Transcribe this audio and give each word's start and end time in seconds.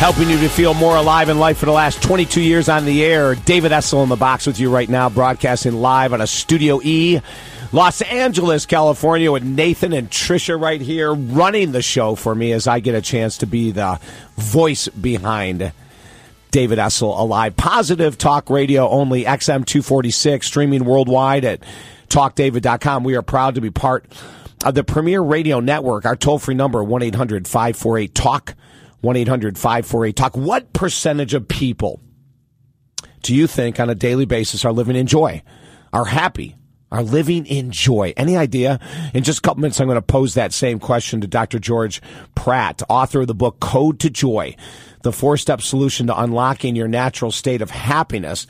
helping 0.00 0.30
you 0.30 0.38
to 0.38 0.48
feel 0.48 0.72
more 0.72 0.96
alive 0.96 1.28
in 1.28 1.38
life 1.38 1.58
for 1.58 1.66
the 1.66 1.72
last 1.72 2.02
22 2.02 2.40
years 2.40 2.70
on 2.70 2.86
the 2.86 3.04
air. 3.04 3.34
David 3.34 3.70
Essel 3.70 4.02
in 4.02 4.08
the 4.08 4.16
box 4.16 4.46
with 4.46 4.58
you 4.58 4.72
right 4.72 4.88
now, 4.88 5.10
broadcasting 5.10 5.74
live 5.74 6.14
on 6.14 6.22
a 6.22 6.26
Studio 6.26 6.80
E, 6.82 7.20
Los 7.70 8.00
Angeles, 8.00 8.64
California, 8.64 9.30
with 9.30 9.42
Nathan 9.42 9.92
and 9.92 10.08
Trisha 10.08 10.58
right 10.58 10.80
here 10.80 11.12
running 11.12 11.72
the 11.72 11.82
show 11.82 12.14
for 12.14 12.34
me 12.34 12.52
as 12.52 12.66
I 12.66 12.80
get 12.80 12.94
a 12.94 13.02
chance 13.02 13.36
to 13.38 13.46
be 13.46 13.72
the 13.72 14.00
voice 14.38 14.88
behind 14.88 15.70
David 16.50 16.78
Essel 16.78 17.20
Alive. 17.20 17.54
Positive 17.58 18.16
talk 18.16 18.48
radio 18.48 18.88
only, 18.88 19.24
XM 19.24 19.66
246, 19.66 20.46
streaming 20.46 20.86
worldwide 20.86 21.44
at 21.44 21.60
talkdavid.com. 22.08 23.04
We 23.04 23.16
are 23.16 23.22
proud 23.22 23.56
to 23.56 23.60
be 23.60 23.70
part 23.70 24.06
of 24.64 24.74
the 24.74 24.82
premier 24.82 25.20
radio 25.20 25.60
network. 25.60 26.06
Our 26.06 26.16
toll 26.16 26.38
free 26.38 26.54
number, 26.54 26.82
1 26.82 27.02
800 27.02 27.46
548 27.46 28.14
TALK. 28.14 28.54
1 29.00 29.16
800 29.16 29.58
548 29.58 30.16
TALK. 30.16 30.36
What 30.36 30.72
percentage 30.72 31.34
of 31.34 31.48
people 31.48 32.00
do 33.22 33.34
you 33.34 33.46
think 33.46 33.80
on 33.80 33.90
a 33.90 33.94
daily 33.94 34.24
basis 34.24 34.64
are 34.64 34.72
living 34.72 34.96
in 34.96 35.06
joy, 35.06 35.42
are 35.92 36.06
happy, 36.06 36.56
are 36.90 37.02
living 37.02 37.46
in 37.46 37.70
joy? 37.70 38.12
Any 38.16 38.36
idea? 38.36 38.80
In 39.14 39.22
just 39.22 39.38
a 39.38 39.42
couple 39.42 39.62
minutes, 39.62 39.80
I'm 39.80 39.86
going 39.86 39.96
to 39.96 40.02
pose 40.02 40.34
that 40.34 40.52
same 40.52 40.78
question 40.78 41.20
to 41.20 41.26
Dr. 41.26 41.58
George 41.58 42.02
Pratt, 42.34 42.82
author 42.88 43.22
of 43.22 43.26
the 43.26 43.34
book 43.34 43.60
Code 43.60 44.00
to 44.00 44.10
Joy, 44.10 44.56
the 45.02 45.12
four 45.12 45.36
step 45.36 45.60
solution 45.60 46.06
to 46.08 46.20
unlocking 46.20 46.76
your 46.76 46.88
natural 46.88 47.30
state 47.30 47.62
of 47.62 47.70
happiness. 47.70 48.46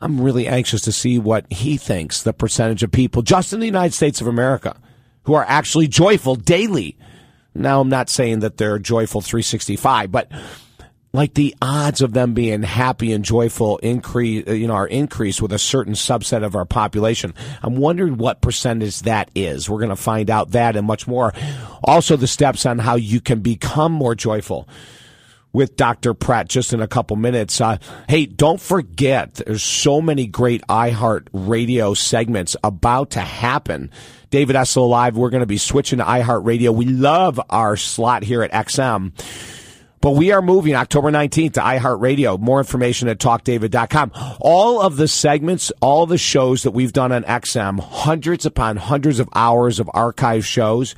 I'm 0.00 0.20
really 0.20 0.46
anxious 0.46 0.82
to 0.82 0.92
see 0.92 1.18
what 1.18 1.50
he 1.52 1.76
thinks 1.76 2.22
the 2.22 2.32
percentage 2.32 2.82
of 2.82 2.90
people 2.90 3.20
just 3.20 3.52
in 3.52 3.60
the 3.60 3.66
United 3.66 3.92
States 3.92 4.20
of 4.20 4.26
America 4.26 4.76
who 5.24 5.34
are 5.34 5.44
actually 5.46 5.88
joyful 5.88 6.34
daily 6.34 6.96
now, 7.54 7.80
I'm 7.80 7.88
not 7.88 8.08
saying 8.08 8.40
that 8.40 8.56
they're 8.56 8.78
joyful 8.78 9.20
365, 9.20 10.12
but 10.12 10.30
like 11.12 11.34
the 11.34 11.54
odds 11.60 12.02
of 12.02 12.12
them 12.12 12.34
being 12.34 12.62
happy 12.62 13.12
and 13.12 13.24
joyful 13.24 13.78
increase, 13.78 14.46
you 14.46 14.68
know, 14.68 14.74
are 14.74 14.86
increased 14.86 15.42
with 15.42 15.52
a 15.52 15.58
certain 15.58 15.94
subset 15.94 16.44
of 16.44 16.54
our 16.54 16.64
population. 16.64 17.34
I'm 17.62 17.76
wondering 17.76 18.16
what 18.16 18.40
percentage 18.40 19.00
that 19.00 19.30
is. 19.34 19.68
We're 19.68 19.78
going 19.78 19.90
to 19.90 19.96
find 19.96 20.30
out 20.30 20.52
that 20.52 20.76
and 20.76 20.86
much 20.86 21.08
more. 21.08 21.32
Also, 21.82 22.16
the 22.16 22.28
steps 22.28 22.64
on 22.64 22.78
how 22.78 22.94
you 22.94 23.20
can 23.20 23.40
become 23.40 23.90
more 23.90 24.14
joyful 24.14 24.68
with 25.52 25.74
Dr. 25.74 26.14
Pratt 26.14 26.48
just 26.48 26.72
in 26.72 26.80
a 26.80 26.86
couple 26.86 27.16
minutes. 27.16 27.60
Uh, 27.60 27.78
hey, 28.08 28.26
don't 28.26 28.60
forget, 28.60 29.34
there's 29.34 29.64
so 29.64 30.00
many 30.00 30.28
great 30.28 30.62
iHeart 30.68 31.26
radio 31.32 31.92
segments 31.94 32.56
about 32.62 33.10
to 33.10 33.20
happen 33.20 33.90
David 34.30 34.56
Essel 34.56 34.88
Live. 34.88 35.16
We're 35.16 35.30
going 35.30 35.40
to 35.40 35.46
be 35.46 35.58
switching 35.58 35.98
to 35.98 36.04
iHeartRadio. 36.04 36.74
We 36.74 36.86
love 36.86 37.40
our 37.50 37.76
slot 37.76 38.22
here 38.22 38.42
at 38.42 38.52
XM. 38.52 39.12
But 40.00 40.12
we 40.12 40.32
are 40.32 40.40
moving 40.40 40.74
October 40.74 41.10
19th 41.10 41.54
to 41.54 41.60
iHeartRadio. 41.60 42.40
More 42.40 42.58
information 42.58 43.08
at 43.08 43.18
talkdavid.com. 43.18 44.12
All 44.40 44.80
of 44.80 44.96
the 44.96 45.08
segments, 45.08 45.70
all 45.82 46.06
the 46.06 46.16
shows 46.16 46.62
that 46.62 46.70
we've 46.70 46.92
done 46.92 47.12
on 47.12 47.22
XM, 47.24 47.80
hundreds 47.80 48.46
upon 48.46 48.78
hundreds 48.78 49.20
of 49.20 49.28
hours 49.34 49.78
of 49.78 49.90
archive 49.92 50.46
shows. 50.46 50.94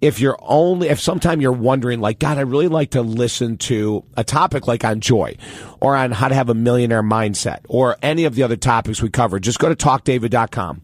If 0.00 0.18
you're 0.18 0.38
only, 0.40 0.88
if 0.88 0.98
sometime 0.98 1.42
you're 1.42 1.52
wondering, 1.52 2.00
like, 2.00 2.18
God, 2.18 2.38
I 2.38 2.42
really 2.42 2.68
like 2.68 2.92
to 2.92 3.02
listen 3.02 3.58
to 3.58 4.04
a 4.16 4.24
topic 4.24 4.66
like 4.66 4.82
on 4.82 5.00
joy 5.00 5.36
or 5.78 5.94
on 5.94 6.10
how 6.10 6.28
to 6.28 6.34
have 6.34 6.48
a 6.48 6.54
millionaire 6.54 7.02
mindset 7.02 7.58
or 7.68 7.98
any 8.00 8.24
of 8.24 8.34
the 8.34 8.42
other 8.42 8.56
topics 8.56 9.02
we 9.02 9.10
covered, 9.10 9.42
just 9.42 9.58
go 9.58 9.68
to 9.68 9.76
talkdavid.com. 9.76 10.80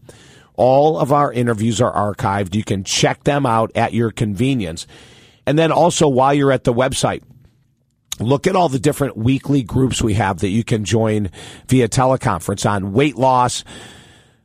All 0.57 0.99
of 0.99 1.13
our 1.13 1.31
interviews 1.31 1.79
are 1.79 1.93
archived. 1.93 2.55
You 2.55 2.63
can 2.63 2.83
check 2.83 3.23
them 3.23 3.45
out 3.45 3.71
at 3.75 3.93
your 3.93 4.11
convenience. 4.11 4.85
And 5.45 5.57
then 5.57 5.71
also 5.71 6.09
while 6.09 6.33
you're 6.33 6.51
at 6.51 6.65
the 6.65 6.73
website, 6.73 7.23
look 8.19 8.47
at 8.47 8.55
all 8.55 8.67
the 8.67 8.79
different 8.79 9.15
weekly 9.15 9.63
groups 9.63 10.01
we 10.01 10.15
have 10.15 10.39
that 10.39 10.49
you 10.49 10.63
can 10.63 10.83
join 10.83 11.29
via 11.67 11.87
teleconference 11.87 12.69
on 12.69 12.91
weight 12.91 13.15
loss, 13.15 13.63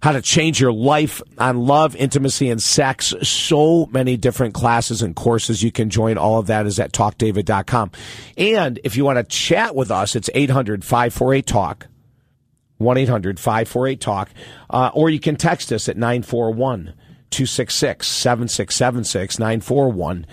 how 0.03 0.13
to 0.13 0.21
change 0.21 0.61
your 0.61 0.73
life 0.73 1.23
on 1.39 1.59
love, 1.67 1.97
intimacy, 1.97 2.51
and 2.51 2.63
sex. 2.63 3.15
So 3.23 3.87
many 3.87 4.17
different 4.17 4.55
classes 4.55 5.01
and 5.01 5.17
courses. 5.17 5.63
You 5.63 5.73
can 5.73 5.91
join 5.91 6.19
all 6.19 6.39
of 6.39 6.49
that 6.49 6.67
is 6.67 6.79
at 6.79 6.93
talkdavid.com. 6.93 7.93
And 8.37 8.81
if 8.85 8.97
you 8.97 9.05
want 9.05 9.19
to 9.19 9.25
chat 9.25 9.75
with 9.75 9.91
us, 9.91 10.15
it's 10.15 10.29
800 10.35 10.85
548 10.85 11.47
TALK. 11.47 11.87
1 12.83 12.97
800 12.99 13.41
548 13.41 14.01
TALK. 14.01 14.29
Uh, 14.71 14.91
or 14.95 15.11
you 15.11 15.21
can 15.21 15.37
text 15.37 15.73
us 15.73 15.89
at 15.89 15.97
941 15.97 16.95
266 17.31 18.07
7676 18.07 19.39
941 19.39 20.27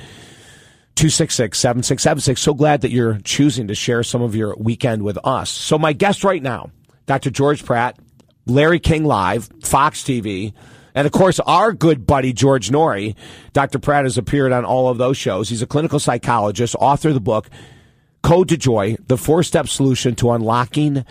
266 0.96 1.58
7676. 1.58 2.42
So 2.42 2.54
glad 2.54 2.82
that 2.82 2.92
you're 2.92 3.20
choosing 3.20 3.68
to 3.70 3.76
share 3.76 4.04
some 4.04 4.22
of 4.22 4.36
your 4.36 4.56
weekend 4.58 5.04
with 5.04 5.18
us. 5.24 5.50
So, 5.50 5.78
my 5.78 5.94
guest 5.94 6.24
right 6.26 6.44
now, 6.44 6.72
Dr. 7.06 7.30
George 7.30 7.64
Pratt, 7.64 7.98
Larry 8.46 8.80
King 8.80 9.06
Live, 9.06 9.50
Fox 9.64 10.04
TV, 10.04 10.54
and 10.94 11.06
of 11.06 11.14
course, 11.14 11.40
our 11.40 11.72
good 11.72 12.06
buddy 12.06 12.34
George 12.34 12.70
Noory. 12.70 13.16
Dr. 13.54 13.80
Pratt 13.80 14.04
has 14.04 14.18
appeared 14.18 14.52
on 14.52 14.66
all 14.66 14.90
of 14.90 14.98
those 14.98 15.16
shows. 15.16 15.48
He's 15.48 15.62
a 15.62 15.68
clinical 15.68 16.00
psychologist, 16.00 16.76
author 16.80 17.08
of 17.08 17.14
the 17.14 17.22
book 17.22 17.50
Code 18.22 18.50
to 18.50 18.58
Joy, 18.58 18.98
the 19.08 19.18
four 19.18 19.44
step 19.44 19.70
solution 19.70 20.16
to 20.16 20.31
unlocking 20.31 21.06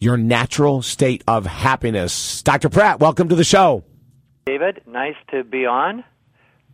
your 0.00 0.16
natural 0.16 0.82
state 0.82 1.24
of 1.26 1.46
happiness. 1.46 2.42
Dr. 2.42 2.68
Pratt, 2.68 3.00
welcome 3.00 3.28
to 3.28 3.34
the 3.34 3.44
show. 3.44 3.84
David, 4.46 4.82
nice 4.86 5.16
to 5.30 5.44
be 5.44 5.66
on. 5.66 6.04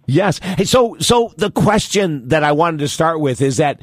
Yes. 0.06 0.38
Hey, 0.38 0.64
so 0.64 0.96
so 0.98 1.32
the 1.36 1.50
question 1.50 2.28
that 2.28 2.42
I 2.42 2.52
wanted 2.52 2.78
to 2.78 2.88
start 2.88 3.20
with 3.20 3.40
is 3.40 3.58
that 3.58 3.80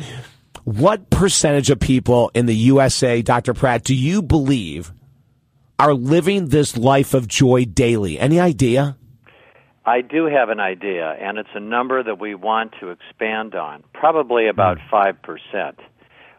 what 0.65 1.09
percentage 1.09 1.69
of 1.69 1.79
people 1.79 2.29
in 2.33 2.45
the 2.45 2.55
USA, 2.55 3.21
Dr. 3.21 3.53
Pratt, 3.53 3.85
do 3.85 3.95
you 3.95 4.21
believe 4.21 4.91
are 5.79 5.93
living 5.93 6.49
this 6.49 6.75
life 6.75 7.13
of 7.13 7.27
joy 7.27 7.63
daily? 7.63 8.19
Any 8.19 8.39
idea? 8.39 8.97
I 9.85 10.01
do 10.01 10.25
have 10.25 10.49
an 10.49 10.59
idea, 10.59 11.15
and 11.21 11.37
it's 11.37 11.49
a 11.55 11.61
number 11.61 12.03
that 12.03 12.19
we 12.19 12.35
want 12.35 12.73
to 12.81 12.89
expand 12.89 13.55
on. 13.55 13.85
Probably 13.93 14.49
about 14.49 14.79
hmm. 14.81 14.89
five 14.91 15.21
percent. 15.21 15.79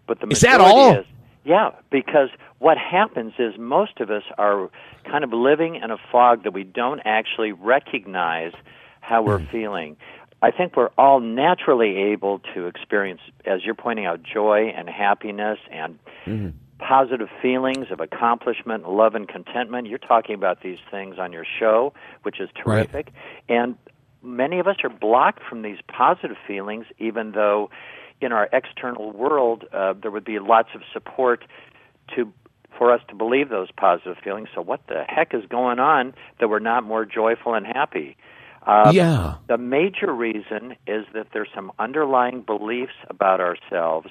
But 0.07 0.21
the 0.21 0.27
is 0.29 0.41
that 0.43 0.61
all? 0.61 0.99
Is, 0.99 1.07
yeah, 1.45 1.71
because 1.91 2.29
what 2.59 2.77
happens 2.79 3.35
is 3.39 3.55
most 3.59 4.01
of 4.01 4.11
us 4.11 4.25
are 4.37 4.71
kind 5.05 5.25
of 5.25 5.33
living 5.33 5.77
in 5.77 5.91
a 5.91 5.97
fog 6.11 6.45
that 6.45 6.53
we 6.53 6.65
don't 6.65 7.01
actually 7.05 7.53
recognize 7.53 8.53
how 9.01 9.23
we're 9.23 9.39
mm. 9.39 9.51
feeling. 9.51 9.97
I 10.43 10.51
think 10.51 10.77
we're 10.77 10.91
all 10.99 11.21
naturally 11.21 11.97
able 11.97 12.41
to 12.55 12.67
experience, 12.67 13.21
as 13.45 13.65
you're 13.65 13.75
pointing 13.75 14.07
out, 14.07 14.23
joy 14.23 14.73
and 14.77 14.89
happiness 14.89 15.59
and 15.71 15.99
mm. 16.27 16.53
positive 16.79 17.29
feelings 17.41 17.87
of 17.91 18.01
accomplishment, 18.01 18.89
love, 18.89 19.15
and 19.15 19.29
contentment. 19.29 19.87
You're 19.87 19.99
talking 19.99 20.35
about 20.35 20.63
these 20.63 20.79
things 20.91 21.19
on 21.19 21.33
your 21.33 21.47
show, 21.59 21.93
which 22.23 22.41
is 22.41 22.49
terrific. 22.57 23.13
Right. 23.49 23.57
And 23.57 23.77
many 24.23 24.59
of 24.59 24.67
us 24.67 24.77
are 24.83 24.91
blocked 24.91 25.43
from 25.49 25.63
these 25.63 25.79
positive 25.89 26.37
feelings, 26.47 26.87
even 26.99 27.33
though 27.33 27.71
in 28.21 28.33
our 28.33 28.49
external 28.53 29.13
world, 29.13 29.65
uh, 29.73 29.95
there 30.01 30.11
would 30.11 30.25
be 30.25 30.41
lots 30.41 30.71
of 30.75 30.83
support 30.93 31.45
to 32.17 32.33
for 32.79 32.93
us 32.93 33.01
to 33.09 33.15
believe 33.15 33.51
those 33.51 33.71
positive 33.77 34.17
feelings. 34.23 34.49
So, 34.55 34.63
what 34.63 34.81
the 34.87 35.03
heck 35.07 35.35
is 35.35 35.45
going 35.51 35.81
on 35.81 36.15
that 36.41 36.49
we're 36.49 36.61
not 36.61 36.85
more 36.85 37.05
joyful 37.05 37.55
and 37.55 37.67
happy? 37.67 38.17
Uh, 38.67 38.93
yeah. 38.95 39.37
The 39.49 39.59
major 39.59 40.13
reason 40.13 40.77
is 40.87 41.05
that 41.13 41.29
there's 41.33 41.49
some 41.55 41.73
underlying 41.79 42.43
beliefs 42.43 42.93
about 43.11 43.41
ourselves, 43.41 44.09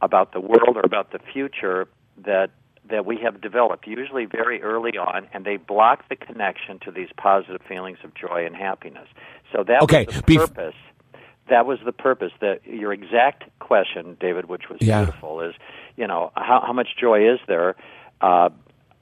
about 0.00 0.32
the 0.32 0.40
world, 0.40 0.76
or 0.76 0.82
about 0.84 1.12
the 1.12 1.18
future 1.18 1.88
that 2.24 2.50
that 2.88 3.06
we 3.06 3.18
have 3.22 3.40
developed, 3.40 3.86
usually 3.86 4.24
very 4.24 4.62
early 4.62 4.98
on, 4.98 5.28
and 5.32 5.44
they 5.44 5.56
block 5.56 6.08
the 6.08 6.16
connection 6.16 6.78
to 6.80 6.90
these 6.90 7.08
positive 7.16 7.60
feelings 7.68 7.98
of 8.02 8.12
joy 8.14 8.44
and 8.44 8.56
happiness. 8.56 9.06
So 9.52 9.62
that 9.64 9.82
okay. 9.82 10.06
was 10.06 10.22
the 10.22 10.36
purpose 10.36 10.74
that 11.50 11.66
was 11.66 11.78
the 11.84 11.92
purpose. 11.92 12.32
That 12.40 12.66
your 12.66 12.92
exact 12.92 13.44
question, 13.58 14.16
David, 14.18 14.46
which 14.46 14.68
was 14.70 14.78
yeah. 14.80 15.04
beautiful, 15.04 15.40
is 15.42 15.54
you 15.96 16.06
know 16.06 16.32
how 16.34 16.62
how 16.66 16.72
much 16.72 16.88
joy 16.98 17.32
is 17.32 17.38
there, 17.46 17.76
uh, 18.20 18.48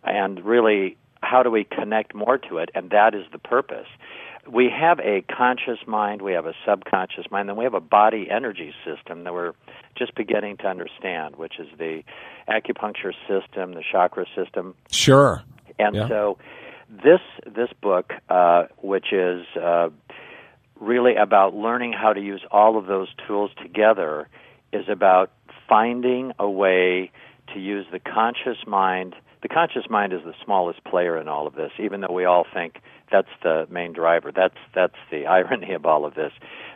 and 0.02 0.44
really 0.44 0.96
how 1.22 1.42
do 1.42 1.50
we 1.50 1.64
connect 1.64 2.14
more 2.14 2.38
to 2.38 2.58
it? 2.58 2.70
And 2.74 2.90
that 2.90 3.14
is 3.14 3.24
the 3.32 3.38
purpose. 3.38 3.86
We 4.50 4.70
have 4.70 4.98
a 5.00 5.22
conscious 5.22 5.78
mind, 5.86 6.22
we 6.22 6.32
have 6.32 6.46
a 6.46 6.54
subconscious 6.66 7.26
mind, 7.30 7.48
then 7.50 7.56
we 7.56 7.64
have 7.64 7.74
a 7.74 7.80
body 7.80 8.28
energy 8.30 8.72
system 8.84 9.24
that 9.24 9.34
we're 9.34 9.52
just 9.94 10.14
beginning 10.14 10.56
to 10.58 10.66
understand, 10.66 11.36
which 11.36 11.58
is 11.58 11.66
the 11.76 12.02
acupuncture 12.48 13.12
system, 13.28 13.74
the 13.74 13.82
chakra 13.92 14.24
system. 14.34 14.74
Sure. 14.90 15.42
And 15.78 15.94
yeah. 15.96 16.08
so 16.08 16.38
this 16.88 17.20
this 17.44 17.68
book, 17.82 18.12
uh, 18.30 18.66
which 18.78 19.12
is 19.12 19.44
uh, 19.60 19.90
really 20.80 21.16
about 21.16 21.54
learning 21.54 21.92
how 21.92 22.12
to 22.12 22.20
use 22.20 22.42
all 22.50 22.76
of 22.78 22.86
those 22.86 23.08
tools 23.26 23.50
together 23.62 24.28
is 24.72 24.88
about 24.88 25.30
finding 25.68 26.32
a 26.38 26.48
way 26.48 27.10
to 27.54 27.60
use 27.60 27.86
the 27.92 27.98
conscious 27.98 28.58
mind 28.66 29.14
the 29.40 29.48
conscious 29.48 29.84
mind 29.88 30.12
is 30.12 30.18
the 30.24 30.34
smallest 30.44 30.82
player 30.82 31.16
in 31.16 31.28
all 31.28 31.46
of 31.46 31.54
this, 31.54 31.70
even 31.78 32.00
though 32.00 32.12
we 32.12 32.24
all 32.24 32.44
think 32.52 32.80
that's 33.12 33.28
the 33.44 33.68
main 33.70 33.92
driver. 33.92 34.32
That's 34.34 34.56
that's 34.74 34.96
the 35.12 35.26
irony 35.28 35.74
of 35.74 35.86
all 35.86 36.04
of 36.04 36.14
this. 36.16 36.32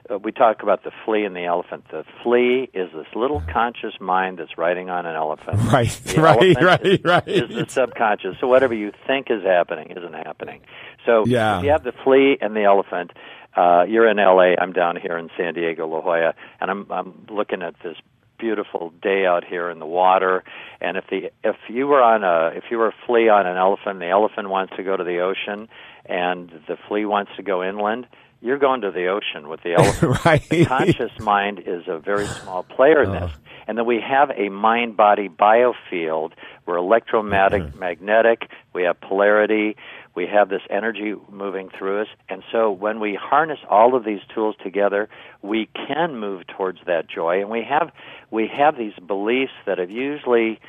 Uh, 0.09 0.19
we 0.19 0.31
talk 0.31 0.63
about 0.63 0.85
the 0.85 0.93
flea 1.05 1.25
and 1.25 1.35
the 1.35 1.45
elephant. 1.45 1.87
The 1.91 2.05
flea 2.23 2.71
is 2.73 2.89
this 2.93 3.07
little 3.17 3.43
conscious 3.53 3.95
mind 4.01 4.39
that's 4.39 4.57
riding 4.57 4.91
on 4.91 5.07
an 5.07 5.17
elephant. 5.17 5.59
Right, 5.73 5.89
The 6.05 6.21
right, 6.23 6.63
right, 6.63 6.87
is, 6.87 7.01
right. 7.03 7.27
Is 7.27 7.49
the 7.49 7.67
subconscious. 7.69 8.37
So 8.41 8.47
whatever 8.47 8.75
you 8.75 8.93
think 9.09 9.27
is 9.29 9.43
happening 9.43 9.91
isn't 9.91 10.15
happening. 10.15 10.61
So 11.05 11.25
Yeah. 11.27 11.59
if 11.59 11.65
you 11.65 11.71
have 11.71 11.83
the 11.83 11.93
flea 12.05 12.39
and 12.41 12.55
the 12.55 12.63
elephant. 12.63 13.11
Uh, 13.57 13.85
you're 13.89 14.09
in 14.09 14.17
LA. 14.17 14.55
I'm 14.61 14.73
down 14.73 14.97
here 14.97 15.17
in 15.19 15.31
San 15.37 15.55
Diego, 15.55 15.87
La 15.87 16.01
Jolla, 16.01 16.35
and 16.61 16.71
I'm 16.71 16.87
I'm 16.91 17.27
looking 17.31 17.63
at 17.63 17.75
this 17.83 17.97
beautiful 18.39 18.93
day 19.01 19.25
out 19.25 19.45
here 19.45 19.71
in 19.71 19.79
the 19.79 19.87
water. 19.87 20.43
And 20.81 20.97
if 20.97 21.05
the 21.11 21.31
if 21.45 21.57
you 21.69 21.87
were 21.87 22.03
on 22.03 22.25
a 22.25 22.57
if 22.57 22.65
you 22.71 22.79
were 22.79 22.89
a 22.89 22.95
flea 23.07 23.29
on 23.29 23.47
an 23.47 23.57
elephant, 23.57 24.01
the 24.01 24.09
elephant 24.09 24.49
wants 24.49 24.75
to 24.77 24.83
go 24.83 24.97
to 24.97 25.05
the 25.05 25.21
ocean, 25.21 25.69
and 26.07 26.51
the 26.67 26.77
flea 26.89 27.05
wants 27.05 27.31
to 27.37 27.43
go 27.43 27.63
inland. 27.63 28.07
You're 28.41 28.59
going 28.59 28.81
to 28.81 28.91
the 28.91 29.07
ocean 29.07 29.49
with 29.49 29.63
the 29.63 29.75
elephant. 29.79 30.25
right. 30.25 30.43
The 30.49 30.65
conscious 30.65 31.13
mind 31.21 31.61
is 31.65 31.85
a 31.87 31.99
very 32.01 32.27
small 32.27 32.65
player 32.65 33.03
in 33.05 33.13
this. 33.13 33.31
And 33.69 33.79
then 33.79 33.87
we 33.87 34.01
have 34.01 34.31
a 34.37 34.49
mind 34.49 34.97
body 34.97 35.29
biofield. 35.29 36.33
We're 36.67 36.79
electromagnetic, 36.79 37.77
magnetic, 37.77 38.51
we 38.75 38.83
have 38.83 39.01
polarity, 39.01 39.77
we 40.15 40.27
have 40.27 40.49
this 40.49 40.63
energy 40.69 41.15
moving 41.31 41.71
through 41.77 42.03
us. 42.03 42.09
And 42.29 42.43
so 42.53 42.71
when 42.71 43.01
we 43.01 43.15
harness 43.15 43.59
all 43.69 43.95
of 43.95 44.05
these 44.05 44.21
tools 44.35 44.57
together, 44.63 45.09
we 45.41 45.69
can 45.75 46.19
move 46.19 46.47
towards 46.47 46.81
that 46.87 47.09
joy. 47.09 47.41
And 47.41 47.51
we 47.51 47.63
have 47.63 47.91
we 48.31 48.49
have 48.49 48.77
these 48.77 48.95
beliefs 49.07 49.53
that 49.67 49.79
have 49.79 49.91
usually 49.91 50.61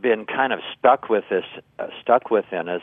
been 0.00 0.26
kind 0.26 0.52
of 0.52 0.60
stuck 0.76 1.08
with 1.08 1.24
us, 1.30 1.44
uh, 1.78 1.86
stuck 2.00 2.30
within 2.30 2.68
us, 2.68 2.82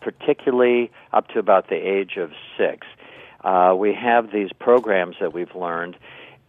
particularly 0.00 0.90
up 1.12 1.28
to 1.28 1.38
about 1.38 1.68
the 1.68 1.76
age 1.76 2.16
of 2.16 2.30
six. 2.56 2.86
Uh, 3.42 3.74
we 3.76 3.94
have 3.94 4.32
these 4.32 4.50
programs 4.58 5.16
that 5.20 5.32
we've 5.32 5.54
learned, 5.54 5.96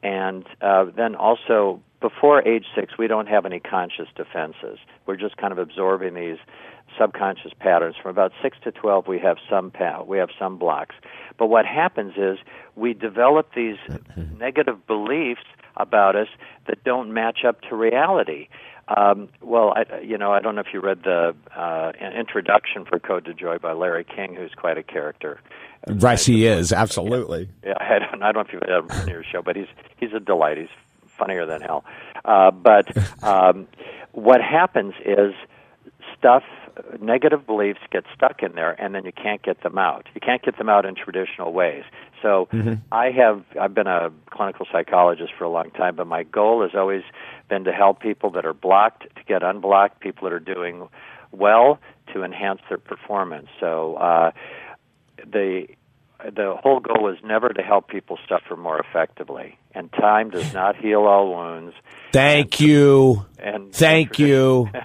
and 0.04 0.46
uh, 0.62 0.86
then 0.86 1.16
also 1.16 1.82
before 2.02 2.48
age 2.48 2.66
six, 2.76 2.94
we 2.98 3.08
don't 3.08 3.28
have 3.28 3.46
any 3.46 3.60
conscious 3.60 4.08
defenses. 4.16 4.80
We're 5.06 5.18
just 5.18 5.38
kind 5.38 5.52
of 5.52 5.58
absorbing 5.60 6.14
these 6.14 6.38
subconscious 6.98 7.52
patterns. 7.60 7.96
From 8.02 8.12
about 8.12 8.32
six 8.42 8.58
to 8.64 8.72
twelve, 8.72 9.08
we 9.08 9.20
have 9.20 9.38
some 9.50 9.72
pa- 9.72 10.04
we 10.04 10.18
have 10.18 10.30
some 10.38 10.58
blocks. 10.58 10.96
But 11.38 11.48
what 11.48 11.66
happens 11.66 12.14
is 12.18 12.38
we 12.76 12.94
develop 12.94 13.54
these 13.56 13.78
negative 14.38 14.86
beliefs 14.88 15.44
about 15.78 16.16
us 16.16 16.28
that 16.68 16.84
don't 16.84 17.14
match 17.14 17.40
up 17.48 17.62
to 17.70 17.76
reality. 17.76 18.48
Um, 18.96 19.30
well, 19.42 19.74
I, 19.76 20.00
you 20.00 20.18
know, 20.18 20.32
I 20.32 20.40
don't 20.40 20.56
know 20.56 20.62
if 20.62 20.74
you 20.74 20.82
read 20.82 21.04
the 21.04 21.36
uh, 21.56 21.92
introduction 22.18 22.86
for 22.86 22.98
Code 22.98 23.26
to 23.26 23.34
Joy 23.36 23.60
by 23.60 23.74
Larry 23.74 24.04
King, 24.04 24.36
who's 24.36 24.54
quite 24.56 24.78
a 24.80 24.84
character. 24.84 25.40
Right, 25.88 26.20
he 26.20 26.48
is 26.48 26.74
absolutely. 26.74 27.50
Yeah, 27.64 27.76
I 27.80 28.00
don't, 28.00 28.24
I 28.24 28.32
don't 28.32 28.36
know 28.36 28.42
if 28.42 28.54
you've 28.54 28.62
had 28.62 28.98
him 28.98 29.02
on 29.02 29.08
your 29.08 29.24
show, 29.24 29.42
but 29.42 29.56
he's 29.56 29.68
he's 29.98 30.14
a 30.14 30.20
delight. 30.20 30.58
He's 30.58 30.70
funnier 31.20 31.46
than 31.46 31.62
hell. 31.62 31.84
Uh, 32.26 32.52
but 32.52 32.88
um, 33.24 33.68
what 34.14 34.42
happens 34.42 34.94
is 35.06 35.34
stuff, 36.18 36.44
negative 37.02 37.46
beliefs 37.46 37.80
get 37.92 38.04
stuck 38.16 38.42
in 38.42 38.54
there, 38.56 38.72
and 38.82 38.96
then 38.96 39.06
you 39.06 39.12
can't 39.12 39.42
get 39.42 39.62
them 39.64 39.78
out. 39.78 40.08
You 40.16 40.22
can't 40.22 40.42
get 40.42 40.58
them 40.58 40.70
out 40.70 40.86
in 40.86 40.96
traditional 40.96 41.54
ways. 41.54 41.84
So 42.22 42.48
I 42.92 43.12
have 43.12 43.44
I've 43.60 43.74
been 43.74 43.88
a 43.88 44.12
clinical 44.30 44.66
psychologist 44.72 45.32
for 45.38 45.44
a 45.44 45.50
long 45.50 45.72
time, 45.72 45.96
but 45.96 46.08
my 46.08 46.24
goal 46.24 46.62
has 46.62 46.72
always 46.76 47.04
been 47.50 47.64
to 47.66 47.72
help 47.72 48.02
people 48.02 48.30
that 48.32 48.46
are 48.46 48.54
blocked 48.54 49.04
to 49.16 49.24
get 49.28 49.44
unblocked, 49.44 50.00
people 50.02 50.26
that 50.26 50.34
are 50.34 50.40
doing 50.40 50.88
well 51.32 51.80
to 52.14 52.24
enhance 52.24 52.62
their 52.70 52.78
performance. 52.78 53.48
So 53.60 53.96
uh, 53.96 54.32
the 55.26 55.68
the 56.24 56.56
whole 56.62 56.80
goal 56.80 57.10
is 57.12 57.18
never 57.24 57.50
to 57.50 57.62
help 57.62 57.88
people 57.88 58.18
suffer 58.28 58.56
more 58.56 58.80
effectively. 58.80 59.58
And 59.74 59.92
time 59.94 60.30
does 60.32 60.54
not 60.54 60.76
heal 60.76 61.02
all 61.02 61.30
wounds. 61.36 61.76
Thank 62.12 62.60
you. 62.60 63.26
And 63.38 63.74
Thank 63.74 64.20
you. 64.20 64.70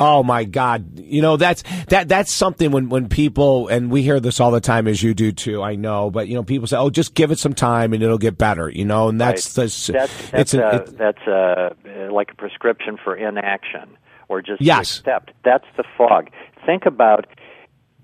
Oh 0.00 0.22
my 0.22 0.44
God! 0.44 0.96
You 1.00 1.22
know 1.22 1.36
that's 1.36 1.64
that 1.88 2.06
that's 2.08 2.30
something 2.30 2.70
when 2.70 2.88
when 2.88 3.08
people 3.08 3.66
and 3.66 3.90
we 3.90 4.02
hear 4.02 4.20
this 4.20 4.38
all 4.38 4.52
the 4.52 4.60
time 4.60 4.86
as 4.86 5.02
you 5.02 5.12
do 5.12 5.32
too. 5.32 5.60
I 5.60 5.74
know, 5.74 6.08
but 6.08 6.28
you 6.28 6.34
know 6.36 6.44
people 6.44 6.68
say, 6.68 6.76
"Oh, 6.76 6.88
just 6.88 7.14
give 7.14 7.32
it 7.32 7.40
some 7.40 7.52
time 7.52 7.92
and 7.92 8.00
it'll 8.00 8.16
get 8.16 8.38
better." 8.38 8.70
You 8.70 8.84
know, 8.84 9.08
and 9.08 9.20
that's 9.20 9.58
Right. 9.58 9.66
the 9.68 9.92
that's 9.92 10.30
that's 10.30 10.54
an- 10.54 10.60
uh, 10.62 10.70
it- 10.86 10.98
that's 10.98 11.26
uh, 11.26 11.70
like 12.12 12.30
a 12.30 12.36
prescription 12.36 12.96
for 13.02 13.16
inaction 13.16 13.96
or 14.28 14.40
just 14.40 14.62
Yes. 14.62 15.00
accept. 15.00 15.32
That's 15.44 15.66
the 15.76 15.82
fog. 15.96 16.30
Think 16.64 16.86
about 16.86 17.26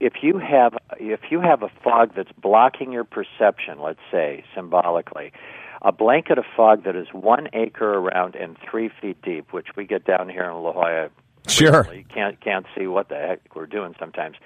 if 0.05 0.23
you 0.23 0.39
have 0.39 0.75
if 1.01 1.21
you 1.31 1.41
have 1.41 1.63
a 1.63 1.71
fog 1.83 2.13
that's 2.15 2.31
blocking 2.33 2.93
your 2.93 3.05
perception, 3.05 3.81
let's 3.81 4.05
say 4.13 4.45
symbolically, 4.55 5.33
a 5.81 5.93
blanket 5.93 6.37
of 6.37 6.45
fog 6.55 6.85
that 6.85 6.95
is 6.95 7.07
one 7.13 7.49
acre 7.55 7.95
around 7.95 8.35
and 8.37 8.59
three 8.71 8.91
feet 9.01 9.17
deep, 9.23 9.51
which 9.55 9.69
we 9.77 9.87
get 9.87 10.05
down 10.05 10.29
here 10.29 10.45
in 10.45 10.63
La 10.63 10.73
Jolla. 10.73 11.09
Sure. 11.49 11.85
frequently. 11.85 11.99
You 11.99 12.05
can't 12.15 12.41
can't 12.43 12.67
see 12.77 12.87
what 12.87 13.09
the 13.09 13.17
heck 13.17 13.41
we're 13.57 13.67
doing 13.67 13.95
sometimes. 13.99 14.37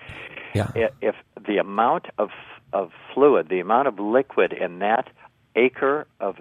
yeah. 0.55 0.71
If 1.03 1.17
the 1.45 1.57
amount 1.59 2.07
of 2.19 2.31
of 2.73 2.93
fluid, 3.13 3.49
the 3.49 3.59
amount 3.59 3.89
of 3.89 3.99
liquid 3.99 4.53
in 4.53 4.79
that 4.79 5.09
acre 5.57 6.07
of 6.21 6.37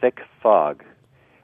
thick 0.00 0.20
fog, 0.42 0.82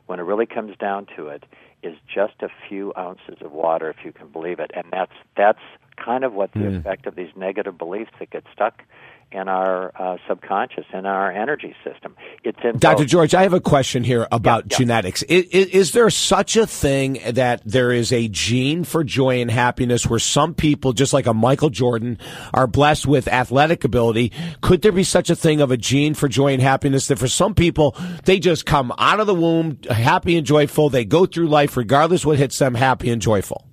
when 0.06 0.18
it 0.18 0.22
really 0.22 0.46
comes 0.46 0.76
down 0.78 1.06
to 1.16 1.28
it, 1.28 1.44
is 1.82 1.96
just 2.12 2.34
a 2.42 2.48
few 2.68 2.92
ounces 2.98 3.36
of 3.40 3.52
water, 3.52 3.88
if 3.90 4.04
you 4.04 4.12
can 4.12 4.28
believe 4.28 4.58
it, 4.58 4.70
and 4.74 4.86
that's 4.92 5.12
that's 5.36 5.60
kind 5.96 6.24
of 6.24 6.32
what 6.32 6.52
the 6.54 6.60
Hmm. 6.60 6.76
effect 6.76 7.06
of 7.06 7.16
these 7.16 7.30
negative 7.36 7.76
beliefs 7.76 8.10
that 8.18 8.30
get 8.30 8.44
stuck 8.52 8.82
in 9.30 9.48
our 9.48 9.92
uh, 9.94 10.16
subconscious, 10.26 10.84
in 10.92 11.04
our 11.04 11.30
energy 11.30 11.74
system. 11.84 12.16
It's 12.44 12.58
in 12.64 12.78
Dr. 12.78 13.02
both. 13.02 13.06
George, 13.08 13.34
I 13.34 13.42
have 13.42 13.52
a 13.52 13.60
question 13.60 14.02
here 14.02 14.26
about 14.32 14.64
yeah. 14.70 14.78
genetics. 14.78 15.22
Is, 15.24 15.44
is 15.46 15.92
there 15.92 16.08
such 16.08 16.56
a 16.56 16.66
thing 16.66 17.20
that 17.32 17.62
there 17.64 17.92
is 17.92 18.10
a 18.12 18.28
gene 18.28 18.84
for 18.84 19.04
joy 19.04 19.40
and 19.40 19.50
happiness 19.50 20.06
where 20.06 20.18
some 20.18 20.54
people, 20.54 20.92
just 20.92 21.12
like 21.12 21.26
a 21.26 21.34
Michael 21.34 21.70
Jordan, 21.70 22.18
are 22.54 22.66
blessed 22.66 23.06
with 23.06 23.28
athletic 23.28 23.84
ability? 23.84 24.32
Could 24.62 24.82
there 24.82 24.92
be 24.92 25.04
such 25.04 25.28
a 25.28 25.36
thing 25.36 25.60
of 25.60 25.70
a 25.70 25.76
gene 25.76 26.14
for 26.14 26.28
joy 26.28 26.54
and 26.54 26.62
happiness 26.62 27.08
that 27.08 27.18
for 27.18 27.28
some 27.28 27.54
people, 27.54 27.96
they 28.24 28.38
just 28.38 28.64
come 28.64 28.92
out 28.98 29.20
of 29.20 29.26
the 29.26 29.34
womb 29.34 29.78
happy 29.90 30.36
and 30.36 30.46
joyful. 30.46 30.88
They 30.88 31.04
go 31.04 31.26
through 31.26 31.48
life 31.48 31.76
regardless 31.76 32.24
what 32.24 32.38
hits 32.38 32.58
them, 32.58 32.74
happy 32.74 33.10
and 33.10 33.20
joyful? 33.20 33.67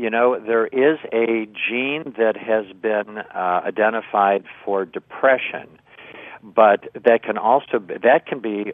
You 0.00 0.08
know, 0.08 0.40
there 0.40 0.66
is 0.66 0.98
a 1.12 1.46
gene 1.46 2.14
that 2.16 2.34
has 2.34 2.64
been 2.80 3.18
uh, 3.18 3.60
identified 3.66 4.44
for 4.64 4.86
depression, 4.86 5.68
but 6.42 6.88
that 6.94 7.22
can 7.22 7.36
also 7.36 7.78
be, 7.80 7.98
that 8.02 8.24
can 8.24 8.40
be 8.40 8.72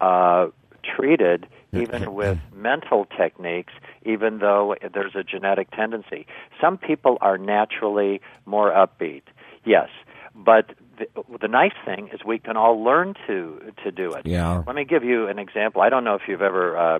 uh, 0.00 0.46
treated 0.84 1.48
even 1.72 2.14
with 2.20 2.38
mental 2.54 3.04
techniques, 3.16 3.72
even 4.04 4.38
though 4.38 4.76
there's 4.94 5.16
a 5.16 5.24
genetic 5.24 5.72
tendency. 5.72 6.24
Some 6.60 6.78
people 6.78 7.18
are 7.20 7.36
naturally 7.36 8.20
more 8.46 8.70
upbeat, 8.70 9.22
yes, 9.64 9.88
but 10.36 10.70
the, 10.98 11.06
the 11.40 11.48
nice 11.48 11.74
thing 11.84 12.10
is 12.12 12.20
we 12.24 12.38
can 12.38 12.56
all 12.56 12.80
learn 12.80 13.14
to 13.26 13.72
to 13.82 13.90
do 13.90 14.12
it. 14.12 14.24
Yeah. 14.24 14.62
Let 14.64 14.76
me 14.76 14.84
give 14.84 15.02
you 15.02 15.26
an 15.26 15.40
example. 15.40 15.82
I 15.82 15.88
don't 15.88 16.04
know 16.04 16.14
if 16.14 16.22
you've 16.28 16.42
ever. 16.42 16.78
Uh, 16.78 16.98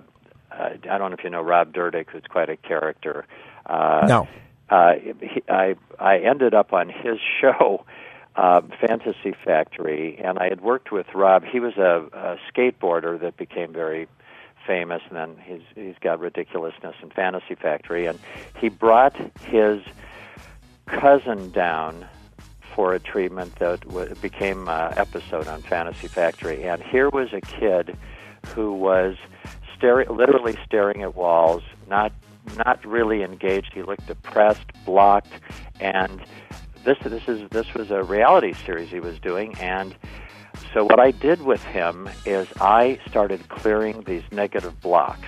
uh, 0.51 0.69
I 0.91 0.97
don't 0.97 1.11
know 1.11 1.15
if 1.17 1.23
you 1.23 1.29
know 1.29 1.41
Rob 1.41 1.73
Dyrdek, 1.73 2.09
who's 2.09 2.23
quite 2.29 2.49
a 2.49 2.57
character. 2.57 3.25
Uh, 3.65 4.05
No. 4.07 4.27
Uh, 4.69 4.93
he, 5.19 5.43
I 5.49 5.75
I 5.99 6.19
ended 6.19 6.53
up 6.53 6.71
on 6.71 6.87
his 6.87 7.17
show, 7.41 7.85
uh, 8.37 8.61
Fantasy 8.79 9.33
Factory, 9.43 10.17
and 10.23 10.39
I 10.39 10.47
had 10.47 10.61
worked 10.61 10.91
with 10.93 11.07
Rob. 11.13 11.43
He 11.43 11.59
was 11.59 11.75
a, 11.77 12.05
a 12.13 12.37
skateboarder 12.53 13.19
that 13.19 13.35
became 13.35 13.73
very 13.73 14.07
famous, 14.65 15.01
and 15.09 15.17
then 15.17 15.35
he's 15.43 15.61
he's 15.75 15.95
got 15.99 16.19
ridiculousness 16.21 16.95
in 17.03 17.09
Fantasy 17.09 17.55
Factory, 17.55 18.05
and 18.05 18.17
he 18.59 18.69
brought 18.69 19.15
his 19.41 19.81
cousin 20.85 21.51
down 21.51 22.05
for 22.75 22.93
a 22.93 22.99
treatment 22.99 23.53
that 23.57 23.81
w- 23.81 24.15
became 24.21 24.69
uh, 24.69 24.93
episode 24.95 25.47
on 25.47 25.61
Fantasy 25.63 26.07
Factory, 26.07 26.63
and 26.63 26.81
here 26.81 27.09
was 27.09 27.33
a 27.33 27.41
kid 27.41 27.97
who 28.55 28.73
was 28.73 29.17
staring, 29.75 30.07
literally 30.15 30.57
staring 30.65 31.01
at 31.03 31.15
walls, 31.15 31.63
not 31.89 32.13
not 32.57 32.83
really 32.85 33.23
engaged. 33.23 33.73
He 33.73 33.83
looked 33.83 34.07
depressed, 34.07 34.65
blocked, 34.85 35.31
and 35.79 36.21
this 36.83 36.97
this 37.03 37.27
is 37.27 37.49
this 37.49 37.73
was 37.73 37.91
a 37.91 38.03
reality 38.03 38.53
series 38.53 38.89
he 38.89 38.99
was 38.99 39.19
doing, 39.19 39.55
and 39.59 39.95
so 40.73 40.83
what 40.83 40.99
I 40.99 41.11
did 41.11 41.41
with 41.41 41.63
him 41.63 42.09
is 42.25 42.47
I 42.59 42.99
started 43.07 43.49
clearing 43.49 44.03
these 44.03 44.23
negative 44.31 44.79
blocks 44.81 45.27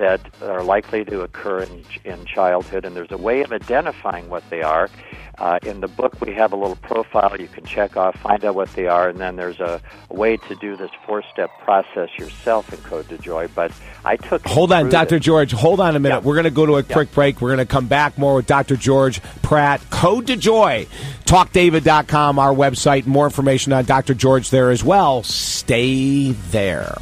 that 0.00 0.20
are 0.42 0.62
likely 0.62 1.04
to 1.04 1.20
occur 1.20 1.60
in, 1.60 1.84
in 2.04 2.24
childhood, 2.24 2.86
and 2.86 2.96
there's 2.96 3.10
a 3.10 3.18
way 3.18 3.42
of 3.42 3.52
identifying 3.52 4.30
what 4.30 4.42
they 4.48 4.62
are. 4.62 4.88
Uh, 5.36 5.58
in 5.62 5.80
the 5.80 5.88
book, 5.88 6.18
we 6.22 6.32
have 6.32 6.52
a 6.52 6.56
little 6.56 6.76
profile 6.76 7.38
you 7.38 7.48
can 7.48 7.64
check 7.66 7.98
off, 7.98 8.18
find 8.20 8.42
out 8.44 8.54
what 8.54 8.72
they 8.72 8.86
are, 8.86 9.10
and 9.10 9.18
then 9.18 9.36
there's 9.36 9.60
a, 9.60 9.80
a 10.08 10.14
way 10.14 10.38
to 10.38 10.54
do 10.56 10.74
this 10.74 10.90
four-step 11.06 11.50
process 11.60 12.08
yourself 12.18 12.72
in 12.72 12.78
Code 12.80 13.10
to 13.10 13.18
Joy. 13.18 13.48
But 13.54 13.72
I 14.04 14.16
took 14.16 14.46
hold 14.46 14.72
on, 14.72 14.88
Dr. 14.88 15.18
George. 15.18 15.52
Hold 15.52 15.80
on 15.80 15.94
a 15.94 16.00
minute. 16.00 16.16
Yeah. 16.16 16.26
We're 16.26 16.34
going 16.34 16.44
to 16.44 16.50
go 16.50 16.64
to 16.64 16.76
a 16.76 16.82
quick 16.82 17.10
yeah. 17.10 17.14
break. 17.14 17.40
We're 17.42 17.54
going 17.54 17.66
to 17.66 17.70
come 17.70 17.86
back 17.86 18.16
more 18.16 18.36
with 18.36 18.46
Dr. 18.46 18.76
George 18.76 19.22
Pratt. 19.42 19.82
Code 19.90 20.26
to 20.28 20.36
Joy. 20.36 20.86
TalkDavid.com, 21.26 22.38
our 22.38 22.54
website. 22.54 23.06
More 23.06 23.26
information 23.26 23.74
on 23.74 23.84
Dr. 23.84 24.14
George 24.14 24.48
there 24.48 24.70
as 24.70 24.82
well. 24.82 25.22
Stay 25.22 26.32
there. 26.32 26.96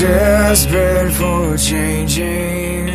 Desperate 0.00 1.12
for 1.12 1.58
changing, 1.58 2.88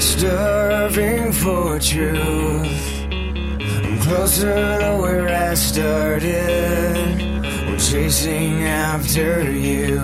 starving 0.00 1.32
for 1.32 1.80
truth. 1.80 3.02
I'm 3.10 3.98
closer 3.98 4.78
to 4.78 4.98
where 5.00 5.28
I 5.28 5.54
started. 5.54 7.42
We're 7.42 7.76
chasing 7.78 8.62
after 8.62 9.50
you. 9.50 9.98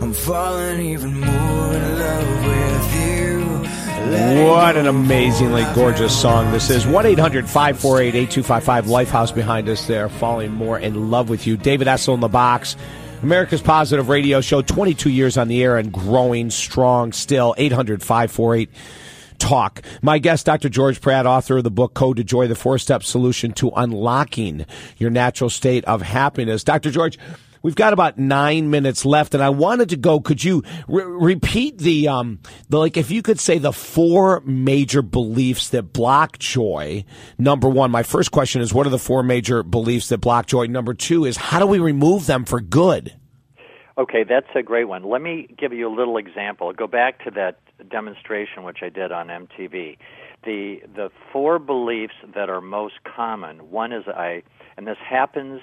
I'm 0.00 0.12
falling 0.12 0.82
even 0.82 1.18
more 1.18 1.74
in 1.74 1.98
love 1.98 2.46
with 2.46 2.94
you. 3.02 4.46
What 4.46 4.76
an 4.76 4.86
amazingly 4.86 5.64
gorgeous 5.74 6.16
song 6.16 6.52
this 6.52 6.70
is. 6.70 6.86
1 6.86 7.06
800 7.06 7.46
548 7.46 8.14
8255 8.14 8.84
Lifehouse 8.84 9.34
behind 9.34 9.68
us 9.68 9.84
there, 9.88 10.08
falling 10.08 10.52
more 10.52 10.78
in 10.78 11.10
love 11.10 11.28
with 11.28 11.44
you. 11.44 11.56
David 11.56 11.88
Essel 11.88 12.14
in 12.14 12.20
the 12.20 12.28
box. 12.28 12.76
America's 13.22 13.62
Positive 13.62 14.08
Radio 14.08 14.40
Show, 14.40 14.62
22 14.62 15.08
years 15.08 15.38
on 15.38 15.46
the 15.46 15.62
air 15.62 15.76
and 15.76 15.92
growing 15.92 16.50
strong 16.50 17.12
still. 17.12 17.54
800 17.56 18.02
548 18.02 18.68
Talk. 19.38 19.82
My 20.02 20.18
guest, 20.18 20.46
Dr. 20.46 20.68
George 20.68 21.00
Pratt, 21.00 21.24
author 21.24 21.58
of 21.58 21.64
the 21.64 21.70
book 21.70 21.94
Code 21.94 22.16
to 22.16 22.24
Joy, 22.24 22.48
the 22.48 22.54
four 22.54 22.78
step 22.78 23.02
solution 23.04 23.52
to 23.52 23.70
unlocking 23.76 24.66
your 24.98 25.10
natural 25.10 25.50
state 25.50 25.84
of 25.84 26.02
happiness. 26.02 26.64
Dr. 26.64 26.90
George, 26.90 27.18
We've 27.62 27.76
got 27.76 27.92
about 27.92 28.18
nine 28.18 28.70
minutes 28.70 29.04
left, 29.04 29.34
and 29.34 29.42
I 29.42 29.50
wanted 29.50 29.90
to 29.90 29.96
go. 29.96 30.20
Could 30.20 30.42
you 30.42 30.64
re- 30.88 31.04
repeat 31.04 31.78
the 31.78 32.08
um 32.08 32.40
the 32.68 32.78
like 32.78 32.96
if 32.96 33.10
you 33.10 33.22
could 33.22 33.38
say 33.38 33.58
the 33.58 33.72
four 33.72 34.40
major 34.40 35.00
beliefs 35.00 35.68
that 35.70 35.92
block 35.92 36.38
joy? 36.38 37.04
Number 37.38 37.68
one, 37.68 37.90
my 37.90 38.02
first 38.02 38.32
question 38.32 38.62
is 38.62 38.74
what 38.74 38.86
are 38.86 38.90
the 38.90 38.98
four 38.98 39.22
major 39.22 39.62
beliefs 39.62 40.08
that 40.08 40.18
block 40.18 40.46
joy? 40.46 40.66
Number 40.66 40.92
two 40.92 41.24
is 41.24 41.36
how 41.36 41.60
do 41.60 41.66
we 41.66 41.78
remove 41.78 42.26
them 42.26 42.44
for 42.44 42.60
good? 42.60 43.14
Okay, 43.96 44.24
that's 44.24 44.46
a 44.54 44.62
great 44.62 44.88
one. 44.88 45.04
Let 45.04 45.20
me 45.20 45.46
give 45.58 45.72
you 45.72 45.86
a 45.86 45.94
little 45.94 46.16
example. 46.16 46.72
Go 46.72 46.86
back 46.86 47.22
to 47.24 47.30
that 47.32 47.60
demonstration 47.90 48.64
which 48.64 48.78
I 48.82 48.88
did 48.88 49.12
on 49.12 49.28
MTV. 49.28 49.98
The 50.44 50.80
the 50.96 51.10
four 51.32 51.60
beliefs 51.60 52.14
that 52.34 52.50
are 52.50 52.60
most 52.60 52.94
common. 53.04 53.70
One 53.70 53.92
is 53.92 54.04
I, 54.08 54.42
and 54.76 54.86
this 54.86 54.96
happens 55.08 55.60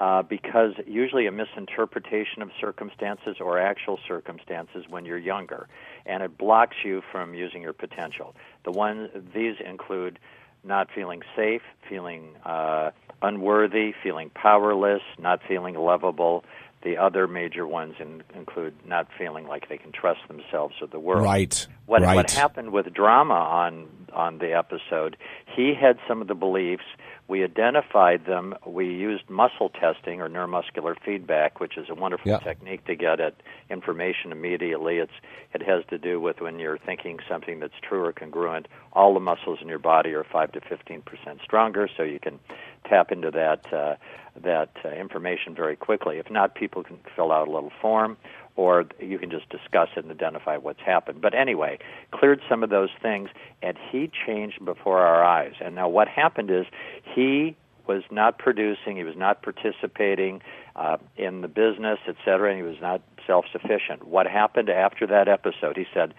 uh, 0.00 0.22
because 0.22 0.72
usually 0.86 1.26
a 1.26 1.32
misinterpretation 1.32 2.40
of 2.40 2.50
circumstances 2.58 3.36
or 3.38 3.58
actual 3.58 3.98
circumstances 4.08 4.86
when 4.88 5.04
you're 5.04 5.18
younger, 5.18 5.68
and 6.06 6.22
it 6.22 6.38
blocks 6.38 6.76
you 6.84 7.02
from 7.12 7.34
using 7.34 7.60
your 7.60 7.74
potential. 7.74 8.34
The 8.64 8.72
one 8.72 9.10
these 9.34 9.56
include 9.64 10.18
not 10.64 10.88
feeling 10.94 11.20
safe, 11.36 11.62
feeling 11.88 12.34
uh, 12.44 12.90
unworthy, 13.22 13.92
feeling 14.02 14.30
powerless, 14.30 15.02
not 15.18 15.40
feeling 15.46 15.74
lovable. 15.74 16.44
The 16.82 16.96
other 16.96 17.28
major 17.28 17.66
ones 17.66 17.96
in, 18.00 18.22
include 18.34 18.74
not 18.86 19.08
feeling 19.18 19.46
like 19.46 19.68
they 19.68 19.76
can 19.76 19.92
trust 19.92 20.20
themselves 20.28 20.76
or 20.80 20.86
the 20.86 20.98
world. 20.98 21.22
Right. 21.22 21.66
What, 21.86 22.00
right. 22.02 22.16
what 22.16 22.30
happened 22.30 22.70
with 22.72 22.92
drama 22.94 23.34
on 23.34 23.86
on 24.12 24.38
the 24.38 24.52
episode? 24.52 25.16
He 25.46 25.74
had 25.74 25.98
some 26.08 26.22
of 26.22 26.28
the 26.28 26.34
beliefs 26.34 26.84
we 27.30 27.44
identified 27.44 28.26
them. 28.26 28.56
We 28.66 28.86
used 28.86 29.30
muscle 29.30 29.68
testing 29.68 30.20
or 30.20 30.28
neuromuscular 30.28 30.96
feedback, 31.04 31.60
which 31.60 31.78
is 31.78 31.88
a 31.88 31.94
wonderful 31.94 32.32
yeah. 32.32 32.38
technique 32.40 32.84
to 32.86 32.96
get 32.96 33.20
at 33.20 33.34
information 33.70 34.32
immediately. 34.32 34.96
It's 34.96 35.12
it 35.54 35.62
has 35.62 35.84
to 35.90 35.98
do 35.98 36.20
with 36.20 36.40
when 36.40 36.58
you're 36.58 36.78
thinking 36.78 37.20
something 37.28 37.60
that's 37.60 37.78
true 37.88 38.04
or 38.04 38.12
congruent. 38.12 38.66
All 38.92 39.14
the 39.14 39.20
muscles 39.20 39.60
in 39.62 39.68
your 39.68 39.78
body 39.78 40.10
are 40.10 40.24
five 40.24 40.50
to 40.52 40.60
fifteen 40.60 41.02
percent 41.02 41.38
stronger, 41.44 41.88
so 41.96 42.02
you 42.02 42.18
can 42.18 42.40
tap 42.88 43.12
into 43.12 43.30
that 43.30 43.72
uh, 43.72 43.96
that 44.42 44.70
uh, 44.84 44.88
information 44.90 45.54
very 45.54 45.76
quickly. 45.76 46.18
If 46.18 46.30
not, 46.30 46.54
people 46.54 46.82
can 46.82 46.98
fill 47.16 47.32
out 47.32 47.48
a 47.48 47.50
little 47.50 47.72
form 47.80 48.16
or 48.56 48.84
you 48.98 49.18
can 49.18 49.30
just 49.30 49.48
discuss 49.48 49.88
it 49.96 50.04
and 50.04 50.10
identify 50.10 50.56
what's 50.56 50.80
happened. 50.80 51.20
But 51.20 51.34
anyway, 51.34 51.78
cleared 52.10 52.42
some 52.48 52.62
of 52.62 52.70
those 52.70 52.90
things, 53.00 53.30
and 53.62 53.78
he 53.90 54.10
changed 54.26 54.62
before 54.64 54.98
our 54.98 55.24
eyes. 55.24 55.54
And 55.60 55.74
now 55.74 55.88
what 55.88 56.08
happened 56.08 56.50
is 56.50 56.66
he 57.02 57.56
was 57.86 58.02
not 58.10 58.38
producing, 58.38 58.96
he 58.96 59.04
was 59.04 59.16
not 59.16 59.42
participating 59.42 60.42
uh, 60.76 60.98
in 61.16 61.40
the 61.40 61.48
business, 61.48 61.98
etc., 62.06 62.50
and 62.50 62.58
he 62.58 62.62
was 62.62 62.80
not 62.80 63.00
self 63.26 63.46
sufficient. 63.50 64.06
What 64.06 64.26
happened 64.26 64.68
after 64.68 65.06
that 65.06 65.26
episode? 65.26 65.76
He 65.76 65.86
said, 65.94 66.12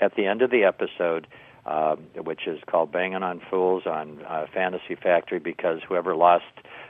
at 0.00 0.16
the 0.16 0.26
end 0.26 0.42
of 0.42 0.50
the 0.50 0.64
episode, 0.64 1.26
um, 1.66 2.06
which 2.24 2.46
is 2.46 2.60
called 2.66 2.92
Banging 2.92 3.22
on 3.22 3.40
Fools 3.50 3.84
on 3.86 4.22
uh, 4.28 4.46
Fantasy 4.52 4.94
Factory, 4.94 5.38
because 5.38 5.80
whoever 5.86 6.14
lost 6.14 6.44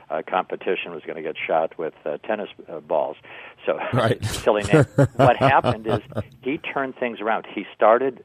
uh, 0.09 0.21
competition 0.27 0.91
was 0.91 1.03
going 1.03 1.15
to 1.15 1.21
get 1.21 1.35
shot 1.37 1.77
with 1.77 1.93
uh, 2.05 2.17
tennis 2.17 2.49
uh, 2.67 2.79
balls. 2.79 3.17
So 3.65 3.77
right. 3.93 4.23
silly 4.23 4.63
name. 4.63 4.85
what 5.15 5.37
happened 5.37 5.87
is 5.87 5.99
he 6.41 6.57
turned 6.57 6.95
things 6.95 7.21
around. 7.21 7.45
He 7.53 7.65
started. 7.75 8.23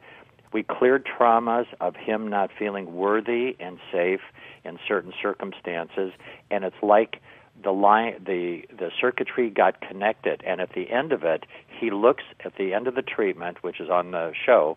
We 0.52 0.64
cleared 0.64 1.06
traumas 1.06 1.66
of 1.80 1.94
him 1.94 2.28
not 2.28 2.50
feeling 2.58 2.94
worthy 2.94 3.56
and 3.60 3.78
safe 3.92 4.20
in 4.64 4.78
certain 4.86 5.12
circumstances, 5.22 6.12
and 6.50 6.64
it's 6.64 6.82
like 6.82 7.20
the 7.62 7.70
line, 7.70 8.14
the 8.24 8.62
the 8.76 8.90
circuitry 9.00 9.50
got 9.50 9.80
connected. 9.80 10.42
And 10.44 10.60
at 10.60 10.72
the 10.74 10.90
end 10.90 11.12
of 11.12 11.22
it, 11.22 11.44
he 11.68 11.90
looks 11.90 12.24
at 12.44 12.56
the 12.56 12.74
end 12.74 12.88
of 12.88 12.94
the 12.94 13.02
treatment, 13.02 13.62
which 13.62 13.80
is 13.80 13.88
on 13.88 14.10
the 14.10 14.32
show. 14.44 14.76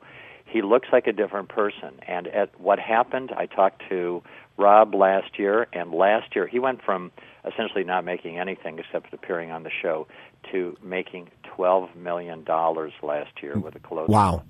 He 0.54 0.62
looks 0.62 0.88
like 0.94 1.08
a 1.08 1.12
different 1.12 1.50
person. 1.50 2.00
And 2.08 2.28
at 2.28 2.60
what 2.62 2.78
happened, 2.78 3.32
I 3.36 3.48
talked 3.48 3.82
to 3.90 4.22
Rob 4.56 4.94
last 4.94 5.40
year, 5.40 5.68
and 5.74 5.92
last 5.92 6.36
year 6.36 6.46
he 6.46 6.60
went 6.60 6.84
from 6.84 7.12
essentially 7.44 7.84
not 7.84 8.06
making 8.06 8.38
anything 8.38 8.78
except 8.78 9.12
appearing 9.12 9.50
on 9.50 9.64
the 9.64 9.72
show 9.82 10.06
to 10.52 10.78
making 10.84 11.32
twelve 11.44 11.96
million 11.96 12.44
dollars 12.44 12.94
last 13.02 13.32
year 13.42 13.58
with 13.58 13.76
a 13.76 13.80
close. 13.80 14.08
Wow. 14.08 14.44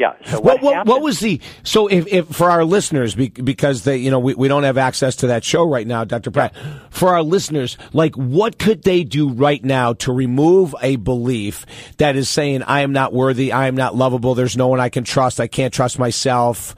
Yeah. 0.00 0.14
So 0.24 0.40
what, 0.40 0.62
what, 0.62 0.86
what, 0.86 1.02
was 1.02 1.20
the 1.20 1.42
so 1.62 1.86
if, 1.86 2.06
if 2.06 2.26
for 2.28 2.48
our 2.48 2.64
listeners 2.64 3.14
because 3.14 3.84
they 3.84 3.98
you 3.98 4.10
know 4.10 4.18
we, 4.18 4.32
we 4.32 4.48
don't 4.48 4.62
have 4.62 4.78
access 4.78 5.16
to 5.16 5.26
that 5.26 5.44
show 5.44 5.62
right 5.62 5.86
now, 5.86 6.04
Dr. 6.04 6.30
Pratt. 6.30 6.54
For 6.88 7.10
our 7.10 7.22
listeners, 7.22 7.76
like 7.92 8.14
what 8.14 8.58
could 8.58 8.82
they 8.82 9.04
do 9.04 9.28
right 9.28 9.62
now 9.62 9.92
to 9.92 10.10
remove 10.10 10.74
a 10.80 10.96
belief 10.96 11.66
that 11.98 12.16
is 12.16 12.30
saying 12.30 12.62
I 12.62 12.80
am 12.80 12.92
not 12.92 13.12
worthy, 13.12 13.52
I 13.52 13.66
am 13.66 13.74
not 13.74 13.94
lovable, 13.94 14.34
there's 14.34 14.56
no 14.56 14.68
one 14.68 14.80
I 14.80 14.88
can 14.88 15.04
trust, 15.04 15.38
I 15.38 15.48
can't 15.48 15.74
trust 15.74 15.98
myself. 15.98 16.74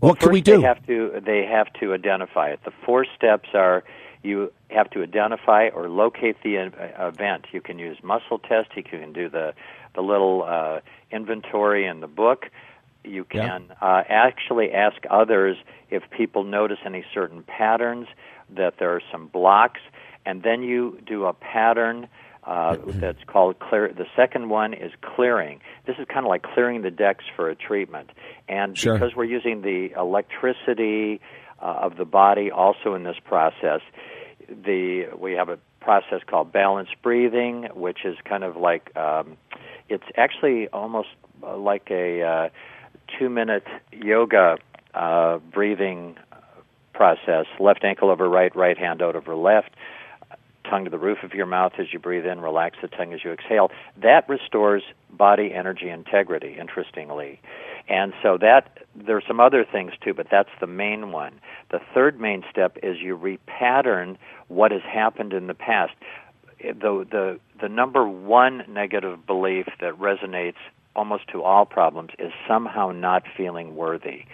Well, 0.00 0.10
what 0.10 0.18
can 0.18 0.32
we 0.32 0.40
do? 0.40 0.62
They 0.62 0.66
have 0.66 0.84
to 0.88 1.20
they 1.24 1.46
have 1.48 1.72
to 1.74 1.94
identify 1.94 2.48
it. 2.48 2.58
The 2.64 2.72
four 2.84 3.06
steps 3.16 3.50
are 3.54 3.84
you 4.22 4.52
have 4.68 4.88
to 4.90 5.02
identify 5.02 5.68
or 5.68 5.88
locate 5.88 6.36
the 6.42 6.70
event. 6.98 7.46
You 7.52 7.60
can 7.60 7.78
use 7.78 7.98
muscle 8.02 8.38
test. 8.38 8.70
You 8.76 8.82
can 8.82 9.12
do 9.12 9.28
the 9.28 9.54
the 9.94 10.00
little 10.00 10.44
uh, 10.44 10.80
inventory 11.10 11.86
in 11.86 12.00
the 12.00 12.06
book. 12.06 12.46
You 13.04 13.24
can 13.24 13.64
yeah. 13.68 13.74
uh, 13.80 14.02
actually 14.08 14.72
ask 14.72 14.96
others 15.10 15.56
if 15.90 16.04
people 16.10 16.44
notice 16.44 16.78
any 16.86 17.04
certain 17.12 17.42
patterns, 17.42 18.06
that 18.54 18.74
there 18.78 18.94
are 18.94 19.02
some 19.10 19.26
blocks, 19.26 19.80
and 20.24 20.42
then 20.42 20.62
you 20.62 20.98
do 21.06 21.26
a 21.26 21.32
pattern 21.32 22.08
uh, 22.44 22.76
that's 22.86 23.22
called 23.26 23.58
clear. 23.58 23.92
The 23.92 24.06
second 24.16 24.48
one 24.48 24.72
is 24.72 24.92
clearing. 25.00 25.60
This 25.86 25.96
is 25.98 26.06
kind 26.06 26.24
of 26.24 26.30
like 26.30 26.42
clearing 26.42 26.82
the 26.82 26.90
decks 26.90 27.24
for 27.36 27.50
a 27.50 27.54
treatment, 27.54 28.10
and 28.48 28.78
sure. 28.78 28.94
because 28.94 29.14
we're 29.14 29.24
using 29.24 29.62
the 29.62 29.90
electricity 29.96 31.20
uh, 31.62 31.80
of 31.82 31.96
the 31.96 32.04
body 32.04 32.50
also 32.50 32.94
in 32.94 33.04
this 33.04 33.16
process, 33.24 33.80
the 34.48 35.06
we 35.16 35.32
have 35.32 35.48
a 35.48 35.58
process 35.80 36.20
called 36.26 36.52
balanced 36.52 36.96
breathing, 37.02 37.68
which 37.74 38.04
is 38.04 38.16
kind 38.24 38.44
of 38.44 38.56
like 38.56 38.94
um, 38.96 39.36
it's 39.88 40.04
actually 40.16 40.68
almost 40.68 41.08
uh, 41.42 41.56
like 41.56 41.88
a 41.90 42.22
uh, 42.22 42.48
two-minute 43.18 43.66
yoga 43.92 44.56
uh, 44.94 45.38
breathing 45.38 46.16
process. 46.92 47.46
Left 47.58 47.84
ankle 47.84 48.10
over 48.10 48.28
right, 48.28 48.54
right 48.54 48.78
hand 48.78 49.02
out 49.02 49.16
over 49.16 49.34
left 49.34 49.70
tongue 50.68 50.84
to 50.84 50.90
the 50.90 50.98
roof 50.98 51.18
of 51.22 51.34
your 51.34 51.46
mouth 51.46 51.72
as 51.78 51.92
you 51.92 51.98
breathe 51.98 52.24
in, 52.24 52.40
relax 52.40 52.78
the 52.80 52.88
tongue 52.88 53.12
as 53.12 53.24
you 53.24 53.32
exhale. 53.32 53.70
That 54.00 54.28
restores 54.28 54.82
body 55.10 55.52
energy 55.52 55.88
integrity, 55.88 56.56
interestingly. 56.58 57.40
And 57.88 58.12
so 58.22 58.38
that 58.38 58.78
there's 58.94 59.24
some 59.26 59.40
other 59.40 59.64
things 59.64 59.92
too, 60.02 60.14
but 60.14 60.28
that's 60.30 60.50
the 60.60 60.66
main 60.66 61.12
one. 61.12 61.40
The 61.70 61.80
third 61.94 62.20
main 62.20 62.44
step 62.50 62.78
is 62.82 62.98
you 63.00 63.16
repattern 63.16 64.16
what 64.48 64.70
has 64.70 64.82
happened 64.82 65.32
in 65.32 65.46
the 65.46 65.54
past. 65.54 65.92
the 66.60 67.06
the 67.10 67.40
the 67.60 67.68
number 67.68 68.06
one 68.06 68.64
negative 68.68 69.26
belief 69.26 69.66
that 69.80 69.98
resonates 69.98 70.56
almost 70.94 71.28
to 71.28 71.42
all 71.42 71.64
problems 71.64 72.10
is 72.18 72.32
somehow 72.46 72.90
not 72.90 73.24
feeling 73.36 73.74
worthy. 73.74 74.24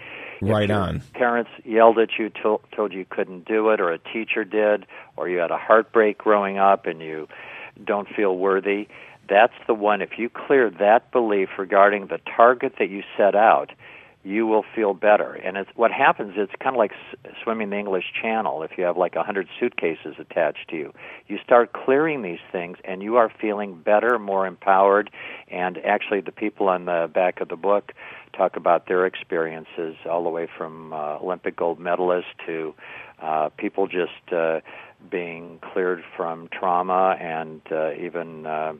Right 0.41 0.71
on. 0.71 1.01
Parents 1.13 1.49
yelled 1.65 1.99
at 1.99 2.17
you, 2.17 2.29
told, 2.29 2.61
told 2.73 2.93
you 2.93 3.05
couldn't 3.09 3.45
do 3.45 3.69
it, 3.69 3.81
or 3.81 3.91
a 3.91 3.97
teacher 3.97 4.45
did, 4.45 4.85
or 5.17 5.27
you 5.27 5.39
had 5.39 5.51
a 5.51 5.57
heartbreak 5.57 6.17
growing 6.17 6.57
up 6.57 6.85
and 6.85 7.01
you 7.01 7.27
don't 7.83 8.07
feel 8.07 8.37
worthy. 8.37 8.87
That's 9.29 9.53
the 9.67 9.73
one. 9.73 10.01
If 10.01 10.17
you 10.17 10.29
clear 10.29 10.69
that 10.79 11.11
belief 11.11 11.49
regarding 11.57 12.07
the 12.07 12.19
target 12.35 12.73
that 12.79 12.89
you 12.89 13.03
set 13.15 13.35
out, 13.35 13.71
you 14.23 14.45
will 14.45 14.65
feel 14.75 14.93
better. 14.93 15.33
And 15.33 15.55
it's 15.55 15.69
what 15.75 15.91
happens. 15.91 16.33
It's 16.35 16.51
kind 16.59 16.75
of 16.75 16.77
like 16.77 16.91
swimming 17.41 17.69
the 17.69 17.77
English 17.77 18.05
Channel. 18.21 18.63
If 18.63 18.71
you 18.77 18.83
have 18.83 18.97
like 18.97 19.15
a 19.15 19.23
hundred 19.23 19.47
suitcases 19.59 20.15
attached 20.19 20.69
to 20.69 20.75
you, 20.75 20.93
you 21.27 21.37
start 21.43 21.71
clearing 21.71 22.21
these 22.21 22.39
things, 22.51 22.77
and 22.83 23.01
you 23.01 23.15
are 23.15 23.31
feeling 23.39 23.79
better, 23.79 24.19
more 24.19 24.45
empowered. 24.45 25.09
And 25.49 25.77
actually, 25.85 26.21
the 26.21 26.33
people 26.33 26.67
on 26.67 26.85
the 26.85 27.09
back 27.13 27.39
of 27.39 27.47
the 27.47 27.55
book 27.55 27.93
talk 28.33 28.57
about 28.57 28.87
their 28.87 29.05
experiences, 29.05 29.95
all 30.09 30.23
the 30.23 30.29
way 30.29 30.47
from 30.57 30.91
uh, 30.91 31.19
Olympic 31.19 31.55
gold 31.55 31.79
medalists 31.79 32.23
to 32.45 32.75
uh, 33.21 33.49
people 33.57 33.87
just 33.87 34.33
uh, 34.33 34.59
being 35.09 35.59
cleared 35.61 36.03
from 36.17 36.49
trauma 36.51 37.15
and 37.19 37.61
uh, 37.71 37.93
even. 37.93 38.45
Uh, 38.45 38.73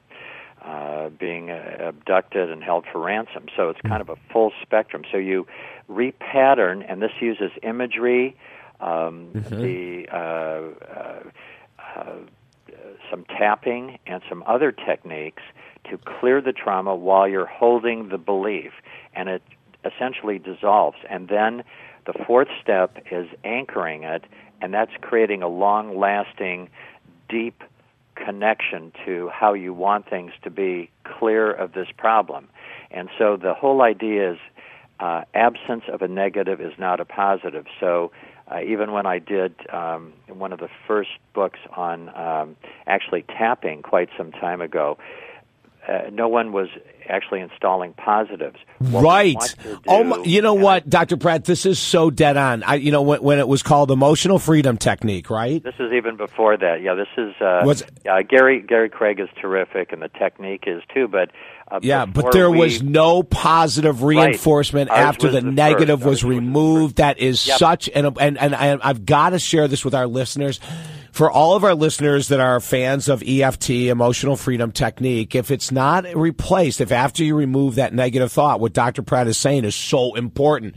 uh, 0.64 1.10
being 1.10 1.50
uh, 1.50 1.78
abducted 1.80 2.50
and 2.50 2.64
held 2.64 2.86
for 2.92 3.00
ransom. 3.00 3.46
So 3.56 3.70
it's 3.70 3.82
kind 3.82 4.02
of 4.02 4.10
a 4.10 4.16
full 4.32 4.52
spectrum. 4.62 5.04
So 5.12 5.18
you 5.18 5.48
repattern, 5.90 6.86
and 6.88 7.02
this 7.02 7.12
uses 7.20 7.52
imagery, 7.64 8.36
um, 8.80 9.30
mm-hmm. 9.34 9.62
the 9.62 10.08
uh, 10.12 10.62
uh, 10.94 11.24
uh, 11.96 12.14
some 13.10 13.26
tapping, 13.26 13.98
and 14.06 14.22
some 14.30 14.44
other 14.46 14.72
techniques 14.72 15.44
to 15.90 15.98
clear 15.98 16.42
the 16.42 16.54
trauma 16.54 16.96
while 16.96 17.28
you're 17.28 17.46
holding 17.46 18.10
the 18.10 18.18
belief, 18.18 18.72
and 19.14 19.30
it 19.30 19.42
essentially 19.86 20.38
dissolves. 20.38 20.98
And 21.10 21.28
then 21.30 21.64
the 22.06 22.14
fourth 22.26 22.50
step 22.62 22.98
is 23.12 23.28
anchoring 23.44 24.04
it, 24.04 24.26
and 24.62 24.74
that's 24.74 24.92
creating 25.02 25.42
a 25.42 25.48
long-lasting, 25.48 26.70
deep 27.30 27.64
connection 28.26 28.92
to 29.06 29.30
how 29.30 29.54
you 29.54 29.74
want 29.74 30.10
things 30.10 30.32
to 30.44 30.50
be 30.50 30.90
clear 31.04 31.52
of 31.52 31.74
this 31.74 31.88
problem. 31.98 32.48
And 32.92 33.10
so 33.18 33.38
the 33.38 33.54
whole 33.54 33.82
idea 33.82 34.34
is 34.34 34.38
uh, 35.00 35.22
absence 35.34 35.84
of 35.92 36.02
a 36.02 36.08
negative 36.08 36.60
is 36.60 36.74
not 36.78 37.00
a 37.00 37.06
positive. 37.06 37.66
So 37.80 38.12
uh, 38.52 38.62
even 38.62 38.92
when 38.92 39.06
I 39.06 39.20
did 39.20 39.54
um, 39.72 40.14
one 40.28 40.52
of 40.52 40.60
the 40.60 40.70
first 40.88 41.12
books 41.34 41.60
on 41.76 42.10
um, 42.16 42.56
actually 42.88 43.24
tapping 43.24 43.82
quite 43.82 44.10
some 44.18 44.32
time 44.32 44.62
ago, 44.62 44.98
uh, 45.90 46.10
no 46.12 46.28
one 46.28 46.52
was 46.52 46.68
actually 47.10 47.40
installing 47.40 47.94
positives. 47.94 48.58
What 48.78 49.04
right. 49.04 49.56
oh, 49.88 50.04
my, 50.04 50.24
you 50.24 50.42
know 50.42 50.54
what, 50.54 50.88
Dr. 50.88 51.18
Pratt? 51.18 51.46
This 51.46 51.66
is 51.66 51.80
so 51.80 52.12
dead 52.12 52.38
on. 52.38 52.62
I, 52.64 52.76
you 52.76 52.92
know, 52.92 53.02
when, 53.02 53.24
when, 53.24 53.40
it 53.40 53.48
was 53.48 53.64
called 53.64 53.90
emotional 53.90 54.38
freedom 54.38 54.78
technique, 54.78 55.30
right? 55.30 55.64
This 55.64 55.74
is 55.80 55.92
even 55.94 56.16
before 56.16 56.56
that. 56.58 56.82
Yeah, 56.84 56.94
this 56.94 57.08
is. 57.18 57.34
Uh, 57.42 57.62
was 57.66 57.84
uh, 58.08 58.22
Gary 58.22 58.62
Gary 58.62 58.90
Craig 58.90 59.20
is 59.20 59.30
terrific, 59.42 59.92
and 59.92 60.02
the 60.02 60.10
technique 60.10 60.66
is 60.68 60.84
too. 60.94 61.08
But 61.08 61.32
uh, 61.68 61.80
yeah, 61.82 62.06
but 62.06 62.32
there 62.32 62.52
we, 62.52 62.60
was 62.60 62.84
no 62.84 63.24
positive 63.24 64.04
reinforcement 64.04 64.92
right. 64.92 65.00
after 65.00 65.30
the, 65.30 65.42
the, 65.42 65.52
negative 65.52 66.06
was 66.06 66.24
removed. 66.24 66.98
That 66.98 67.18
is 67.18 67.46
yep. 67.48 67.58
such, 67.58 67.90
and 67.94 68.16
and 68.20 68.38
and 68.38 68.56
I, 68.56 68.78
I've 68.82 69.06
got 69.06 69.32
to 69.32 69.40
share 69.40 69.68
this 69.68 69.84
with 69.84 69.96
our 69.96 70.08
listeners 70.08 70.60
for 71.12 71.30
all 71.30 71.56
of 71.56 71.64
our 71.64 71.76
listeners 71.76 72.28
that 72.30 72.40
are 72.40 72.60
fans 72.60 73.10
of 73.10 73.24
EFT, 73.26 73.70
emotional 73.70 74.36
freedom 74.36 74.72
technique, 74.72 75.36
if 75.36 75.52
it's 75.52 75.72
not 75.72 76.06
replaced, 76.16 76.82
if 76.82 76.92
after 76.92 77.24
you 77.24 77.36
remove 77.36 77.76
that 77.76 77.94
negative 77.94 78.32
thought, 78.32 78.60
what 78.60 78.74
Dr. 78.74 79.02
Pratt 79.02 79.28
is 79.28 79.38
saying 79.38 79.66
is 79.66 79.76
so 79.76 80.16
important. 80.16 80.76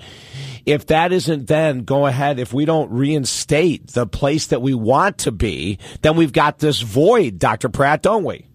If 0.65 0.87
that 0.87 1.13
isn't 1.13 1.47
then, 1.47 1.85
go 1.85 2.07
ahead. 2.07 2.39
If 2.39 2.53
we 2.53 2.65
don't 2.65 2.91
reinstate 2.91 3.89
the 3.89 4.07
place 4.07 4.49
that 4.49 4.63
we 4.63 4.75
want 4.75 5.19
to 5.19 5.33
be, 5.33 5.79
then 6.03 6.17
we've 6.17 6.33
got 6.33 6.59
this 6.59 6.81
void, 6.81 7.39
Dr. 7.39 7.69
Pratt, 7.69 8.03
don't 8.03 8.25
we? 8.25 8.47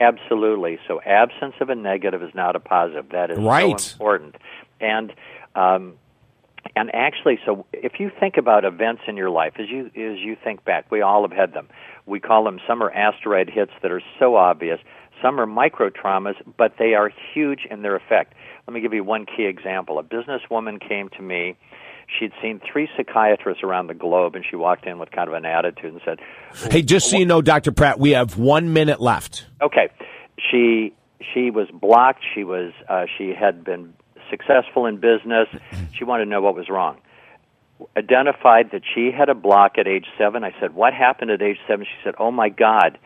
Absolutely. 0.00 0.78
So 0.88 1.00
absence 1.00 1.54
of 1.60 1.68
a 1.68 1.74
negative 1.74 2.22
is 2.22 2.34
not 2.34 2.56
a 2.56 2.60
positive. 2.60 3.10
That 3.12 3.30
is 3.30 3.38
right. 3.38 3.78
so 3.78 3.94
important. 3.94 4.36
And 4.80 5.12
um, 5.54 5.94
and 6.76 6.90
actually, 6.94 7.38
so 7.46 7.66
if 7.72 8.00
you 8.00 8.10
think 8.18 8.36
about 8.36 8.64
events 8.64 9.02
in 9.06 9.16
your 9.16 9.30
life, 9.30 9.54
as 9.58 9.66
you 9.70 9.86
as 9.86 10.18
you 10.18 10.36
think 10.42 10.64
back, 10.64 10.90
we 10.90 11.02
all 11.02 11.22
have 11.22 11.36
had 11.36 11.52
them. 11.52 11.68
We 12.06 12.18
call 12.18 12.44
them 12.44 12.58
some 12.66 12.82
are 12.82 12.90
asteroid 12.90 13.48
hits 13.48 13.70
that 13.82 13.92
are 13.92 14.02
so 14.18 14.36
obvious. 14.36 14.80
Some 15.22 15.40
are 15.40 15.46
micro 15.46 15.90
traumas, 15.90 16.34
but 16.56 16.74
they 16.78 16.94
are 16.94 17.10
huge 17.32 17.60
in 17.70 17.82
their 17.82 17.94
effect. 17.94 18.34
Let 18.66 18.74
me 18.74 18.80
give 18.80 18.92
you 18.92 19.04
one 19.04 19.24
key 19.24 19.44
example. 19.44 19.98
A 19.98 20.02
businesswoman 20.02 20.86
came 20.86 21.08
to 21.10 21.22
me. 21.22 21.56
She'd 22.18 22.32
seen 22.42 22.60
three 22.70 22.88
psychiatrists 22.96 23.62
around 23.62 23.86
the 23.86 23.94
globe, 23.94 24.34
and 24.34 24.44
she 24.48 24.56
walked 24.56 24.84
in 24.86 24.98
with 24.98 25.10
kind 25.12 25.28
of 25.28 25.34
an 25.34 25.46
attitude 25.46 25.92
and 25.92 26.02
said, 26.04 26.18
"Hey, 26.70 26.82
just 26.82 27.08
so 27.08 27.16
you 27.16 27.24
know, 27.24 27.40
Doctor 27.40 27.70
Pratt, 27.70 28.00
we 28.00 28.10
have 28.10 28.36
one 28.36 28.72
minute 28.72 29.00
left." 29.00 29.46
Okay, 29.62 29.88
she 30.50 30.92
she 31.32 31.50
was 31.50 31.68
blocked. 31.72 32.24
She 32.34 32.42
was 32.42 32.72
uh, 32.88 33.06
she 33.16 33.32
had 33.32 33.64
been 33.64 33.94
successful 34.30 34.86
in 34.86 34.96
business. 34.96 35.48
She 35.96 36.04
wanted 36.04 36.24
to 36.24 36.30
know 36.30 36.42
what 36.42 36.54
was 36.54 36.68
wrong. 36.68 36.98
Identified 37.96 38.70
that 38.70 38.82
she 38.94 39.10
had 39.10 39.28
a 39.28 39.34
block 39.34 39.78
at 39.78 39.86
age 39.86 40.06
seven. 40.16 40.44
I 40.44 40.54
said, 40.60 40.74
"What 40.74 40.94
happened 40.94 41.30
at 41.30 41.42
age 41.42 41.58
seven? 41.66 41.84
She 41.84 42.04
said, 42.04 42.14
"Oh 42.18 42.30
my 42.30 42.48
God, 42.48 42.98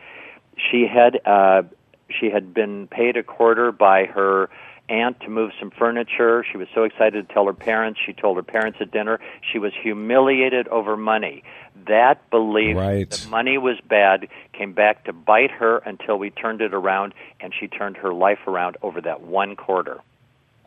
she 0.71 0.87
had 0.87 1.21
uh, 1.25 1.63
she 2.09 2.31
had 2.31 2.53
been 2.53 2.87
paid 2.87 3.17
a 3.17 3.23
quarter 3.23 3.73
by 3.73 4.05
her 4.05 4.51
aunt 4.89 5.21
to 5.21 5.29
move 5.29 5.51
some 5.59 5.71
furniture. 5.71 6.45
She 6.51 6.57
was 6.57 6.69
so 6.75 6.85
excited 6.85 7.29
to 7.29 7.35
tell 7.35 7.47
her 7.47 7.53
parents. 7.53 8.01
She 8.05 8.13
told 8.13 8.37
her 8.37 8.43
parents 8.43 8.79
at 8.81 8.91
dinner. 8.91 9.21
She 9.53 9.59
was 9.59 9.73
humiliated 9.81 10.69
over 10.69 10.97
money. 10.97 11.43
That 11.87 12.29
belief 12.31 12.77
right. 12.77 13.11
that 13.11 13.29
money 13.29 13.59
was 13.59 13.77
bad 13.87 14.29
came 14.53 14.73
back 14.73 15.05
to 15.05 15.13
bite 15.13 15.51
her 15.51 15.79
until 15.79 16.19
we 16.19 16.31
turned 16.31 16.61
it 16.61 16.75
around, 16.75 17.15
and 17.41 17.53
she 17.59 17.69
turned 17.69 17.97
her 17.99 18.13
life 18.13 18.41
around 18.47 18.77
over 18.83 19.01
that 19.01 19.23
one 19.23 19.57
quarter. 19.57 20.01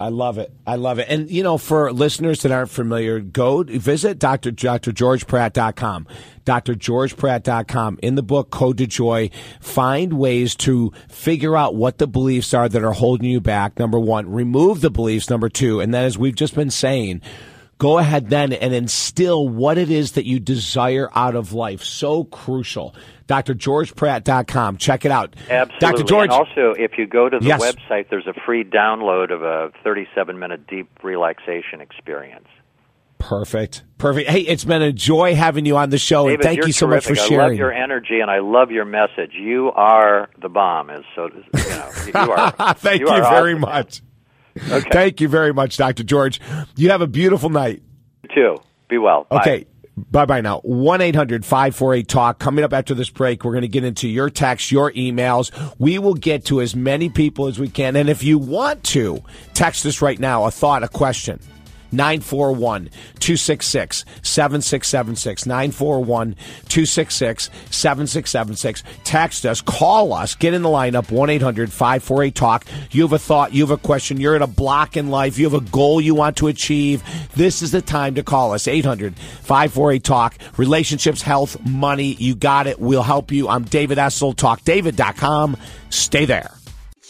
I 0.02 0.10
love 0.10 0.40
it. 0.40 0.52
I 0.66 0.76
love 0.76 0.98
it. 0.98 1.06
And, 1.10 1.30
you 1.30 1.44
know, 1.44 1.60
for 1.60 1.94
listeners 1.94 2.42
that 2.42 2.52
aren't 2.52 2.72
familiar, 2.72 3.20
go 3.20 3.64
visit 3.64 4.18
Dr. 4.18 4.52
drgeorgepratt.com. 4.52 6.08
drgeorgepratt.com. 6.44 8.00
In 8.02 8.16
the 8.16 8.24
book, 8.24 8.50
Code 8.50 8.80
to 8.80 8.88
Joy, 8.88 9.30
find 9.60 10.14
ways 10.14 10.56
to 10.58 10.92
figure 11.08 11.56
out 11.56 11.76
what 11.76 12.00
the 12.00 12.08
beliefs 12.08 12.54
are 12.54 12.68
that 12.68 12.84
are 12.84 12.94
holding 12.94 13.30
you 13.30 13.40
back. 13.40 13.78
Number 13.78 14.00
one, 14.00 14.32
remove 14.32 14.82
the 14.82 14.90
beliefs. 14.90 15.30
Number 15.30 15.50
two, 15.50 15.80
and 15.80 15.94
then 15.94 16.04
as 16.04 16.18
we've 16.18 16.36
just 16.36 16.56
been 16.56 16.72
saying, 16.72 17.22
go 17.78 18.00
ahead 18.00 18.30
then 18.30 18.54
and 18.54 18.74
instill 18.74 19.48
what 19.48 19.78
it 19.78 19.92
is 19.92 20.14
that 20.14 20.26
you 20.26 20.40
desire 20.40 21.10
out 21.16 21.36
of 21.36 21.54
life. 21.54 21.84
So 21.84 22.24
crucial. 22.24 22.96
DrGeorgePratt.com. 23.32 24.78
Check 24.78 25.06
it 25.06 25.12
out. 25.12 25.36
Absolutely. 25.50 25.80
Dr. 25.80 26.04
George. 26.04 26.32
And 26.32 26.40
also, 26.40 26.74
if 26.78 26.98
you 26.98 27.08
go 27.08 27.30
to 27.30 27.40
the 27.40 27.46
yes. 27.46 27.62
website, 27.62 28.10
there's 28.10 28.28
a 28.28 28.34
free 28.46 28.64
download 28.64 29.32
of 29.32 29.44
a 29.44 29.72
37 29.84 30.38
minute 30.38 30.68
deep 30.68 30.90
relaxation 31.04 31.80
experience. 31.82 32.48
Perfect. 33.20 33.84
Perfect. 34.00 34.30
Hey, 34.30 34.42
it's 34.42 34.64
been 34.64 34.82
a 34.82 34.92
joy 34.92 35.36
having 35.36 35.66
you 35.66 35.78
on 35.78 35.92
the 35.92 36.00
show, 36.00 36.24
David, 36.24 36.34
and 36.34 36.44
thank 36.44 36.66
you 36.66 36.74
so 36.74 36.88
terrific. 36.88 37.12
much 37.12 37.20
for 37.20 37.28
sharing. 37.28 37.42
I 37.42 37.48
love 37.50 37.58
your 37.58 37.72
energy, 37.72 38.20
and 38.20 38.32
I 38.32 38.40
love 38.40 38.72
your 38.72 38.86
message. 38.86 39.34
You 39.34 39.72
are 39.76 40.30
the 40.42 40.50
bomb, 40.50 40.90
as 40.90 41.04
so 41.16 41.28
you 41.28 41.44
know. 41.70 41.90
You 42.26 42.32
are. 42.32 42.52
thank 42.76 43.02
you, 43.02 43.08
you 43.08 43.14
are 43.14 43.22
very 43.22 43.54
awesome. 43.54 43.62
much. 43.62 44.02
Okay. 44.58 44.90
Thank 44.92 45.22
you 45.22 45.28
very 45.28 45.54
much, 45.54 45.78
Dr. 45.78 46.04
George. 46.04 46.42
You 46.76 46.90
have 46.90 47.02
a 47.02 47.08
beautiful 47.08 47.50
night. 47.50 47.84
You 48.24 48.30
too. 48.34 48.58
Be 48.90 48.98
well. 48.98 49.28
Bye. 49.30 49.40
Okay. 49.40 49.68
Bye 50.10 50.26
bye 50.26 50.42
now. 50.42 50.60
1 50.60 51.02
800 51.02 51.46
548 51.46 52.08
Talk. 52.08 52.40
Coming 52.40 52.64
up 52.64 52.74
after 52.74 52.94
this 52.94 53.10
break, 53.10 53.44
we're 53.44 53.52
going 53.52 53.62
to 53.62 53.68
get 53.68 53.84
into 53.84 54.08
your 54.08 54.30
texts, 54.30 54.72
your 54.72 54.92
emails. 54.94 55.52
We 55.78 56.00
will 56.00 56.14
get 56.14 56.46
to 56.46 56.62
as 56.62 56.76
many 56.76 57.10
people 57.10 57.48
as 57.48 57.60
we 57.60 57.70
can. 57.70 57.96
And 57.96 58.10
if 58.10 58.24
you 58.24 58.38
want 58.38 58.84
to, 58.86 59.22
text 59.54 59.86
us 59.86 60.02
right 60.02 60.20
now 60.20 60.46
a 60.46 60.52
thought, 60.52 60.84
a 60.84 60.88
question. 60.88 61.40
941 61.92 62.90
266 63.20 64.06
7676. 64.22 65.46
941 65.46 66.36
266 66.68 67.50
7676. 67.70 68.84
Text 69.04 69.46
us, 69.46 69.62
call 69.62 70.14
us, 70.14 70.36
get 70.36 70.54
in 70.54 70.62
the 70.62 70.70
lineup 70.70 71.12
1 71.12 71.30
800 71.30 71.72
548 71.72 72.36
Talk. 72.36 72.66
You 72.92 73.04
have 73.04 73.14
a 73.14 73.20
thought, 73.20 73.54
you 73.54 73.64
have 73.64 73.72
a 73.72 73.78
question, 73.78 74.20
you're 74.20 74.36
at 74.36 74.42
a 74.42 74.48
block 74.48 74.98
in 74.98 75.10
life, 75.10 75.38
you 75.38 75.50
have 75.50 75.62
a 75.62 75.70
goal 75.72 76.00
you 76.02 76.16
want 76.16 76.38
to 76.38 76.48
achieve. 76.48 77.04
This 77.36 77.62
is 77.62 77.72
the 77.72 77.82
time 77.82 78.16
to 78.16 78.24
call 78.24 78.54
us 78.54 78.68
800 78.68 79.18
548 79.18 80.04
Talk. 80.04 80.36
Relationships, 80.58 81.22
health, 81.22 81.60
money, 81.66 82.14
you 82.14 82.36
got 82.36 82.68
it. 82.68 82.80
We'll 82.80 83.04
help 83.04 83.32
you. 83.32 83.48
I'm 83.48 83.64
David 83.64 83.98
Essel, 83.98 84.36
talkdavid.com. 84.36 85.58
Stay 85.90 86.26
there. 86.26 86.61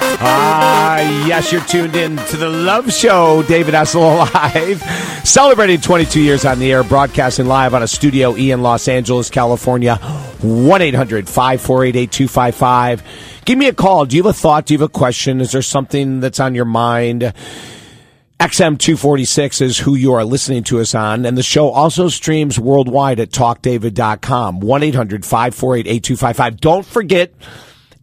Ah, 0.00 0.98
yes, 1.26 1.52
you're 1.52 1.60
tuned 1.62 1.96
in 1.96 2.16
to 2.16 2.36
the 2.36 2.48
Love 2.48 2.92
Show, 2.92 3.42
David 3.44 3.74
Essel 3.74 4.32
Live. 4.34 4.82
Celebrating 5.24 5.80
22 5.80 6.20
years 6.20 6.44
on 6.44 6.58
the 6.58 6.72
air, 6.72 6.82
broadcasting 6.84 7.46
live 7.46 7.74
on 7.74 7.82
a 7.82 7.88
Studio 7.88 8.36
E 8.36 8.50
in 8.50 8.62
Los 8.62 8.88
Angeles, 8.88 9.30
California. 9.30 9.96
1 9.96 10.82
800 10.82 11.28
548 11.28 11.96
8255. 11.96 13.02
Give 13.44 13.58
me 13.58 13.66
a 13.66 13.74
call. 13.74 14.06
Do 14.06 14.16
you 14.16 14.22
have 14.22 14.30
a 14.30 14.38
thought? 14.38 14.66
Do 14.66 14.74
you 14.74 14.78
have 14.78 14.88
a 14.88 14.92
question? 14.92 15.40
Is 15.40 15.52
there 15.52 15.62
something 15.62 16.20
that's 16.20 16.40
on 16.40 16.54
your 16.54 16.64
mind? 16.64 17.32
XM246 18.40 19.60
is 19.60 19.78
who 19.78 19.96
you 19.96 20.12
are 20.12 20.24
listening 20.24 20.62
to 20.64 20.80
us 20.80 20.94
on, 20.94 21.26
and 21.26 21.36
the 21.36 21.42
show 21.42 21.70
also 21.70 22.08
streams 22.08 22.58
worldwide 22.58 23.18
at 23.18 23.30
talkdavid.com. 23.30 24.60
1 24.60 24.82
800 24.82 25.24
548 25.24 25.86
8255. 25.86 26.60
Don't 26.60 26.86
forget, 26.86 27.32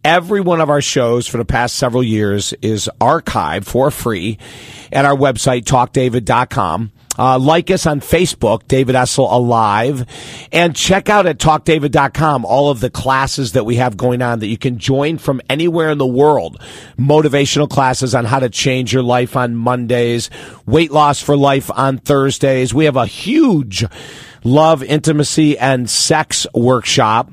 every 0.06 0.40
one 0.40 0.60
of 0.60 0.70
our 0.70 0.80
shows 0.80 1.26
for 1.26 1.36
the 1.36 1.44
past 1.44 1.74
several 1.74 2.02
years 2.02 2.52
is 2.62 2.88
archived 3.00 3.64
for 3.64 3.90
free 3.90 4.38
at 4.92 5.04
our 5.04 5.16
website, 5.16 5.64
talkdavid.com. 5.64 6.92
Uh, 7.18 7.38
like 7.38 7.70
us 7.70 7.86
on 7.86 7.98
Facebook, 7.98 8.68
David 8.68 8.94
Essel 8.94 9.32
Alive, 9.32 10.06
and 10.52 10.76
check 10.76 11.08
out 11.08 11.26
at 11.26 11.38
talkdavid.com 11.38 12.44
all 12.44 12.70
of 12.70 12.78
the 12.78 12.90
classes 12.90 13.52
that 13.52 13.64
we 13.64 13.76
have 13.76 13.96
going 13.96 14.22
on 14.22 14.38
that 14.40 14.48
you 14.48 14.58
can 14.58 14.78
join 14.78 15.18
from 15.18 15.40
anywhere 15.50 15.90
in 15.90 15.98
the 15.98 16.06
world. 16.06 16.60
Motivational 16.98 17.68
classes 17.68 18.14
on 18.14 18.26
how 18.26 18.38
to 18.38 18.50
change 18.50 18.92
your 18.92 19.02
life 19.02 19.34
on 19.34 19.56
Mondays, 19.56 20.30
weight 20.66 20.92
loss 20.92 21.20
for 21.20 21.36
life 21.36 21.68
on 21.74 21.98
Thursdays. 21.98 22.72
We 22.72 22.84
have 22.84 22.96
a 22.96 23.06
huge 23.06 23.84
love, 24.44 24.82
intimacy, 24.82 25.58
and 25.58 25.90
sex 25.90 26.46
workshop, 26.54 27.30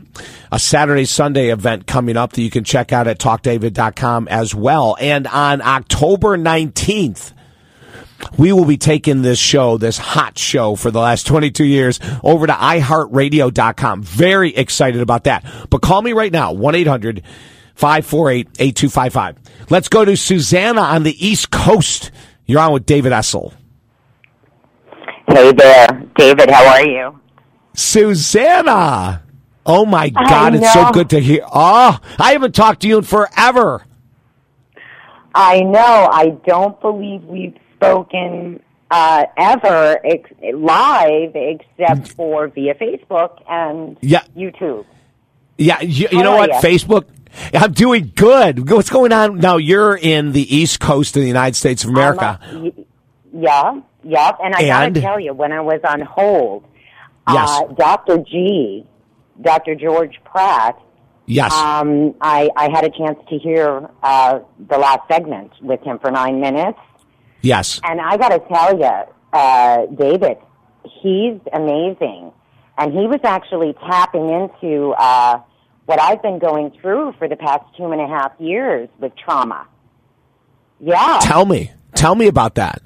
a 0.52 0.60
Saturday, 0.60 1.06
Sunday 1.06 1.50
event 1.50 1.88
coming 1.88 2.18
up 2.18 2.34
that 2.34 2.42
you 2.42 2.50
can 2.50 2.64
check 2.64 2.92
out 2.92 3.08
at 3.08 3.20
talkdavid.com 3.20 4.28
as 4.28 4.54
well. 4.54 4.96
And 5.00 5.28
on 5.28 5.62
October 5.62 6.38
19th, 6.38 7.34
we 8.38 8.52
will 8.52 8.66
be 8.66 8.78
taking 8.78 9.22
this 9.22 9.40
show, 9.40 9.78
this 9.78 9.98
hot 9.98 10.38
show 10.38 10.76
for 10.76 10.92
the 10.92 11.00
last 11.00 11.28
22 11.28 11.66
years, 11.66 12.00
over 12.24 12.48
to 12.48 12.54
iHeartRadio.com. 12.54 14.04
Very 14.04 14.56
excited 14.56 15.02
about 15.02 15.26
that. 15.26 15.46
But 15.70 15.82
call 15.82 16.02
me 16.02 16.14
right 16.14 16.32
now, 16.32 16.54
1 16.54 16.76
800 16.76 17.24
548 17.76 18.48
8255. 18.60 19.70
Let's 19.70 19.90
go 19.90 20.06
to 20.06 20.16
Susanna 20.16 20.82
on 20.82 21.04
the 21.04 21.26
East 21.26 21.52
Coast. 21.52 22.12
You're 22.46 22.60
on 22.60 22.74
with 22.74 22.86
David 22.86 23.12
Essel. 23.12 23.54
Hey 25.28 25.52
there, 25.54 25.88
David. 26.16 26.50
How 26.50 26.68
are 26.68 26.86
you? 26.86 27.20
Susanna! 27.74 29.24
Oh 29.66 29.86
my 29.86 30.10
God, 30.10 30.56
it's 30.56 30.74
so 30.74 30.92
good 30.92 31.10
to 31.12 31.20
hear. 31.20 31.42
Oh, 31.52 31.98
I 32.20 32.32
haven't 32.34 32.54
talked 32.54 32.82
to 32.82 32.88
you 32.88 32.98
in 32.98 33.04
forever. 33.04 33.86
I 35.36 35.62
know. 35.62 36.10
I 36.12 36.30
don't 36.46 36.80
believe 36.82 37.24
we've 37.24 37.58
spoken 37.76 38.62
uh, 38.92 39.26
ever 39.38 40.00
ex- 40.06 40.30
live 40.54 41.32
except 41.36 42.10
for 42.10 42.48
via 42.50 42.76
Facebook 42.76 43.42
and 43.50 43.98
Yeah. 44.02 44.24
YouTube. 44.38 44.86
Yeah, 45.58 45.82
you, 45.82 46.08
you 46.12 46.24
know 46.24 46.36
what? 46.36 46.50
ya? 46.50 46.60
Facebook. 46.62 47.06
I'm 47.54 47.72
doing 47.72 48.12
good. 48.16 48.70
What's 48.70 48.90
going 48.90 49.12
on 49.12 49.38
now? 49.40 49.58
You're 49.58 49.96
in 49.96 50.34
the 50.34 50.56
East 50.56 50.80
Coast 50.80 51.16
of 51.16 51.22
the 51.22 51.28
United 51.28 51.56
States 51.56 51.84
of 51.84 51.90
America. 51.90 52.40
I'm 52.44 52.58
a- 52.58 52.60
y- 52.62 52.72
yeah, 53.34 53.82
yep. 54.04 54.38
And 54.44 54.54
I 54.56 54.62
And? 54.64 54.94
gotta 54.96 55.02
tell 55.02 55.20
you, 55.20 55.34
when 55.34 55.52
I 55.52 55.62
was 55.62 55.80
on 55.88 56.02
hold, 56.02 56.66
Yes. 57.28 57.50
uh, 57.50 57.64
Dr. 57.74 58.18
G, 58.20 58.86
Dr. 59.42 59.76
George 59.76 60.20
Pratt, 60.26 60.80
yes. 61.26 61.52
um, 61.54 62.16
I, 62.22 62.50
I 62.56 62.70
had 62.72 62.86
a 62.86 62.90
chance 62.90 63.18
to 63.30 63.38
hear 63.38 63.90
uh, 64.02 64.40
the 64.70 64.78
last 64.78 65.02
segment 65.12 65.52
with 65.62 65.82
him 65.82 66.00
for 66.00 66.12
nine 66.12 66.40
minutes. 66.40 66.80
yes. 67.42 67.80
And 67.84 68.00
I 68.00 68.18
got 68.18 68.30
to 68.30 68.40
tell 68.48 68.78
you, 68.78 69.14
uh, 69.34 69.86
David, 69.88 70.38
he's 71.02 71.40
amazing. 71.52 72.32
And 72.78 72.92
he 72.92 73.06
was 73.08 73.20
actually 73.24 73.74
tapping 73.74 74.30
into 74.30 74.92
uh, 74.98 75.40
what 75.86 76.02
I've 76.02 76.22
been 76.22 76.40
going 76.40 76.72
through 76.82 77.14
for 77.20 77.28
the 77.28 77.36
past 77.36 77.64
two 77.78 77.92
and 77.92 78.02
a 78.02 78.08
half 78.08 78.32
years 78.40 78.90
with 79.00 79.16
trauma. 79.16 79.68
Yeah, 80.80 81.20
Tell 81.22 81.46
me. 81.46 81.72
Tell 81.96 82.16
me 82.16 82.28
about 82.28 82.56
that. 82.56 82.82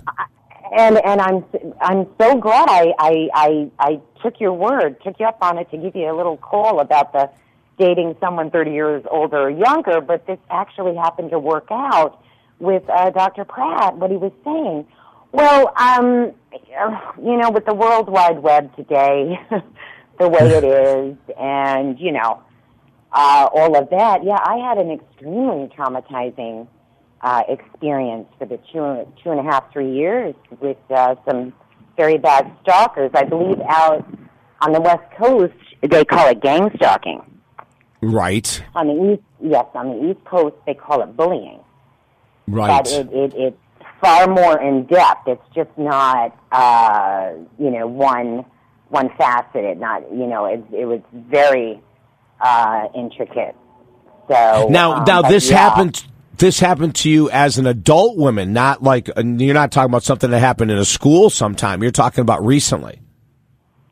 And 0.76 0.98
and 1.04 1.22
I'm 1.22 1.46
I'm 1.82 2.08
so 2.20 2.36
glad 2.36 2.68
I, 2.70 2.94
I 3.00 3.30
I 3.34 3.72
I 3.80 4.02
took 4.22 4.40
your 4.40 4.54
word, 4.54 5.02
took 5.04 5.20
you 5.20 5.26
up 5.26 5.38
on 5.42 5.58
it 5.58 5.70
to 5.72 5.78
give 5.78 5.96
you 5.96 6.12
a 6.12 6.16
little 6.16 6.38
call 6.38 6.80
about 6.80 7.14
the 7.14 7.30
dating 7.78 8.16
someone 8.20 8.50
30 8.50 8.72
years 8.72 9.04
older 9.10 9.38
or 9.38 9.50
younger. 9.50 10.02
But 10.02 10.26
this 10.26 10.40
actually 10.50 10.96
happened 10.96 11.32
to 11.32 11.40
work 11.40 11.68
out 11.70 12.22
with 12.60 12.84
uh, 12.90 13.12
Dr. 13.12 13.46
Pratt. 13.46 13.98
What 13.98 14.12
he 14.12 14.18
was 14.18 14.32
saying. 14.44 14.88
Well, 15.32 15.74
um, 15.78 16.34
you 17.24 17.38
know, 17.38 17.52
with 17.52 17.66
the 17.66 17.74
World 17.74 18.10
Wide 18.10 18.40
Web 18.40 18.76
today, 18.76 19.40
the 20.20 20.30
way 20.30 20.40
it 20.42 20.64
is, 20.64 21.18
and 21.38 22.00
you 22.00 22.12
know, 22.12 22.42
uh, 23.12 23.48
all 23.54 23.78
of 23.78 23.90
that. 23.90 24.24
Yeah, 24.24 24.40
I 24.44 24.58
had 24.58 24.78
an 24.78 24.92
extremely 24.92 25.68
traumatizing 25.68 26.68
uh, 27.22 27.44
experience 27.48 28.28
for 28.38 28.46
the 28.46 28.58
two 28.72 29.12
two 29.24 29.32
and 29.32 29.40
a 29.40 29.44
half 29.44 29.72
three 29.72 29.92
years 29.94 30.36
with 30.62 30.78
uh, 30.90 31.16
some 31.28 31.54
very 31.96 32.18
bad 32.18 32.52
stalkers. 32.62 33.12
I 33.14 33.24
believe 33.24 33.60
out 33.68 34.08
on 34.62 34.72
the 34.72 34.82
West 34.82 35.04
Coast 35.18 35.54
they 35.82 36.06
call 36.06 36.28
it 36.30 36.42
gang 36.42 36.70
stalking. 36.76 37.22
Right. 38.02 38.64
On 38.76 38.88
the 38.88 39.14
east, 39.14 39.24
yes, 39.42 39.66
on 39.74 39.90
the 39.90 40.12
East 40.12 40.24
Coast 40.26 40.56
they 40.66 40.74
call 40.74 41.02
it 41.02 41.16
bullying. 41.18 41.60
Right. 42.48 42.84
But 42.84 42.92
it, 42.92 43.10
it 43.12 43.34
it's 43.36 43.58
far 44.02 44.28
more 44.28 44.60
in 44.62 44.86
depth. 44.86 45.28
It's 45.28 45.42
just 45.56 45.70
not 45.78 46.38
uh, 46.52 47.34
you 47.60 47.72
know 47.72 47.88
one 47.88 48.46
one 48.90 49.10
faceted. 49.18 49.80
Not 49.80 50.04
you 50.12 50.28
know 50.28 50.46
it 50.46 50.64
it 50.72 50.86
was 50.86 51.02
very 51.14 51.82
uh, 52.40 52.88
intricate. 52.96 53.56
So 54.30 54.68
now, 54.70 54.94
um, 54.94 55.04
now 55.08 55.22
this 55.24 55.50
yeah. 55.50 55.58
happened. 55.58 56.06
This 56.38 56.60
happened 56.60 56.94
to 56.96 57.10
you 57.10 57.32
as 57.32 57.58
an 57.58 57.66
adult 57.66 58.16
woman, 58.16 58.54
not 58.54 58.84
like 58.84 59.10
uh, 59.10 59.24
you're 59.24 59.56
not 59.56 59.72
talking 59.72 59.90
about 59.90 60.04
something 60.04 60.30
that 60.30 60.40
happened 60.40 60.70
in 60.70 60.78
a 60.78 60.86
school 60.86 61.32
sometime. 61.32 61.82
You're 61.82 61.92
talking 61.92 62.22
about 62.22 62.46
recently. 62.46 63.02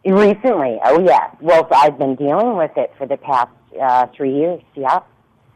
Recently, 0.06 0.80
oh 0.86 1.04
yes. 1.04 1.36
Well, 1.42 1.68
I've 1.72 1.98
been 1.98 2.16
dealing 2.16 2.56
with 2.56 2.72
it 2.78 2.94
for 3.00 3.08
the 3.08 3.18
past 3.18 3.50
uh, 3.82 4.06
three 4.16 4.36
years. 4.36 4.62
Yeah, 4.76 5.00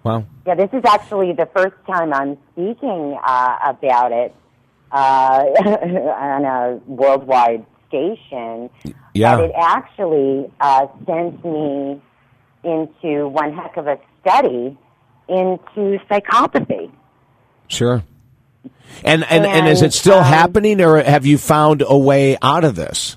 Well, 0.04 0.26
yeah. 0.48 0.56
This 0.56 0.72
is 0.74 0.84
actually 0.84 1.34
the 1.34 1.48
first 1.56 1.76
time 1.86 2.12
I'm 2.12 2.38
speaking 2.54 3.18
uh, 3.24 3.58
about 3.64 4.12
it 4.12 4.36
uh, 4.92 4.96
on 5.66 6.46
a 6.46 6.80
worldwide 6.88 7.66
station. 7.88 8.72
yeah. 9.14 9.36
But 9.36 9.46
it 9.46 9.52
actually 9.56 10.52
uh, 10.60 10.88
sent 11.06 11.46
me 11.46 12.02
into 12.64 13.28
one 13.28 13.54
heck 13.54 13.78
of 13.78 13.86
a 13.86 14.00
study 14.22 14.76
into 15.30 16.00
psychopathy. 16.06 16.92
Sure. 17.68 18.04
And 19.04 19.24
and, 19.24 19.46
and 19.46 19.68
is 19.68 19.82
it 19.82 19.94
still 19.94 20.18
um, 20.18 20.24
happening, 20.24 20.82
or 20.82 21.02
have 21.02 21.26
you 21.26 21.38
found 21.38 21.84
a 21.86 21.98
way 21.98 22.38
out 22.42 22.64
of 22.64 22.76
this? 22.76 23.16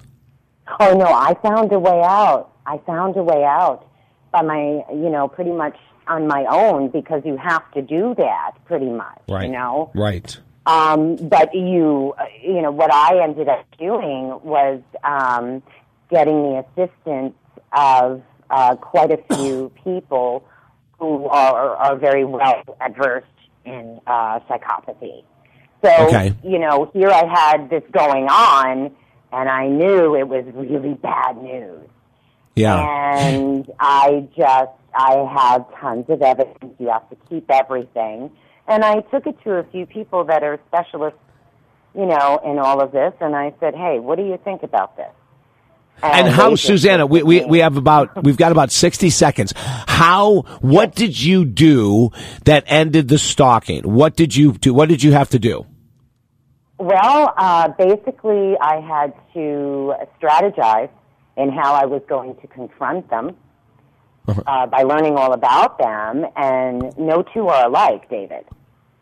Oh 0.79 0.95
no, 0.95 1.07
I 1.07 1.35
found 1.43 1.73
a 1.73 1.79
way 1.79 2.03
out. 2.05 2.53
I 2.67 2.79
found 2.79 3.17
a 3.17 3.23
way 3.23 3.45
out 3.45 3.87
by 4.31 4.43
my, 4.43 4.85
you 4.91 5.11
know, 5.11 5.29
pretty 5.29 5.51
much 5.51 5.77
on 6.07 6.27
my 6.27 6.45
own 6.49 6.89
because 6.89 7.23
you 7.25 7.37
have 7.37 7.69
to 7.73 7.83
do 7.83 8.15
that 8.17 8.53
pretty 8.65 8.91
much, 8.91 9.21
you 9.29 9.49
know. 9.49 9.91
Right. 9.95 10.39
Um, 10.65 11.17
but 11.17 11.53
you, 11.55 12.15
you 12.41 12.63
know, 12.63 12.71
what 12.71 12.93
I 12.93 13.23
ended 13.23 13.49
up 13.49 13.65
doing 13.79 14.39
was 14.45 14.81
um, 15.03 15.63
getting 16.09 16.43
the 16.43 16.65
assistance 16.65 17.35
of 17.73 18.23
uh, 18.49 18.77
quite 18.77 19.11
a 19.11 19.35
few 19.35 19.73
people 19.85 20.45
who 21.03 21.27
are, 21.27 21.75
are 21.75 21.97
very 21.97 22.25
well 22.25 22.63
adversed 22.81 23.27
in 23.65 24.01
uh, 24.07 24.39
psychopathy. 24.49 25.25
So, 25.85 25.91
Okay. 26.07 26.33
you 26.45 26.61
know, 26.61 26.91
here 26.95 27.11
I 27.11 27.27
had 27.27 27.69
this 27.69 27.83
going 27.91 28.29
on, 28.29 28.95
and 29.33 29.49
I 29.49 29.67
knew 29.67 30.15
it 30.15 30.29
was 30.29 30.45
really 30.55 30.95
bad 30.95 31.43
news. 31.43 31.89
Yeah. 32.55 32.79
And 33.17 33.69
I 33.81 34.29
just, 34.37 34.71
I 34.95 35.29
have 35.35 35.67
tons 35.81 36.05
of 36.09 36.23
evidence. 36.23 36.73
You 36.79 36.91
have 36.91 37.09
to 37.11 37.17
keep 37.29 37.51
everything. 37.51 38.31
And 38.69 38.85
I 38.85 39.01
took 39.01 39.27
it 39.27 39.43
to 39.43 39.55
a 39.55 39.65
few 39.73 39.87
people 39.87 40.23
that 40.27 40.45
are 40.45 40.61
specialists, 40.69 41.19
you 41.97 42.07
know, 42.07 42.41
in 42.45 42.61
all 42.61 42.81
of 42.81 42.93
this. 42.93 43.13
And 43.21 43.35
I 43.35 43.53
said, 43.59 43.75
hey, 43.75 43.99
what 43.99 44.19
do 44.19 44.25
you 44.25 44.39
think 44.45 44.63
about 44.63 44.97
this? 44.97 45.11
And 46.03 46.29
how, 46.29 46.55
Susanna? 46.57 47.07
We, 47.07 47.23
we 47.23 47.45
we 47.45 47.59
have 47.61 47.77
about 47.77 48.25
we've 48.25 48.37
got 48.37 48.53
about 48.53 48.73
sixty 48.73 49.11
seconds. 49.11 49.53
How? 49.57 50.43
What 50.61 50.95
did 50.95 51.21
you 51.21 51.45
do 51.45 52.11
that 52.45 52.65
ended 52.67 53.09
the 53.09 53.19
stalking? 53.19 53.83
What 53.85 54.17
did 54.17 54.35
you 54.35 54.53
do? 54.53 54.75
What 54.75 54.89
did 54.89 55.03
you 55.03 55.13
have 55.13 55.31
to 55.31 55.39
do? 55.39 55.67
Well, 56.79 57.33
uh, 57.37 57.69
basically, 57.79 58.57
I 58.61 58.81
had 58.81 59.15
to 59.35 59.95
strategize 60.21 60.91
in 61.37 61.51
how 61.51 61.75
I 61.75 61.87
was 61.87 62.03
going 62.09 62.35
to 62.41 62.47
confront 62.49 63.09
them 63.09 63.37
Uh-huh. 64.27 64.43
uh, 64.47 64.67
by 64.67 64.83
learning 64.83 65.17
all 65.17 65.33
about 65.33 65.79
them. 65.79 66.27
And 66.37 66.97
no 66.99 67.23
two 67.23 67.49
are 67.49 67.67
alike, 67.67 68.09
David. 68.09 68.45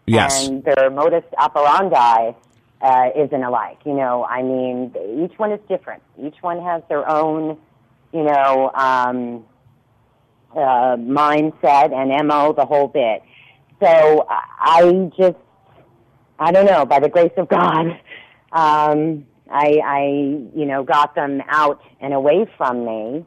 Yes. 0.06 0.48
And 0.48 0.64
their 0.64 0.90
modus 0.90 1.24
operandi 1.38 2.32
uh, 2.80 3.10
isn't 3.16 3.42
alike. 3.42 3.78
You 3.84 3.94
know, 3.94 4.24
I 4.24 4.42
mean, 4.42 4.94
each 5.24 5.38
one 5.38 5.52
is 5.52 5.60
different. 5.68 6.02
Each 6.22 6.36
one 6.40 6.62
has 6.62 6.82
their 6.88 7.08
own, 7.08 7.58
you 8.12 8.22
know, 8.22 8.70
um, 8.74 9.44
uh, 10.54 10.96
mindset 10.96 11.92
and 11.92 12.26
MO, 12.26 12.52
the 12.52 12.64
whole 12.66 12.88
bit. 12.88 13.22
So 13.82 14.26
I 14.28 15.10
just, 15.18 15.36
I 16.38 16.52
don't 16.52 16.66
know, 16.66 16.84
by 16.84 17.00
the 17.00 17.08
grace 17.08 17.32
of 17.36 17.48
God, 17.48 17.86
um, 18.52 19.26
I, 19.50 19.80
I, 19.84 20.00
you 20.54 20.66
know, 20.66 20.82
got 20.84 21.14
them 21.14 21.42
out 21.48 21.80
and 22.00 22.14
away 22.14 22.46
from 22.56 22.84
me. 22.84 23.24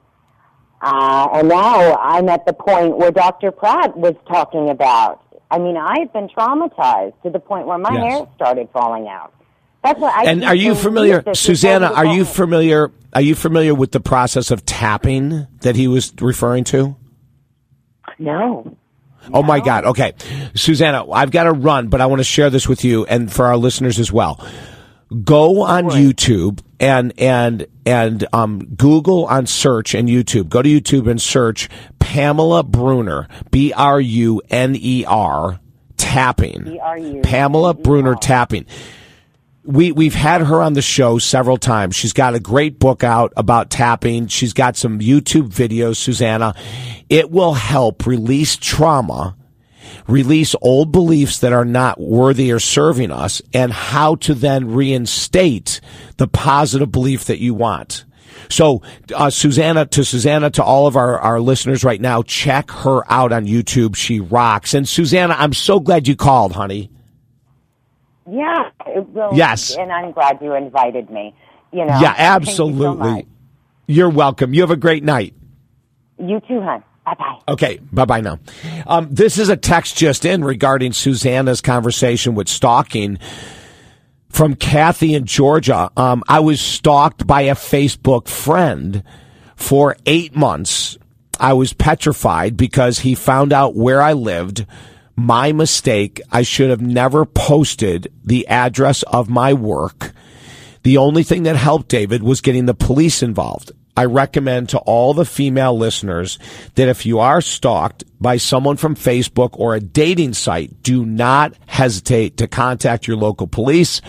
Uh, 0.82 1.30
and 1.34 1.48
now 1.48 1.96
I'm 1.96 2.28
at 2.28 2.46
the 2.46 2.54
point 2.54 2.98
where 2.98 3.12
Dr. 3.12 3.52
Pratt 3.52 3.96
was 3.96 4.16
talking 4.28 4.70
about. 4.70 5.22
I 5.50 5.58
mean, 5.58 5.78
I've 5.78 6.12
been 6.12 6.28
traumatized 6.28 7.14
to 7.24 7.30
the 7.30 7.40
point 7.40 7.68
where 7.68 7.78
my 7.78 7.94
Yes. 7.94 8.18
hair 8.18 8.28
started 8.36 8.70
falling 8.74 9.08
out. 9.08 9.34
That's 9.84 10.00
what 10.00 10.14
I 10.14 10.24
And 10.32 10.46
are 10.46 10.56
you 10.56 10.76
familiar, 10.76 11.24
Susanna? 11.34 11.88
Are 11.88 12.06
you 12.06 12.24
familiar? 12.24 12.92
Are 13.14 13.22
you 13.22 13.36
familiar 13.36 13.76
with 13.76 13.92
the 13.92 14.00
process 14.00 14.50
of 14.50 14.66
tapping 14.66 15.46
that 15.62 15.76
he 15.76 15.88
was 15.88 16.14
referring 16.20 16.64
to? 16.66 16.96
No. 18.18 18.78
Oh 19.34 19.44
my 19.44 19.60
God. 19.60 19.86
Okay. 19.86 20.14
Susanna, 20.56 21.10
I've 21.12 21.32
got 21.32 21.44
to 21.44 21.52
run, 21.52 21.90
but 21.90 22.02
I 22.02 22.06
want 22.08 22.20
to 22.20 22.26
share 22.26 22.50
this 22.50 22.68
with 22.68 22.84
you 22.84 23.06
and 23.06 23.32
for 23.32 23.46
our 23.46 23.58
listeners 23.58 24.00
as 24.00 24.12
well. 24.12 24.46
Go 25.24 25.62
on 25.62 25.86
YouTube 25.86 26.62
and, 26.80 27.14
and, 27.20 27.68
and, 27.86 28.26
um, 28.34 28.66
Google 28.76 29.26
on 29.28 29.46
search 29.46 29.94
and 29.94 30.10
YouTube. 30.10 30.50
Go 30.50 30.62
to 30.62 30.68
YouTube 30.68 31.10
and 31.10 31.22
search 31.22 31.70
Pamela 32.00 32.64
Bruner, 32.64 33.28
B-R-U-N-E-R, 33.52 34.00
tapping. 35.98 36.64
B-R-U-N-E-R. 36.64 37.22
Pamela 37.22 37.74
Bruner 37.76 38.16
tapping 38.16 38.66
we 39.64 39.92
we've 39.92 40.14
had 40.14 40.42
her 40.42 40.62
on 40.62 40.74
the 40.74 40.82
show 40.82 41.18
several 41.18 41.58
times. 41.58 41.96
She's 41.96 42.14
got 42.14 42.36
a 42.36 42.40
great 42.40 42.80
book 42.80 43.04
out 43.04 43.34
about 43.38 43.70
tapping. 43.70 44.28
She's 44.28 44.54
got 44.54 44.76
some 44.76 45.00
YouTube 45.00 45.50
videos, 45.50 45.98
Susanna. 45.98 46.56
It 47.10 47.32
will 47.32 47.54
help 47.54 48.06
release 48.06 48.58
trauma, 48.58 49.38
release 50.08 50.56
old 50.62 50.92
beliefs 50.92 51.40
that 51.40 51.54
are 51.54 51.66
not 51.66 52.00
worthy 52.00 52.52
or 52.52 52.60
serving 52.60 53.12
us, 53.12 53.42
and 53.54 53.72
how 53.72 54.16
to 54.16 54.34
then 54.34 54.74
reinstate 54.74 55.80
the 56.18 56.28
positive 56.28 56.92
belief 56.92 57.26
that 57.26 57.40
you 57.40 57.54
want. 57.54 58.06
So, 58.50 58.82
uh, 59.16 59.30
Susanna, 59.30 59.86
to 59.86 60.04
Susanna, 60.04 60.50
to 60.52 60.64
all 60.64 60.88
of 60.88 60.98
our, 60.98 61.20
our 61.20 61.40
listeners 61.40 61.84
right 61.84 62.02
now, 62.02 62.24
check 62.24 62.72
her 62.72 63.10
out 63.12 63.32
on 63.32 63.46
YouTube. 63.46 63.96
She 63.96 64.20
rocks. 64.20 64.74
And 64.74 64.88
Susanna, 64.88 65.36
I'm 65.38 65.54
so 65.54 65.80
glad 65.80 66.08
you 66.08 66.16
called, 66.16 66.54
honey. 66.54 66.90
Yeah. 68.30 68.70
It 68.88 69.08
will, 69.10 69.32
Yes. 69.34 69.76
And 69.76 69.92
I'm 69.92 70.12
glad 70.12 70.40
you 70.42 70.54
invited 70.54 71.10
me. 71.10 71.36
You 71.72 71.86
know. 71.86 72.00
Yeah, 72.00 72.14
Thank 72.14 72.48
you 72.48 72.54
so 72.54 72.68
absolutely. 72.68 73.28
You're 73.88 74.10
welcome. 74.10 74.54
You 74.54 74.62
have 74.62 74.72
a 74.72 74.78
great 74.78 75.04
night. 75.04 75.34
You 76.18 76.40
too, 76.48 76.62
hon. 76.62 76.84
Bye 77.06 77.16
bye. 77.16 77.40
Okay, 77.50 77.80
bye 77.92 78.06
bye 78.06 78.22
now. 78.22 78.40
Um, 78.88 79.10
this 79.12 79.38
is 79.38 79.50
a 79.50 79.58
text 79.58 79.98
just 79.98 80.24
in 80.24 80.44
regarding 80.46 80.94
Susanna's 80.94 81.60
conversation 81.60 82.34
with 82.34 82.48
stalking 82.48 83.20
from 84.30 84.56
Kathy 84.56 85.14
in 85.14 85.26
Georgia. 85.26 85.92
Um, 85.98 86.24
I 86.30 86.40
was 86.40 86.62
stalked 86.62 87.28
by 87.28 87.42
a 87.42 87.56
Facebook 87.56 88.30
friend 88.30 89.04
for 89.58 89.98
eight 90.06 90.34
months. 90.36 90.98
I 91.40 91.54
was 91.54 91.74
petrified 91.74 92.56
because 92.56 93.00
he 93.00 93.16
found 93.16 93.52
out 93.52 93.76
where 93.76 94.02
I 94.02 94.14
lived. 94.14 94.66
My 95.16 95.52
mistake. 95.52 96.22
I 96.32 96.42
should 96.42 96.70
have 96.70 96.82
never 96.82 97.26
posted 97.26 98.12
the 98.24 98.48
address 98.48 99.04
of 99.04 99.30
my 99.30 99.54
work. 99.54 100.12
The 100.84 100.98
only 100.98 101.24
thing 101.24 101.44
that 101.44 101.56
helped 101.56 101.88
David 101.88 102.24
was 102.24 102.42
getting 102.42 102.66
the 102.66 102.74
police 102.74 103.24
involved. 103.24 103.72
I 103.96 104.06
recommend 104.06 104.70
to 104.70 104.80
all 104.80 105.14
the 105.14 105.26
female 105.26 105.78
listeners 105.78 106.40
that 106.76 106.90
if 106.90 107.06
you 107.06 107.20
are 107.20 107.42
stalked 107.42 108.04
by 108.20 108.38
someone 108.38 108.78
from 108.78 108.96
Facebook 108.96 109.52
or 109.54 109.76
a 109.76 109.80
dating 109.80 110.34
site, 110.34 110.82
do 110.82 111.06
not 111.06 111.54
hesitate 111.68 112.38
to 112.38 112.48
contact 112.48 113.08
your 113.08 113.18
local 113.18 113.46
police. 113.46 114.02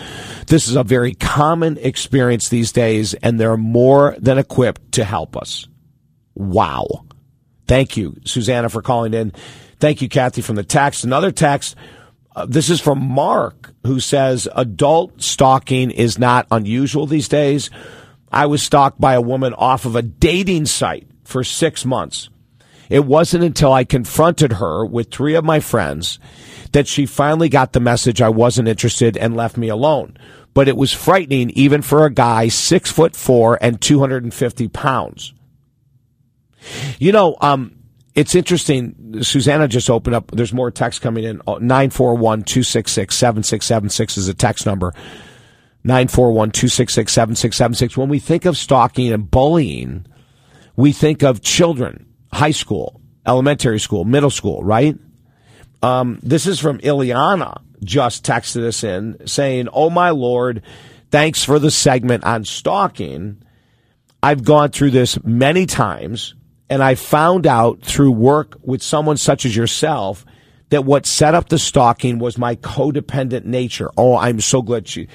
This 0.47 0.67
is 0.67 0.75
a 0.75 0.83
very 0.83 1.13
common 1.13 1.77
experience 1.77 2.49
these 2.49 2.71
days 2.71 3.13
and 3.13 3.39
they're 3.39 3.57
more 3.57 4.15
than 4.17 4.39
equipped 4.39 4.93
to 4.93 5.03
help 5.03 5.37
us. 5.37 5.67
Wow. 6.33 7.05
Thank 7.67 7.95
you, 7.95 8.15
Susanna, 8.25 8.69
for 8.69 8.81
calling 8.81 9.13
in. 9.13 9.33
Thank 9.79 10.01
you, 10.01 10.09
Kathy, 10.09 10.41
from 10.41 10.55
the 10.55 10.63
text. 10.63 11.03
Another 11.03 11.31
text. 11.31 11.75
Uh, 12.35 12.45
this 12.45 12.69
is 12.69 12.81
from 12.81 13.01
Mark, 13.01 13.73
who 13.83 13.99
says 13.99 14.47
adult 14.53 15.21
stalking 15.21 15.89
is 15.91 16.19
not 16.19 16.47
unusual 16.51 17.05
these 17.05 17.29
days. 17.29 17.69
I 18.31 18.47
was 18.47 18.61
stalked 18.61 18.99
by 18.99 19.13
a 19.13 19.21
woman 19.21 19.53
off 19.53 19.85
of 19.85 19.95
a 19.95 20.01
dating 20.01 20.65
site 20.65 21.07
for 21.23 21.43
six 21.43 21.85
months. 21.85 22.29
It 22.89 23.05
wasn't 23.05 23.43
until 23.43 23.71
I 23.71 23.83
confronted 23.83 24.53
her 24.53 24.85
with 24.85 25.11
three 25.11 25.35
of 25.35 25.45
my 25.45 25.59
friends 25.59 26.19
that 26.73 26.87
she 26.87 27.05
finally 27.05 27.49
got 27.49 27.73
the 27.73 27.79
message 27.79 28.21
I 28.21 28.29
wasn't 28.29 28.67
interested 28.67 29.17
and 29.17 29.35
left 29.35 29.57
me 29.57 29.69
alone. 29.69 30.17
But 30.53 30.67
it 30.67 30.77
was 30.77 30.93
frightening 30.93 31.49
even 31.51 31.81
for 31.81 32.05
a 32.05 32.13
guy 32.13 32.49
six 32.49 32.91
foot 32.91 33.15
four 33.15 33.57
and 33.61 33.81
250 33.81 34.67
pounds. 34.67 35.33
You 36.99 37.11
know, 37.11 37.37
um, 37.41 37.74
it's 38.15 38.33
interesting. 38.33 39.21
Susanna 39.21 39.67
just 39.67 39.89
opened 39.89 40.15
up. 40.15 40.31
There's 40.31 40.53
more 40.53 40.71
text 40.71 41.01
coming 41.01 41.25
in. 41.25 41.41
941 41.45 42.43
266 42.43 43.13
7676 43.15 44.17
is 44.17 44.29
a 44.29 44.33
text 44.33 44.65
number. 44.65 44.93
941 45.83 46.51
266 46.51 47.13
7676. 47.13 47.97
When 47.97 48.09
we 48.09 48.19
think 48.19 48.45
of 48.45 48.57
stalking 48.57 49.11
and 49.11 49.29
bullying, 49.29 50.07
we 50.77 50.93
think 50.93 51.23
of 51.23 51.41
children, 51.41 52.07
high 52.31 52.51
school, 52.51 53.01
elementary 53.27 53.79
school, 53.79 54.05
middle 54.05 54.31
school, 54.31 54.63
right? 54.63 54.97
Um, 55.83 56.19
this 56.23 56.47
is 56.47 56.59
from 56.59 56.79
Ileana, 56.79 57.61
just 57.83 58.25
texted 58.25 58.65
us 58.65 58.83
in 58.83 59.27
saying, 59.27 59.67
Oh 59.73 59.89
my 59.89 60.09
Lord, 60.11 60.63
thanks 61.11 61.43
for 61.43 61.59
the 61.59 61.69
segment 61.69 62.23
on 62.23 62.45
stalking. 62.45 63.43
I've 64.23 64.43
gone 64.43 64.71
through 64.71 64.91
this 64.91 65.21
many 65.23 65.65
times 65.65 66.33
and 66.69 66.81
I 66.81 66.95
found 66.95 67.45
out 67.45 67.81
through 67.81 68.11
work 68.11 68.57
with 68.63 68.81
someone 68.81 69.17
such 69.17 69.45
as 69.45 69.55
yourself 69.55 70.25
that 70.69 70.83
what 70.83 71.05
set 71.05 71.35
up 71.35 71.49
the 71.49 71.59
stalking 71.59 72.17
was 72.17 72.37
my 72.37 72.55
codependent 72.55 73.45
nature. 73.45 73.91
Oh, 73.97 74.17
I'm 74.17 74.41
so 74.41 74.61
glad 74.61 74.87
she, 74.87 75.07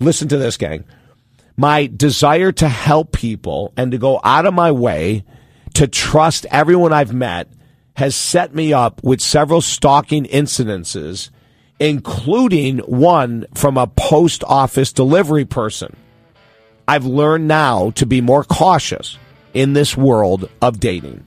listen 0.00 0.28
to 0.28 0.36
this 0.36 0.56
gang. 0.56 0.84
My 1.56 1.86
desire 1.86 2.52
to 2.52 2.68
help 2.68 3.12
people 3.12 3.72
and 3.76 3.92
to 3.92 3.98
go 3.98 4.20
out 4.24 4.46
of 4.46 4.54
my 4.54 4.72
way 4.72 5.24
to 5.74 5.86
trust 5.86 6.44
everyone 6.50 6.92
I've 6.92 7.14
met 7.14 7.48
has 7.94 8.14
set 8.14 8.54
me 8.54 8.72
up 8.72 9.02
with 9.02 9.20
several 9.20 9.62
stalking 9.62 10.24
incidences, 10.24 11.30
including 11.78 12.78
one 12.80 13.46
from 13.54 13.78
a 13.78 13.86
post 13.86 14.44
office 14.44 14.92
delivery 14.92 15.46
person. 15.46 15.96
I've 16.86 17.06
learned 17.06 17.48
now 17.48 17.90
to 17.92 18.04
be 18.04 18.20
more 18.20 18.44
cautious 18.44 19.18
in 19.56 19.72
this 19.72 19.96
world 19.96 20.50
of 20.60 20.78
dating. 20.78 21.26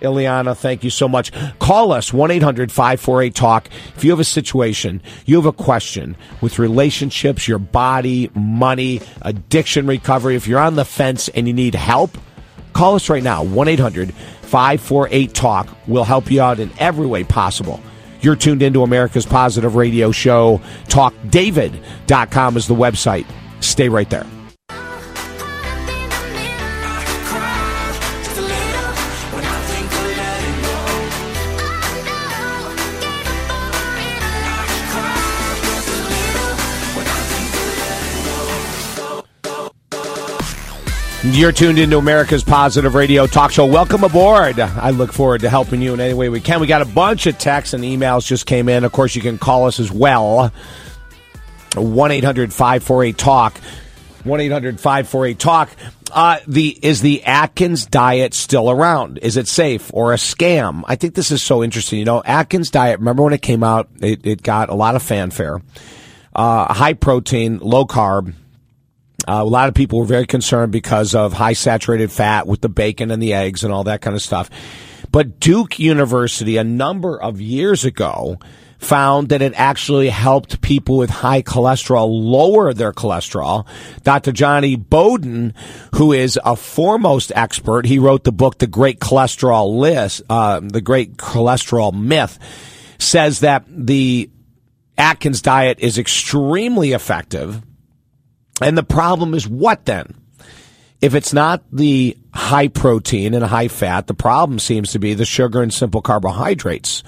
Ileana, 0.00 0.56
thank 0.56 0.82
you 0.82 0.88
so 0.88 1.08
much. 1.08 1.32
Call 1.58 1.92
us 1.92 2.12
1 2.12 2.30
800 2.30 2.72
548 2.72 3.34
TALK. 3.34 3.68
If 3.96 4.04
you 4.04 4.10
have 4.12 4.20
a 4.20 4.24
situation, 4.24 5.02
you 5.26 5.36
have 5.36 5.46
a 5.46 5.52
question 5.52 6.16
with 6.40 6.58
relationships, 6.58 7.46
your 7.46 7.58
body, 7.58 8.30
money, 8.34 9.02
addiction 9.20 9.86
recovery, 9.86 10.36
if 10.36 10.46
you're 10.46 10.60
on 10.60 10.76
the 10.76 10.84
fence 10.84 11.28
and 11.28 11.46
you 11.46 11.52
need 11.52 11.74
help, 11.74 12.16
call 12.72 12.94
us 12.94 13.10
right 13.10 13.22
now 13.22 13.42
1 13.42 13.68
800 13.68 14.14
548 14.14 15.34
TALK. 15.34 15.68
We'll 15.86 16.04
help 16.04 16.30
you 16.30 16.40
out 16.40 16.60
in 16.60 16.70
every 16.78 17.06
way 17.06 17.24
possible. 17.24 17.80
You're 18.22 18.36
tuned 18.36 18.62
into 18.62 18.82
America's 18.82 19.26
Positive 19.26 19.74
Radio 19.74 20.12
Show. 20.12 20.60
TalkDavid.com 20.86 22.56
is 22.56 22.66
the 22.66 22.74
website. 22.74 23.26
Stay 23.60 23.88
right 23.88 24.08
there. 24.08 24.26
You're 41.22 41.52
tuned 41.52 41.78
into 41.78 41.98
America's 41.98 42.42
Positive 42.42 42.94
Radio 42.94 43.26
Talk 43.26 43.50
Show. 43.50 43.66
Welcome 43.66 44.04
aboard. 44.04 44.58
I 44.58 44.88
look 44.88 45.12
forward 45.12 45.42
to 45.42 45.50
helping 45.50 45.82
you 45.82 45.92
in 45.92 46.00
any 46.00 46.14
way 46.14 46.30
we 46.30 46.40
can. 46.40 46.60
We 46.60 46.66
got 46.66 46.80
a 46.80 46.86
bunch 46.86 47.26
of 47.26 47.36
texts 47.36 47.74
and 47.74 47.84
emails 47.84 48.26
just 48.26 48.46
came 48.46 48.70
in. 48.70 48.84
Of 48.84 48.92
course, 48.92 49.14
you 49.14 49.20
can 49.20 49.36
call 49.36 49.66
us 49.66 49.78
as 49.78 49.92
well. 49.92 50.50
1 51.74 52.10
800 52.10 52.54
548 52.54 53.18
Talk. 53.18 53.58
1 54.24 54.40
800 54.40 54.80
548 54.80 55.38
Talk. 55.38 55.70
Uh, 56.10 56.38
the 56.48 56.78
is 56.82 57.02
the 57.02 57.22
Atkins 57.24 57.84
diet 57.84 58.32
still 58.32 58.70
around? 58.70 59.18
Is 59.18 59.36
it 59.36 59.46
safe 59.46 59.90
or 59.92 60.14
a 60.14 60.16
scam? 60.16 60.84
I 60.86 60.96
think 60.96 61.14
this 61.14 61.30
is 61.30 61.42
so 61.42 61.62
interesting. 61.62 61.98
You 61.98 62.06
know, 62.06 62.22
Atkins 62.24 62.70
diet. 62.70 62.98
Remember 62.98 63.24
when 63.24 63.34
it 63.34 63.42
came 63.42 63.62
out? 63.62 63.90
It, 64.00 64.26
it 64.26 64.42
got 64.42 64.70
a 64.70 64.74
lot 64.74 64.96
of 64.96 65.02
fanfare. 65.02 65.60
Uh, 66.34 66.72
high 66.72 66.94
protein, 66.94 67.58
low 67.58 67.84
carb. 67.84 68.32
Uh, 69.30 69.42
a 69.42 69.44
lot 69.44 69.68
of 69.68 69.76
people 69.76 70.00
were 70.00 70.04
very 70.04 70.26
concerned 70.26 70.72
because 70.72 71.14
of 71.14 71.32
high 71.32 71.52
saturated 71.52 72.10
fat 72.10 72.48
with 72.48 72.60
the 72.62 72.68
bacon 72.68 73.12
and 73.12 73.22
the 73.22 73.32
eggs 73.32 73.62
and 73.62 73.72
all 73.72 73.84
that 73.84 74.00
kind 74.00 74.16
of 74.16 74.20
stuff. 74.20 74.50
But 75.12 75.38
Duke 75.38 75.78
University, 75.78 76.56
a 76.56 76.64
number 76.64 77.16
of 77.16 77.40
years 77.40 77.84
ago, 77.84 78.40
found 78.78 79.28
that 79.28 79.40
it 79.40 79.52
actually 79.54 80.08
helped 80.08 80.60
people 80.62 80.96
with 80.96 81.10
high 81.10 81.42
cholesterol 81.42 82.08
lower 82.10 82.74
their 82.74 82.92
cholesterol. 82.92 83.68
Dr. 84.02 84.32
Jonny 84.32 84.74
Bowden, 84.74 85.54
who 85.94 86.12
is 86.12 86.36
a 86.44 86.56
foremost 86.56 87.30
expert, 87.36 87.86
he 87.86 88.00
wrote 88.00 88.24
the 88.24 88.32
book, 88.32 88.58
The 88.58 88.66
Great 88.66 88.98
Cholesterol 88.98 89.78
List, 89.78 90.22
uh, 90.28 90.58
The 90.58 90.80
Great 90.80 91.18
Cholesterol 91.18 91.92
Myth, 91.92 92.36
says 92.98 93.40
that 93.40 93.64
the 93.68 94.28
Atkins 94.98 95.40
diet 95.40 95.78
is 95.78 95.98
extremely 95.98 96.90
effective. 96.94 97.62
And 98.60 98.76
the 98.76 98.82
problem 98.82 99.34
is 99.34 99.48
what 99.48 99.84
then? 99.86 100.14
If 101.00 101.14
it's 101.14 101.32
not 101.32 101.62
the 101.72 102.16
high 102.34 102.68
protein 102.68 103.32
and 103.32 103.44
high 103.44 103.68
fat, 103.68 104.06
the 104.06 104.14
problem 104.14 104.58
seems 104.58 104.92
to 104.92 104.98
be 104.98 105.14
the 105.14 105.24
sugar 105.24 105.62
and 105.62 105.72
simple 105.72 106.02
carbohydrates. 106.02 107.02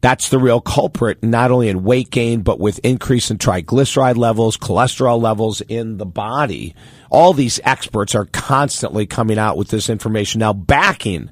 That's 0.00 0.30
the 0.30 0.40
real 0.40 0.60
culprit, 0.60 1.22
not 1.22 1.52
only 1.52 1.68
in 1.68 1.84
weight 1.84 2.10
gain, 2.10 2.42
but 2.42 2.58
with 2.58 2.80
increase 2.82 3.30
in 3.30 3.38
triglyceride 3.38 4.16
levels, 4.16 4.56
cholesterol 4.56 5.22
levels 5.22 5.60
in 5.60 5.98
the 5.98 6.06
body. 6.06 6.74
All 7.08 7.32
these 7.32 7.60
experts 7.62 8.16
are 8.16 8.24
constantly 8.24 9.06
coming 9.06 9.38
out 9.38 9.56
with 9.56 9.68
this 9.68 9.88
information 9.88 10.40
now 10.40 10.52
backing 10.52 11.30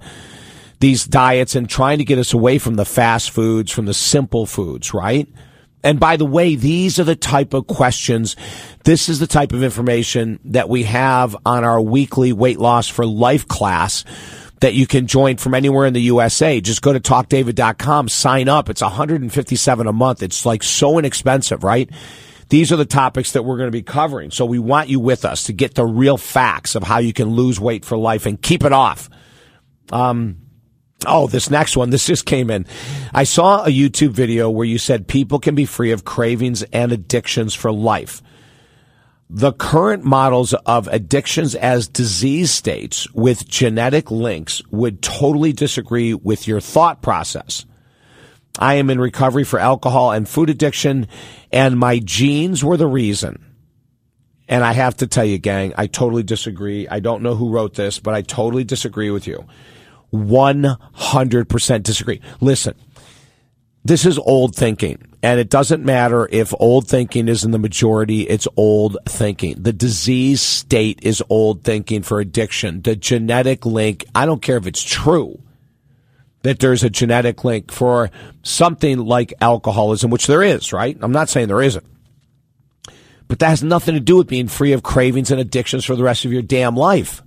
these 0.78 1.04
diets 1.04 1.56
and 1.56 1.68
trying 1.68 1.98
to 1.98 2.04
get 2.04 2.20
us 2.20 2.32
away 2.32 2.58
from 2.58 2.76
the 2.76 2.84
fast 2.84 3.32
foods, 3.32 3.72
from 3.72 3.86
the 3.86 3.94
simple 3.94 4.46
foods, 4.46 4.94
right? 4.94 5.28
And 5.82 5.98
by 5.98 6.16
the 6.16 6.26
way, 6.26 6.56
these 6.56 6.98
are 6.98 7.04
the 7.04 7.16
type 7.16 7.54
of 7.54 7.66
questions, 7.66 8.36
this 8.84 9.08
is 9.08 9.18
the 9.18 9.26
type 9.26 9.52
of 9.52 9.62
information 9.62 10.38
that 10.44 10.68
we 10.68 10.84
have 10.84 11.36
on 11.46 11.64
our 11.64 11.80
weekly 11.80 12.32
weight 12.32 12.58
loss 12.58 12.88
for 12.88 13.06
life 13.06 13.48
class 13.48 14.04
that 14.60 14.74
you 14.74 14.86
can 14.86 15.06
join 15.06 15.38
from 15.38 15.54
anywhere 15.54 15.86
in 15.86 15.94
the 15.94 16.02
USA. 16.02 16.60
Just 16.60 16.82
go 16.82 16.92
to 16.92 17.00
talkdavid.com, 17.00 18.08
sign 18.08 18.48
up. 18.48 18.68
It's 18.68 18.82
157 18.82 19.86
a 19.86 19.92
month. 19.92 20.22
It's 20.22 20.44
like 20.44 20.62
so 20.62 20.98
inexpensive, 20.98 21.64
right? 21.64 21.90
These 22.50 22.72
are 22.72 22.76
the 22.76 22.84
topics 22.84 23.32
that 23.32 23.44
we're 23.44 23.56
going 23.56 23.68
to 23.68 23.72
be 23.72 23.82
covering. 23.82 24.30
So 24.30 24.44
we 24.44 24.58
want 24.58 24.88
you 24.88 25.00
with 25.00 25.24
us 25.24 25.44
to 25.44 25.52
get 25.52 25.74
the 25.74 25.86
real 25.86 26.16
facts 26.18 26.74
of 26.74 26.82
how 26.82 26.98
you 26.98 27.12
can 27.12 27.30
lose 27.30 27.58
weight 27.58 27.84
for 27.84 27.96
life 27.96 28.26
and 28.26 28.40
keep 28.40 28.64
it 28.64 28.72
off. 28.72 29.08
Um, 29.92 30.39
Oh, 31.06 31.26
this 31.26 31.50
next 31.50 31.76
one. 31.76 31.90
This 31.90 32.06
just 32.06 32.26
came 32.26 32.50
in. 32.50 32.66
I 33.14 33.24
saw 33.24 33.64
a 33.64 33.68
YouTube 33.68 34.10
video 34.10 34.50
where 34.50 34.66
you 34.66 34.78
said 34.78 35.08
people 35.08 35.38
can 35.38 35.54
be 35.54 35.64
free 35.64 35.92
of 35.92 36.04
cravings 36.04 36.62
and 36.64 36.92
addictions 36.92 37.54
for 37.54 37.72
life 37.72 38.22
the 39.32 39.52
current 39.52 40.02
models 40.02 40.54
of 40.66 40.88
addictions 40.88 41.54
as 41.54 41.86
disease 41.86 42.50
states 42.50 43.08
with 43.12 43.48
genetic 43.48 44.10
links 44.10 44.60
would 44.72 45.00
totally 45.00 45.52
disagree 45.52 46.12
with 46.12 46.48
your 46.48 46.60
thought 46.60 47.00
process. 47.00 47.64
I 48.58 48.74
am 48.74 48.90
in 48.90 49.00
recovery 49.00 49.44
for 49.44 49.60
alcohol 49.60 50.10
and 50.10 50.28
food 50.28 50.50
addiction, 50.50 51.06
and 51.52 51.78
my 51.78 52.00
genes 52.00 52.64
were 52.64 52.76
the 52.76 52.88
reason. 52.88 53.44
And 54.48 54.64
I 54.64 54.72
have 54.72 54.96
to 54.96 55.06
tell 55.06 55.24
you, 55.24 55.38
gang, 55.38 55.74
I 55.78 55.86
totally 55.86 56.24
disagree. 56.24 56.88
I 56.88 56.98
don't 56.98 57.22
know 57.22 57.36
who 57.36 57.52
wrote 57.52 57.74
this, 57.74 58.00
but 58.00 58.14
I 58.14 58.22
totally 58.22 58.64
disagree 58.64 59.12
with 59.12 59.28
you. 59.28 59.46
100% 60.12 61.83
disagree. 61.83 62.20
Listen, 62.40 62.75
this 63.85 64.05
is 64.05 64.18
old 64.18 64.55
thinking. 64.55 65.07
And 65.23 65.38
it 65.38 65.51
doesn't 65.51 65.85
matter 65.85 66.27
if 66.33 66.55
old 66.59 66.88
thinking 66.88 67.29
is 67.29 67.44
in 67.44 67.51
the 67.51 67.59
majority, 67.59 68.23
it's 68.23 68.49
old 68.57 68.96
thinking. 69.07 69.62
The 69.62 69.73
disease 69.73 70.40
state 70.40 71.01
is 71.03 71.23
old 71.29 71.62
thinking 71.62 72.03
for 72.03 72.20
addiction. 72.20 72.81
The 72.81 72.96
genetic 72.96 73.66
link, 73.66 74.07
I 74.14 74.25
don't 74.25 74.40
care 74.40 74.57
if 74.57 74.66
it's 74.66 74.83
true 74.83 75.42
that 76.42 76.59
there's 76.59 76.83
a 76.83 76.88
genetic 76.88 77.44
link 77.44 77.70
for 77.70 78.11
something 78.42 78.99
like 78.99 79.35
alcoholism, 79.42 80.11
which 80.11 80.27
there 80.27 80.42
is, 80.42 80.73
right? 80.73 80.96
I'm 81.03 81.12
not 81.12 81.29
saying 81.29 81.49
there 81.49 81.61
isn't. 81.61 81.85
But 83.29 83.40
that 83.40 83.51
has 83.51 83.62
nothing 83.62 83.94
to 83.94 84.01
do 84.01 84.16
with 84.16 84.27
being 84.27 84.49
free 84.49 84.73
of 84.73 84.83
cravings 84.83 85.31
and 85.31 85.38
addictions 85.40 85.85
for 85.85 85.94
the 85.96 86.03
rest 86.03 86.25
of 86.25 86.33
your 86.33 86.42
damn 86.42 86.77
life. 86.77 87.23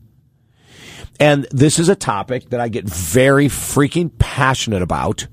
And 1.19 1.47
this 1.51 1.79
is 1.79 1.89
a 1.89 1.95
topic 1.95 2.49
that 2.49 2.59
I 2.59 2.69
get 2.69 2.85
very 2.85 3.47
freaking 3.47 4.11
passionate 4.17 4.81
about 4.81 5.27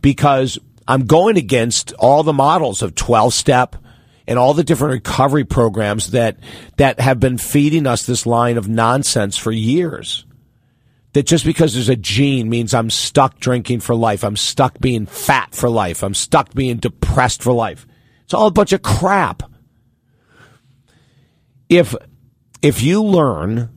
because 0.00 0.58
I'm 0.88 1.04
going 1.06 1.36
against 1.36 1.92
all 1.94 2.22
the 2.22 2.32
models 2.32 2.82
of 2.82 2.94
12 2.94 3.34
step 3.34 3.76
and 4.26 4.38
all 4.38 4.54
the 4.54 4.64
different 4.64 4.92
recovery 4.92 5.44
programs 5.44 6.12
that, 6.12 6.38
that 6.76 7.00
have 7.00 7.20
been 7.20 7.38
feeding 7.38 7.86
us 7.86 8.06
this 8.06 8.26
line 8.26 8.56
of 8.56 8.68
nonsense 8.68 9.36
for 9.36 9.52
years. 9.52 10.24
That 11.12 11.26
just 11.26 11.44
because 11.44 11.74
there's 11.74 11.88
a 11.88 11.96
gene 11.96 12.48
means 12.48 12.72
I'm 12.72 12.90
stuck 12.90 13.40
drinking 13.40 13.80
for 13.80 13.96
life. 13.96 14.22
I'm 14.22 14.36
stuck 14.36 14.78
being 14.78 15.06
fat 15.06 15.54
for 15.54 15.68
life. 15.68 16.04
I'm 16.04 16.14
stuck 16.14 16.54
being 16.54 16.76
depressed 16.76 17.42
for 17.42 17.52
life. 17.52 17.86
It's 18.24 18.32
all 18.32 18.46
a 18.46 18.52
bunch 18.52 18.72
of 18.72 18.82
crap. 18.82 19.42
If, 21.68 21.96
if 22.62 22.82
you 22.82 23.02
learn 23.02 23.70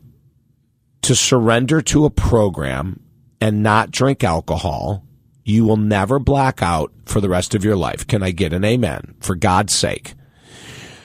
to 1.03 1.15
surrender 1.15 1.81
to 1.81 2.05
a 2.05 2.09
program 2.09 2.99
and 3.39 3.61
not 3.61 3.91
drink 3.91 4.23
alcohol, 4.23 5.05
you 5.43 5.65
will 5.65 5.77
never 5.77 6.19
black 6.19 6.61
out 6.61 6.91
for 7.05 7.21
the 7.21 7.29
rest 7.29 7.53
of 7.53 7.63
your 7.63 7.75
life. 7.75 8.07
Can 8.07 8.23
I 8.23 8.31
get 8.31 8.53
an 8.53 8.63
amen? 8.63 9.15
For 9.19 9.35
God's 9.35 9.73
sake. 9.73 10.15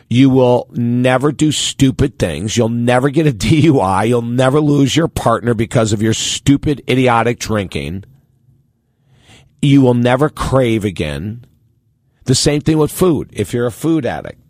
You 0.08 0.30
will 0.30 0.68
never 0.72 1.32
do 1.32 1.52
stupid 1.52 2.18
things. 2.18 2.56
You'll 2.56 2.70
never 2.70 3.10
get 3.10 3.26
a 3.26 3.32
DUI. 3.32 4.08
You'll 4.08 4.22
never 4.22 4.60
lose 4.60 4.96
your 4.96 5.08
partner 5.08 5.52
because 5.52 5.92
of 5.92 6.00
your 6.00 6.14
stupid, 6.14 6.82
idiotic 6.88 7.38
drinking. 7.38 8.04
You 9.60 9.82
will 9.82 9.94
never 9.94 10.28
crave 10.28 10.84
again. 10.84 11.44
The 12.24 12.34
same 12.34 12.60
thing 12.60 12.78
with 12.78 12.92
food. 12.92 13.30
If 13.32 13.52
you're 13.52 13.66
a 13.66 13.72
food 13.72 14.06
addict, 14.06 14.40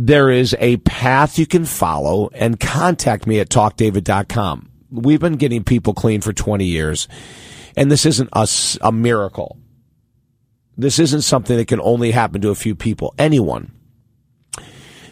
there 0.00 0.30
is 0.30 0.56
a 0.60 0.76
path 0.78 1.40
you 1.40 1.46
can 1.46 1.64
follow 1.64 2.30
and 2.32 2.60
contact 2.60 3.26
me 3.26 3.40
at 3.40 3.48
talkdavid.com. 3.48 4.70
We've 4.92 5.20
been 5.20 5.34
getting 5.34 5.64
people 5.64 5.92
clean 5.92 6.20
for 6.20 6.32
20 6.32 6.64
years 6.64 7.08
and 7.76 7.90
this 7.90 8.06
isn't 8.06 8.30
a, 8.32 8.48
a 8.80 8.92
miracle. 8.92 9.58
This 10.76 11.00
isn't 11.00 11.22
something 11.22 11.56
that 11.56 11.66
can 11.66 11.80
only 11.80 12.12
happen 12.12 12.40
to 12.42 12.50
a 12.50 12.54
few 12.54 12.76
people. 12.76 13.12
Anyone 13.18 13.72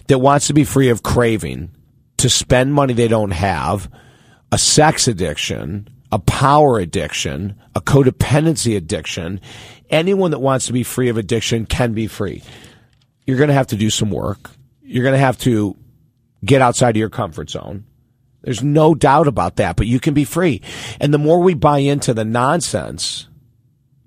that 0.07 0.21
wants 0.21 0.47
to 0.47 0.55
be 0.55 0.63
free 0.63 0.89
of 0.89 1.03
craving, 1.03 1.73
to 2.19 2.31
spend 2.31 2.73
money 2.73 2.95
they 2.95 3.09
don't 3.09 3.33
have, 3.33 3.91
a 4.53 4.57
sex 4.57 5.09
addiction, 5.09 5.89
a 6.13 6.21
power 6.21 6.79
addiction, 6.79 7.61
a 7.75 7.81
codependency 7.81 8.77
addiction, 8.77 9.41
anyone 9.91 10.31
that 10.31 10.39
wants 10.39 10.67
to 10.67 10.73
be 10.73 10.85
free 10.85 11.09
of 11.09 11.17
addiction 11.17 11.67
can 11.67 11.93
be 11.93 12.07
free. 12.07 12.45
You're 13.27 13.37
going 13.37 13.49
to 13.49 13.55
have 13.55 13.67
to 13.69 13.77
do 13.77 13.91
some 13.91 14.13
work. 14.13 14.53
You're 14.87 15.05
going 15.05 15.15
to 15.15 15.19
have 15.19 15.39
to 15.39 15.77
get 16.45 16.63
outside 16.63 16.91
of 16.91 16.97
your 16.97 17.11
comfort 17.11 17.51
zone. 17.51 17.85
There's 18.43 18.63
no 18.63 18.95
doubt 18.95 19.27
about 19.27 19.57
that, 19.57 19.77
but 19.77 19.89
you 19.89 19.99
can 19.99 20.15
be 20.15 20.25
free. 20.25 20.63
And 21.01 21.13
the 21.13 21.19
more 21.19 21.41
we 21.41 21.55
buy 21.55 21.79
into 21.79 22.15
the 22.15 22.25
nonsense, 22.25 23.27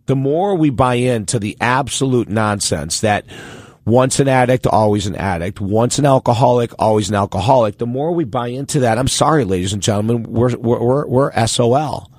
the 0.05 0.15
more 0.15 0.55
we 0.55 0.69
buy 0.69 0.95
into 0.95 1.39
the 1.39 1.57
absolute 1.59 2.29
nonsense 2.29 3.01
that 3.01 3.25
once 3.85 4.19
an 4.19 4.27
addict, 4.27 4.65
always 4.65 5.07
an 5.07 5.15
addict, 5.15 5.59
once 5.59 5.99
an 5.99 6.05
alcoholic, 6.05 6.71
always 6.79 7.09
an 7.09 7.15
alcoholic, 7.15 7.77
the 7.77 7.85
more 7.85 8.13
we 8.13 8.23
buy 8.23 8.47
into 8.47 8.79
that, 8.81 8.97
I'm 8.97 9.07
sorry, 9.07 9.43
ladies 9.43 9.73
and 9.73 9.81
gentlemen, 9.81 10.23
we're, 10.23 10.55
we're, 10.57 11.05
we're, 11.05 11.47
SOL. 11.47 12.09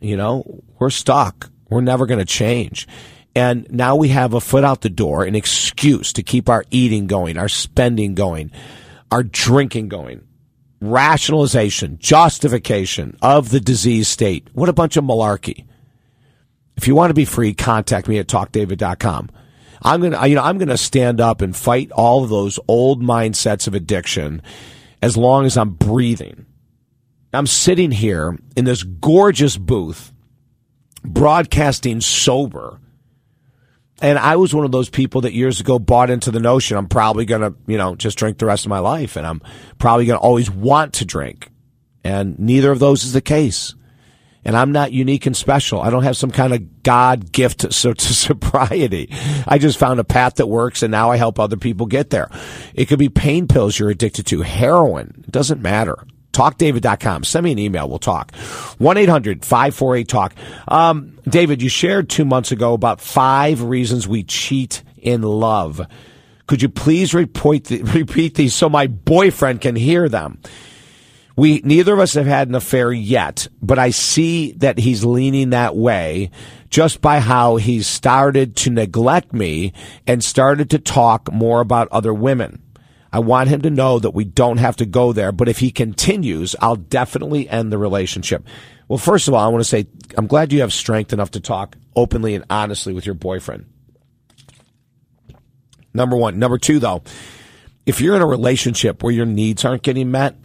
You 0.00 0.16
know, 0.16 0.62
we're 0.78 0.90
stuck. 0.90 1.50
We're 1.68 1.80
never 1.80 2.06
going 2.06 2.20
to 2.20 2.24
change. 2.24 2.86
And 3.36 3.70
now 3.70 3.96
we 3.96 4.08
have 4.08 4.32
a 4.32 4.40
foot 4.40 4.64
out 4.64 4.80
the 4.80 4.88
door, 4.88 5.22
an 5.22 5.34
excuse 5.34 6.14
to 6.14 6.22
keep 6.22 6.48
our 6.48 6.64
eating 6.70 7.06
going, 7.06 7.36
our 7.36 7.50
spending 7.50 8.14
going, 8.14 8.50
our 9.12 9.22
drinking 9.22 9.88
going 9.88 10.26
rationalization, 10.80 11.98
justification 11.98 13.16
of 13.22 13.50
the 13.50 13.60
disease 13.60 14.08
state. 14.08 14.48
What 14.52 14.68
a 14.68 14.74
bunch 14.74 14.96
of 14.96 15.04
malarkey. 15.04 15.66
If 16.76 16.86
you 16.86 16.94
want 16.94 17.10
to 17.10 17.14
be 17.14 17.24
free, 17.24 17.54
contact 17.54 18.08
me 18.08 18.18
at 18.18 18.26
talkdavid.com. 18.26 19.30
I'm 19.82 20.00
going 20.00 20.12
to, 20.12 20.28
you 20.28 20.34
know, 20.34 20.42
I'm 20.42 20.58
going 20.58 20.68
to 20.68 20.78
stand 20.78 21.20
up 21.20 21.40
and 21.42 21.54
fight 21.54 21.92
all 21.92 22.24
of 22.24 22.30
those 22.30 22.58
old 22.68 23.02
mindsets 23.02 23.66
of 23.66 23.74
addiction 23.74 24.42
as 25.02 25.16
long 25.16 25.44
as 25.44 25.56
I'm 25.56 25.70
breathing. 25.70 26.46
I'm 27.32 27.46
sitting 27.46 27.90
here 27.90 28.38
in 28.56 28.64
this 28.64 28.82
gorgeous 28.82 29.58
booth, 29.58 30.12
broadcasting 31.04 32.00
sober. 32.00 32.80
And 34.02 34.18
I 34.18 34.36
was 34.36 34.54
one 34.54 34.64
of 34.64 34.72
those 34.72 34.90
people 34.90 35.22
that 35.22 35.32
years 35.32 35.60
ago 35.60 35.78
bought 35.78 36.10
into 36.10 36.30
the 36.30 36.40
notion 36.40 36.76
I'm 36.76 36.88
probably 36.88 37.24
going 37.24 37.40
to, 37.40 37.54
you 37.66 37.78
know, 37.78 37.94
just 37.94 38.18
drink 38.18 38.38
the 38.38 38.46
rest 38.46 38.66
of 38.66 38.70
my 38.70 38.78
life 38.78 39.16
and 39.16 39.26
I'm 39.26 39.40
probably 39.78 40.04
going 40.04 40.18
to 40.18 40.22
always 40.22 40.50
want 40.50 40.94
to 40.94 41.04
drink. 41.04 41.50
And 42.04 42.38
neither 42.38 42.70
of 42.70 42.78
those 42.78 43.04
is 43.04 43.14
the 43.14 43.22
case. 43.22 43.74
And 44.44 44.56
I'm 44.56 44.70
not 44.70 44.92
unique 44.92 45.26
and 45.26 45.36
special. 45.36 45.80
I 45.80 45.90
don't 45.90 46.04
have 46.04 46.16
some 46.16 46.30
kind 46.30 46.52
of 46.52 46.82
God 46.82 47.32
gift 47.32 47.60
to, 47.60 47.72
so, 47.72 47.92
to 47.94 48.14
sobriety. 48.14 49.10
I 49.46 49.58
just 49.58 49.78
found 49.78 49.98
a 49.98 50.04
path 50.04 50.36
that 50.36 50.46
works 50.46 50.82
and 50.82 50.90
now 50.90 51.10
I 51.10 51.16
help 51.16 51.40
other 51.40 51.56
people 51.56 51.86
get 51.86 52.10
there. 52.10 52.28
It 52.74 52.86
could 52.86 52.98
be 52.98 53.08
pain 53.08 53.48
pills 53.48 53.78
you're 53.78 53.90
addicted 53.90 54.26
to, 54.26 54.42
heroin. 54.42 55.24
It 55.26 55.32
doesn't 55.32 55.62
matter 55.62 56.06
talkdavid.com. 56.36 57.24
Send 57.24 57.44
me 57.44 57.52
an 57.52 57.58
email. 57.58 57.88
We'll 57.88 57.98
talk. 57.98 58.32
1-800-548-TALK. 58.32 60.34
Um, 60.68 61.18
David, 61.28 61.62
you 61.62 61.68
shared 61.68 62.10
two 62.10 62.24
months 62.24 62.52
ago 62.52 62.74
about 62.74 63.00
five 63.00 63.62
reasons 63.62 64.06
we 64.06 64.22
cheat 64.22 64.82
in 64.98 65.22
love. 65.22 65.80
Could 66.46 66.62
you 66.62 66.68
please 66.68 67.14
repeat, 67.14 67.70
repeat 67.94 68.34
these 68.34 68.54
so 68.54 68.68
my 68.68 68.86
boyfriend 68.86 69.60
can 69.60 69.76
hear 69.76 70.08
them? 70.08 70.40
We, 71.36 71.60
neither 71.64 71.92
of 71.92 72.00
us 72.00 72.14
have 72.14 72.26
had 72.26 72.48
an 72.48 72.54
affair 72.54 72.92
yet, 72.92 73.46
but 73.60 73.78
I 73.78 73.90
see 73.90 74.52
that 74.52 74.78
he's 74.78 75.04
leaning 75.04 75.50
that 75.50 75.76
way 75.76 76.30
just 76.70 77.02
by 77.02 77.20
how 77.20 77.56
he's 77.56 77.86
started 77.86 78.56
to 78.56 78.70
neglect 78.70 79.34
me 79.34 79.74
and 80.06 80.24
started 80.24 80.70
to 80.70 80.78
talk 80.78 81.30
more 81.30 81.60
about 81.60 81.88
other 81.88 82.14
women. 82.14 82.62
I 83.12 83.20
want 83.20 83.48
him 83.48 83.62
to 83.62 83.70
know 83.70 83.98
that 83.98 84.10
we 84.10 84.24
don't 84.24 84.58
have 84.58 84.76
to 84.76 84.86
go 84.86 85.12
there. 85.12 85.32
But 85.32 85.48
if 85.48 85.58
he 85.58 85.70
continues, 85.70 86.56
I'll 86.60 86.76
definitely 86.76 87.48
end 87.48 87.72
the 87.72 87.78
relationship. 87.78 88.46
Well, 88.88 88.98
first 88.98 89.28
of 89.28 89.34
all, 89.34 89.44
I 89.44 89.48
want 89.48 89.60
to 89.62 89.68
say 89.68 89.86
I'm 90.16 90.26
glad 90.26 90.52
you 90.52 90.60
have 90.60 90.72
strength 90.72 91.12
enough 91.12 91.32
to 91.32 91.40
talk 91.40 91.76
openly 91.94 92.34
and 92.34 92.44
honestly 92.50 92.92
with 92.92 93.06
your 93.06 93.14
boyfriend. 93.14 93.66
Number 95.94 96.16
one. 96.16 96.38
Number 96.38 96.58
two, 96.58 96.78
though, 96.78 97.02
if 97.86 98.00
you're 98.00 98.16
in 98.16 98.22
a 98.22 98.26
relationship 98.26 99.02
where 99.02 99.12
your 99.12 99.26
needs 99.26 99.64
aren't 99.64 99.82
getting 99.82 100.10
met, 100.10 100.36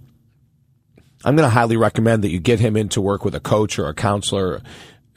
I'm 1.26 1.36
going 1.36 1.45
to 1.45 1.53
highly 1.53 1.78
recommend 1.78 2.24
that 2.24 2.30
you 2.30 2.39
get 2.39 2.59
him 2.59 2.76
into 2.76 3.01
work 3.01 3.26
with 3.26 3.36
a 3.36 3.39
coach 3.39 3.78
or 3.78 3.88
a 3.88 3.93
counselor, 3.93 4.62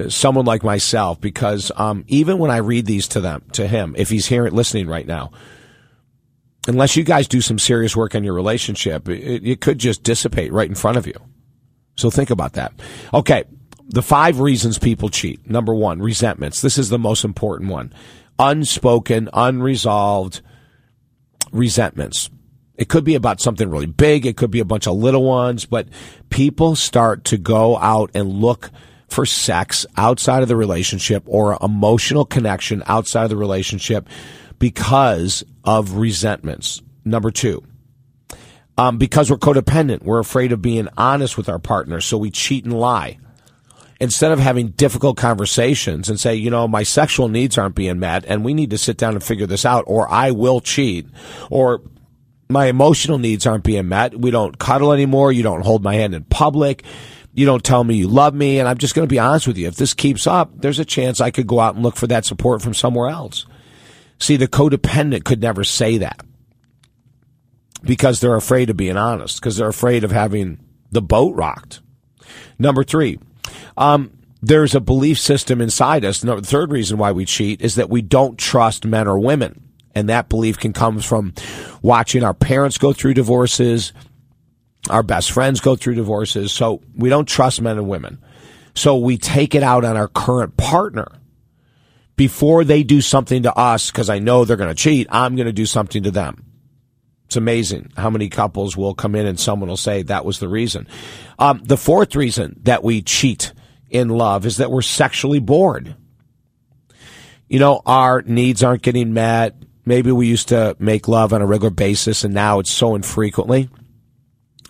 someone 0.08 0.44
like 0.44 0.62
myself, 0.62 1.20
because 1.20 1.70
um, 1.76 2.04
even 2.08 2.38
when 2.38 2.50
I 2.50 2.58
read 2.58 2.86
these 2.86 3.08
to 3.08 3.20
them, 3.20 3.42
to 3.52 3.66
him, 3.66 3.94
if 3.96 4.10
he's 4.10 4.26
here 4.26 4.46
listening 4.48 4.88
right 4.88 5.06
now, 5.06 5.30
unless 6.66 6.96
you 6.96 7.04
guys 7.04 7.28
do 7.28 7.40
some 7.40 7.58
serious 7.58 7.96
work 7.96 8.14
on 8.14 8.24
your 8.24 8.34
relationship, 8.34 9.08
it, 9.08 9.46
it 9.46 9.60
could 9.60 9.78
just 9.78 10.02
dissipate 10.02 10.52
right 10.52 10.68
in 10.68 10.74
front 10.74 10.96
of 10.96 11.06
you. 11.06 11.14
So 11.96 12.10
think 12.10 12.30
about 12.30 12.54
that. 12.54 12.72
Okay. 13.12 13.44
The 13.88 14.02
five 14.02 14.40
reasons 14.40 14.78
people 14.78 15.10
cheat. 15.10 15.48
Number 15.48 15.74
one, 15.74 16.00
resentments. 16.00 16.62
This 16.62 16.78
is 16.78 16.88
the 16.88 16.98
most 16.98 17.24
important 17.24 17.70
one. 17.70 17.92
Unspoken, 18.38 19.28
unresolved 19.32 20.40
resentments. 21.52 22.30
It 22.76 22.88
could 22.88 23.04
be 23.04 23.14
about 23.14 23.40
something 23.40 23.68
really 23.68 23.86
big. 23.86 24.26
It 24.26 24.36
could 24.36 24.50
be 24.50 24.58
a 24.58 24.64
bunch 24.64 24.86
of 24.86 24.96
little 24.96 25.22
ones, 25.22 25.66
but 25.66 25.88
people 26.30 26.74
start 26.74 27.24
to 27.24 27.38
go 27.38 27.76
out 27.78 28.10
and 28.14 28.28
look 28.28 28.70
for 29.06 29.24
sex 29.24 29.86
outside 29.96 30.42
of 30.42 30.48
the 30.48 30.56
relationship 30.56 31.22
or 31.26 31.56
emotional 31.62 32.24
connection 32.24 32.82
outside 32.86 33.24
of 33.24 33.30
the 33.30 33.36
relationship 33.36 34.08
because 34.58 35.44
of 35.64 35.92
resentments. 35.92 36.82
Number 37.04 37.30
two, 37.30 37.62
um, 38.76 38.98
because 38.98 39.30
we're 39.30 39.36
codependent, 39.36 40.02
we're 40.02 40.18
afraid 40.18 40.52
of 40.52 40.62
being 40.62 40.88
honest 40.96 41.36
with 41.36 41.48
our 41.48 41.58
partner, 41.58 42.00
so 42.00 42.18
we 42.18 42.30
cheat 42.30 42.64
and 42.64 42.72
lie. 42.72 43.18
Instead 44.00 44.32
of 44.32 44.40
having 44.40 44.68
difficult 44.70 45.16
conversations 45.16 46.08
and 46.08 46.18
say, 46.18 46.34
you 46.34 46.50
know, 46.50 46.66
my 46.66 46.82
sexual 46.82 47.28
needs 47.28 47.56
aren't 47.56 47.76
being 47.76 48.00
met 48.00 48.24
and 48.26 48.44
we 48.44 48.52
need 48.52 48.70
to 48.70 48.78
sit 48.78 48.96
down 48.96 49.14
and 49.14 49.22
figure 49.22 49.46
this 49.46 49.64
out, 49.64 49.84
or 49.86 50.10
I 50.10 50.32
will 50.32 50.60
cheat, 50.60 51.06
or 51.48 51.80
my 52.48 52.66
emotional 52.66 53.18
needs 53.18 53.46
aren't 53.46 53.64
being 53.64 53.88
met. 53.88 54.18
We 54.18 54.30
don't 54.30 54.58
cuddle 54.58 54.92
anymore. 54.92 55.32
You 55.32 55.42
don't 55.42 55.64
hold 55.64 55.82
my 55.82 55.94
hand 55.94 56.14
in 56.14 56.24
public. 56.24 56.84
You 57.32 57.46
don't 57.46 57.64
tell 57.64 57.82
me 57.82 57.94
you 57.94 58.08
love 58.08 58.34
me. 58.34 58.58
And 58.58 58.68
I'm 58.68 58.78
just 58.78 58.94
going 58.94 59.06
to 59.06 59.12
be 59.12 59.18
honest 59.18 59.46
with 59.46 59.58
you. 59.58 59.68
If 59.68 59.76
this 59.76 59.94
keeps 59.94 60.26
up, 60.26 60.50
there's 60.60 60.78
a 60.78 60.84
chance 60.84 61.20
I 61.20 61.30
could 61.30 61.46
go 61.46 61.60
out 61.60 61.74
and 61.74 61.82
look 61.82 61.96
for 61.96 62.06
that 62.08 62.24
support 62.24 62.62
from 62.62 62.74
somewhere 62.74 63.08
else. 63.08 63.46
See, 64.18 64.36
the 64.36 64.48
codependent 64.48 65.24
could 65.24 65.40
never 65.40 65.64
say 65.64 65.98
that 65.98 66.24
because 67.82 68.20
they're 68.20 68.36
afraid 68.36 68.70
of 68.70 68.76
being 68.76 68.96
honest, 68.96 69.40
because 69.40 69.56
they're 69.56 69.68
afraid 69.68 70.04
of 70.04 70.10
having 70.10 70.58
the 70.90 71.02
boat 71.02 71.34
rocked. 71.34 71.80
Number 72.58 72.84
three, 72.84 73.18
um, 73.76 74.16
there's 74.40 74.74
a 74.74 74.80
belief 74.80 75.18
system 75.18 75.60
inside 75.60 76.04
us. 76.04 76.20
the 76.20 76.40
third 76.42 76.70
reason 76.70 76.98
why 76.98 77.12
we 77.12 77.24
cheat 77.24 77.60
is 77.60 77.74
that 77.76 77.90
we 77.90 78.02
don't 78.02 78.38
trust 78.38 78.86
men 78.86 79.06
or 79.06 79.18
women. 79.18 79.60
And 79.94 80.08
that 80.08 80.28
belief 80.28 80.58
can 80.58 80.72
come 80.72 80.98
from 80.98 81.34
watching 81.80 82.24
our 82.24 82.34
parents 82.34 82.78
go 82.78 82.92
through 82.92 83.14
divorces, 83.14 83.92
our 84.90 85.04
best 85.04 85.30
friends 85.30 85.60
go 85.60 85.76
through 85.76 85.94
divorces. 85.94 86.52
So 86.52 86.82
we 86.96 87.08
don't 87.08 87.28
trust 87.28 87.62
men 87.62 87.78
and 87.78 87.88
women. 87.88 88.18
So 88.74 88.96
we 88.96 89.18
take 89.18 89.54
it 89.54 89.62
out 89.62 89.84
on 89.84 89.96
our 89.96 90.08
current 90.08 90.56
partner 90.56 91.06
before 92.16 92.64
they 92.64 92.82
do 92.82 93.00
something 93.00 93.42
to 93.42 93.54
us, 93.54 93.90
because 93.90 94.08
I 94.08 94.18
know 94.18 94.44
they're 94.44 94.56
going 94.56 94.68
to 94.68 94.74
cheat, 94.74 95.06
I'm 95.10 95.36
going 95.36 95.46
to 95.46 95.52
do 95.52 95.66
something 95.66 96.02
to 96.04 96.10
them. 96.10 96.44
It's 97.26 97.36
amazing 97.36 97.90
how 97.96 98.10
many 98.10 98.28
couples 98.28 98.76
will 98.76 98.94
come 98.94 99.14
in 99.14 99.26
and 99.26 99.40
someone 99.40 99.68
will 99.68 99.76
say 99.76 100.02
that 100.02 100.24
was 100.24 100.38
the 100.38 100.48
reason. 100.48 100.86
Um, 101.38 101.60
the 101.64 101.76
fourth 101.76 102.14
reason 102.14 102.60
that 102.62 102.84
we 102.84 103.02
cheat 103.02 103.52
in 103.90 104.08
love 104.08 104.46
is 104.46 104.58
that 104.58 104.70
we're 104.70 104.82
sexually 104.82 105.40
bored. 105.40 105.96
You 107.48 107.58
know, 107.58 107.82
our 107.86 108.22
needs 108.22 108.62
aren't 108.62 108.82
getting 108.82 109.12
met. 109.12 109.56
Maybe 109.84 110.12
we 110.12 110.26
used 110.26 110.48
to 110.48 110.76
make 110.78 111.08
love 111.08 111.32
on 111.32 111.42
a 111.42 111.46
regular 111.46 111.70
basis 111.70 112.24
and 112.24 112.34
now 112.34 112.58
it's 112.58 112.70
so 112.70 112.94
infrequently. 112.94 113.68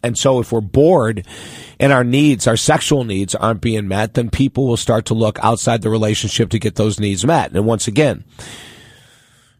And 0.04 0.18
so 0.18 0.40
if 0.40 0.52
we're 0.52 0.60
bored 0.60 1.26
and 1.80 1.92
our 1.92 2.04
needs, 2.04 2.46
our 2.46 2.56
sexual 2.56 3.04
needs 3.04 3.34
aren't 3.34 3.60
being 3.60 3.88
met, 3.88 4.14
then 4.14 4.30
people 4.30 4.66
will 4.66 4.76
start 4.76 5.06
to 5.06 5.14
look 5.14 5.38
outside 5.42 5.82
the 5.82 5.90
relationship 5.90 6.50
to 6.50 6.58
get 6.58 6.76
those 6.76 7.00
needs 7.00 7.24
met. 7.24 7.52
And 7.52 7.66
once 7.66 7.88
again, 7.88 8.24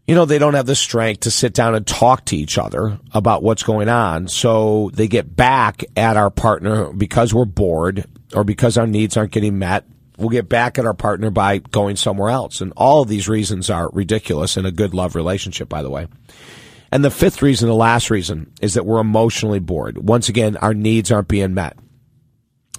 you 0.07 0.13
know, 0.13 0.25
they 0.25 0.37
don't 0.37 0.53
have 0.53 0.67
the 0.67 0.75
strength 0.75 1.21
to 1.21 1.31
sit 1.31 1.53
down 1.53 1.73
and 1.73 1.85
talk 1.85 2.25
to 2.25 2.37
each 2.37 2.57
other 2.57 2.99
about 3.11 3.41
what's 3.41 3.63
going 3.63 3.89
on. 3.89 4.27
So 4.27 4.91
they 4.93 5.07
get 5.07 5.35
back 5.35 5.83
at 5.97 6.15
our 6.15 6.29
partner 6.29 6.93
because 6.93 7.33
we're 7.33 7.45
bored 7.45 8.05
or 8.33 8.43
because 8.43 8.77
our 8.77 8.85
needs 8.85 9.17
aren't 9.17 9.31
getting 9.31 9.57
met. 9.57 9.85
We'll 10.17 10.29
get 10.29 10.47
back 10.47 10.77
at 10.77 10.85
our 10.85 10.93
partner 10.93 11.31
by 11.31 11.57
going 11.57 11.95
somewhere 11.95 12.29
else. 12.29 12.61
And 12.61 12.71
all 12.77 13.01
of 13.01 13.09
these 13.09 13.27
reasons 13.27 13.69
are 13.69 13.89
ridiculous 13.91 14.57
in 14.57 14.65
a 14.65 14.71
good 14.71 14.93
love 14.93 15.15
relationship, 15.15 15.67
by 15.67 15.81
the 15.81 15.89
way. 15.89 16.07
And 16.95 17.03
the 17.03 17.11
fifth 17.11 17.41
reason, 17.41 17.67
the 17.67 17.75
last 17.75 18.09
reason, 18.09 18.53
is 18.61 18.75
that 18.75 18.85
we're 18.85 19.01
emotionally 19.01 19.59
bored. 19.59 19.97
Once 19.97 20.29
again, 20.29 20.55
our 20.55 20.73
needs 20.73 21.11
aren't 21.11 21.27
being 21.27 21.53
met. 21.53 21.77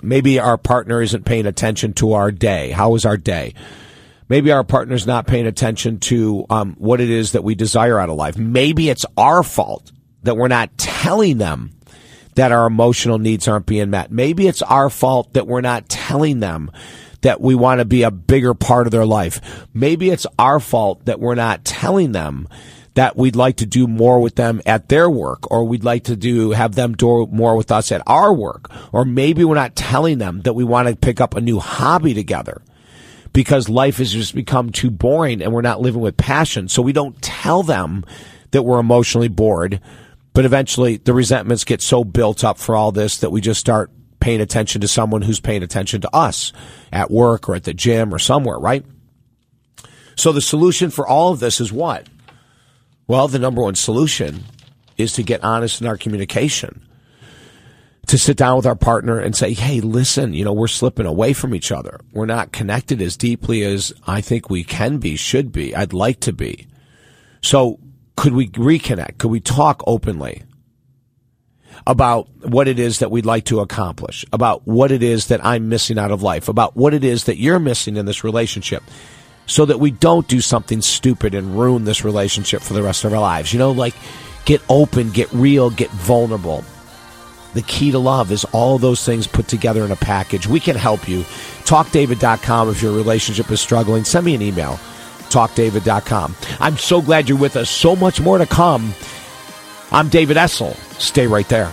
Maybe 0.00 0.38
our 0.38 0.56
partner 0.56 1.02
isn't 1.02 1.26
paying 1.26 1.44
attention 1.44 1.92
to 1.96 2.14
our 2.14 2.32
day. 2.32 2.70
How 2.70 2.88
was 2.88 3.04
our 3.04 3.18
day? 3.18 3.52
Maybe 4.26 4.50
our 4.52 4.64
partner's 4.64 5.06
not 5.06 5.26
paying 5.26 5.46
attention 5.46 6.00
to 6.00 6.46
um, 6.48 6.76
what 6.78 7.02
it 7.02 7.10
is 7.10 7.32
that 7.32 7.44
we 7.44 7.54
desire 7.54 7.98
out 7.98 8.08
of 8.08 8.16
life. 8.16 8.38
Maybe 8.38 8.88
it's 8.88 9.04
our 9.18 9.42
fault 9.42 9.92
that 10.22 10.38
we're 10.38 10.48
not 10.48 10.78
telling 10.78 11.36
them 11.36 11.72
that 12.36 12.52
our 12.52 12.66
emotional 12.66 13.18
needs 13.18 13.46
aren't 13.46 13.66
being 13.66 13.90
met. 13.90 14.10
Maybe 14.10 14.46
it's 14.46 14.62
our 14.62 14.88
fault 14.88 15.34
that 15.34 15.46
we're 15.46 15.60
not 15.60 15.90
telling 15.90 16.40
them 16.40 16.70
that 17.20 17.42
we 17.42 17.54
want 17.54 17.80
to 17.80 17.84
be 17.84 18.02
a 18.02 18.10
bigger 18.10 18.54
part 18.54 18.86
of 18.86 18.92
their 18.92 19.04
life. 19.04 19.66
Maybe 19.74 20.08
it's 20.08 20.26
our 20.38 20.58
fault 20.58 21.04
that 21.04 21.20
we're 21.20 21.34
not 21.34 21.66
telling 21.66 22.12
them 22.12 22.48
that 22.96 23.14
we'd 23.14 23.36
like 23.36 23.56
to 23.56 23.66
do 23.66 23.86
more 23.86 24.20
with 24.20 24.36
them 24.36 24.60
at 24.64 24.88
their 24.88 25.08
work 25.08 25.50
or 25.50 25.64
we'd 25.64 25.84
like 25.84 26.04
to 26.04 26.16
do 26.16 26.50
have 26.52 26.74
them 26.74 26.94
do 26.94 27.26
more 27.26 27.54
with 27.54 27.70
us 27.70 27.92
at 27.92 28.02
our 28.06 28.32
work. 28.32 28.70
Or 28.92 29.04
maybe 29.04 29.44
we're 29.44 29.54
not 29.54 29.76
telling 29.76 30.16
them 30.16 30.40
that 30.42 30.54
we 30.54 30.64
want 30.64 30.88
to 30.88 30.96
pick 30.96 31.20
up 31.20 31.34
a 31.34 31.40
new 31.42 31.60
hobby 31.60 32.14
together 32.14 32.62
because 33.34 33.68
life 33.68 33.98
has 33.98 34.12
just 34.12 34.34
become 34.34 34.70
too 34.70 34.90
boring 34.90 35.42
and 35.42 35.52
we're 35.52 35.60
not 35.60 35.82
living 35.82 36.00
with 36.00 36.16
passion. 36.16 36.68
So 36.68 36.80
we 36.80 36.94
don't 36.94 37.20
tell 37.20 37.62
them 37.62 38.02
that 38.52 38.62
we're 38.62 38.80
emotionally 38.80 39.28
bored 39.28 39.80
but 40.32 40.44
eventually 40.44 40.98
the 40.98 41.14
resentments 41.14 41.64
get 41.64 41.80
so 41.80 42.04
built 42.04 42.44
up 42.44 42.58
for 42.58 42.76
all 42.76 42.92
this 42.92 43.18
that 43.18 43.30
we 43.30 43.40
just 43.40 43.58
start 43.58 43.90
paying 44.20 44.42
attention 44.42 44.82
to 44.82 44.88
someone 44.88 45.22
who's 45.22 45.40
paying 45.40 45.62
attention 45.62 46.02
to 46.02 46.14
us 46.14 46.52
at 46.92 47.10
work 47.10 47.48
or 47.48 47.54
at 47.54 47.64
the 47.64 47.72
gym 47.72 48.14
or 48.14 48.18
somewhere 48.18 48.58
right? 48.58 48.84
So 50.14 50.32
the 50.32 50.42
solution 50.42 50.90
for 50.90 51.06
all 51.06 51.32
of 51.32 51.40
this 51.40 51.58
is 51.58 51.72
what 51.72 52.06
well, 53.06 53.28
the 53.28 53.38
number 53.38 53.62
one 53.62 53.74
solution 53.74 54.44
is 54.96 55.12
to 55.14 55.22
get 55.22 55.44
honest 55.44 55.80
in 55.80 55.86
our 55.86 55.96
communication. 55.96 56.82
To 58.08 58.18
sit 58.18 58.36
down 58.36 58.56
with 58.56 58.66
our 58.66 58.76
partner 58.76 59.18
and 59.18 59.34
say, 59.34 59.52
hey, 59.52 59.80
listen, 59.80 60.32
you 60.32 60.44
know, 60.44 60.52
we're 60.52 60.68
slipping 60.68 61.06
away 61.06 61.32
from 61.32 61.54
each 61.54 61.72
other. 61.72 61.98
We're 62.12 62.26
not 62.26 62.52
connected 62.52 63.02
as 63.02 63.16
deeply 63.16 63.64
as 63.64 63.92
I 64.06 64.20
think 64.20 64.48
we 64.48 64.62
can 64.62 64.98
be, 64.98 65.16
should 65.16 65.50
be, 65.50 65.74
I'd 65.74 65.92
like 65.92 66.20
to 66.20 66.32
be. 66.32 66.68
So 67.42 67.80
could 68.16 68.32
we 68.32 68.48
reconnect? 68.50 69.18
Could 69.18 69.32
we 69.32 69.40
talk 69.40 69.82
openly? 69.86 70.44
about 71.86 72.28
what 72.42 72.68
it 72.68 72.78
is 72.78 72.98
that 73.00 73.10
we'd 73.10 73.26
like 73.26 73.44
to 73.44 73.60
accomplish, 73.60 74.24
about 74.32 74.66
what 74.66 74.90
it 74.90 75.02
is 75.02 75.28
that 75.28 75.44
I'm 75.44 75.68
missing 75.68 75.98
out 75.98 76.10
of 76.10 76.22
life, 76.22 76.48
about 76.48 76.76
what 76.76 76.94
it 76.94 77.04
is 77.04 77.24
that 77.24 77.38
you're 77.38 77.58
missing 77.58 77.96
in 77.96 78.06
this 78.06 78.24
relationship, 78.24 78.82
so 79.46 79.64
that 79.64 79.80
we 79.80 79.90
don't 79.90 80.28
do 80.28 80.40
something 80.40 80.82
stupid 80.82 81.34
and 81.34 81.58
ruin 81.58 81.84
this 81.84 82.04
relationship 82.04 82.60
for 82.60 82.74
the 82.74 82.82
rest 82.82 83.04
of 83.04 83.14
our 83.14 83.20
lives. 83.20 83.52
You 83.52 83.58
know, 83.58 83.70
like 83.70 83.94
get 84.44 84.60
open, 84.68 85.10
get 85.10 85.32
real, 85.32 85.70
get 85.70 85.90
vulnerable. 85.90 86.64
The 87.54 87.62
key 87.62 87.90
to 87.92 87.98
love 87.98 88.32
is 88.32 88.44
all 88.52 88.76
those 88.76 89.04
things 89.04 89.26
put 89.26 89.48
together 89.48 89.84
in 89.84 89.90
a 89.90 89.96
package. 89.96 90.46
We 90.46 90.60
can 90.60 90.76
help 90.76 91.08
you. 91.08 91.22
TalkDavid.com 91.64 92.68
if 92.68 92.82
your 92.82 92.92
relationship 92.92 93.50
is 93.50 93.60
struggling. 93.60 94.04
Send 94.04 94.26
me 94.26 94.34
an 94.34 94.42
email. 94.42 94.78
TalkDavid.com. 95.30 96.36
I'm 96.60 96.76
so 96.76 97.00
glad 97.00 97.28
you're 97.28 97.38
with 97.38 97.56
us. 97.56 97.70
So 97.70 97.96
much 97.96 98.20
more 98.20 98.36
to 98.36 98.46
come. 98.46 98.92
I'm 99.90 100.08
David 100.08 100.36
Essel. 100.36 100.74
Stay 101.00 101.26
right 101.26 101.48
there. 101.48 101.72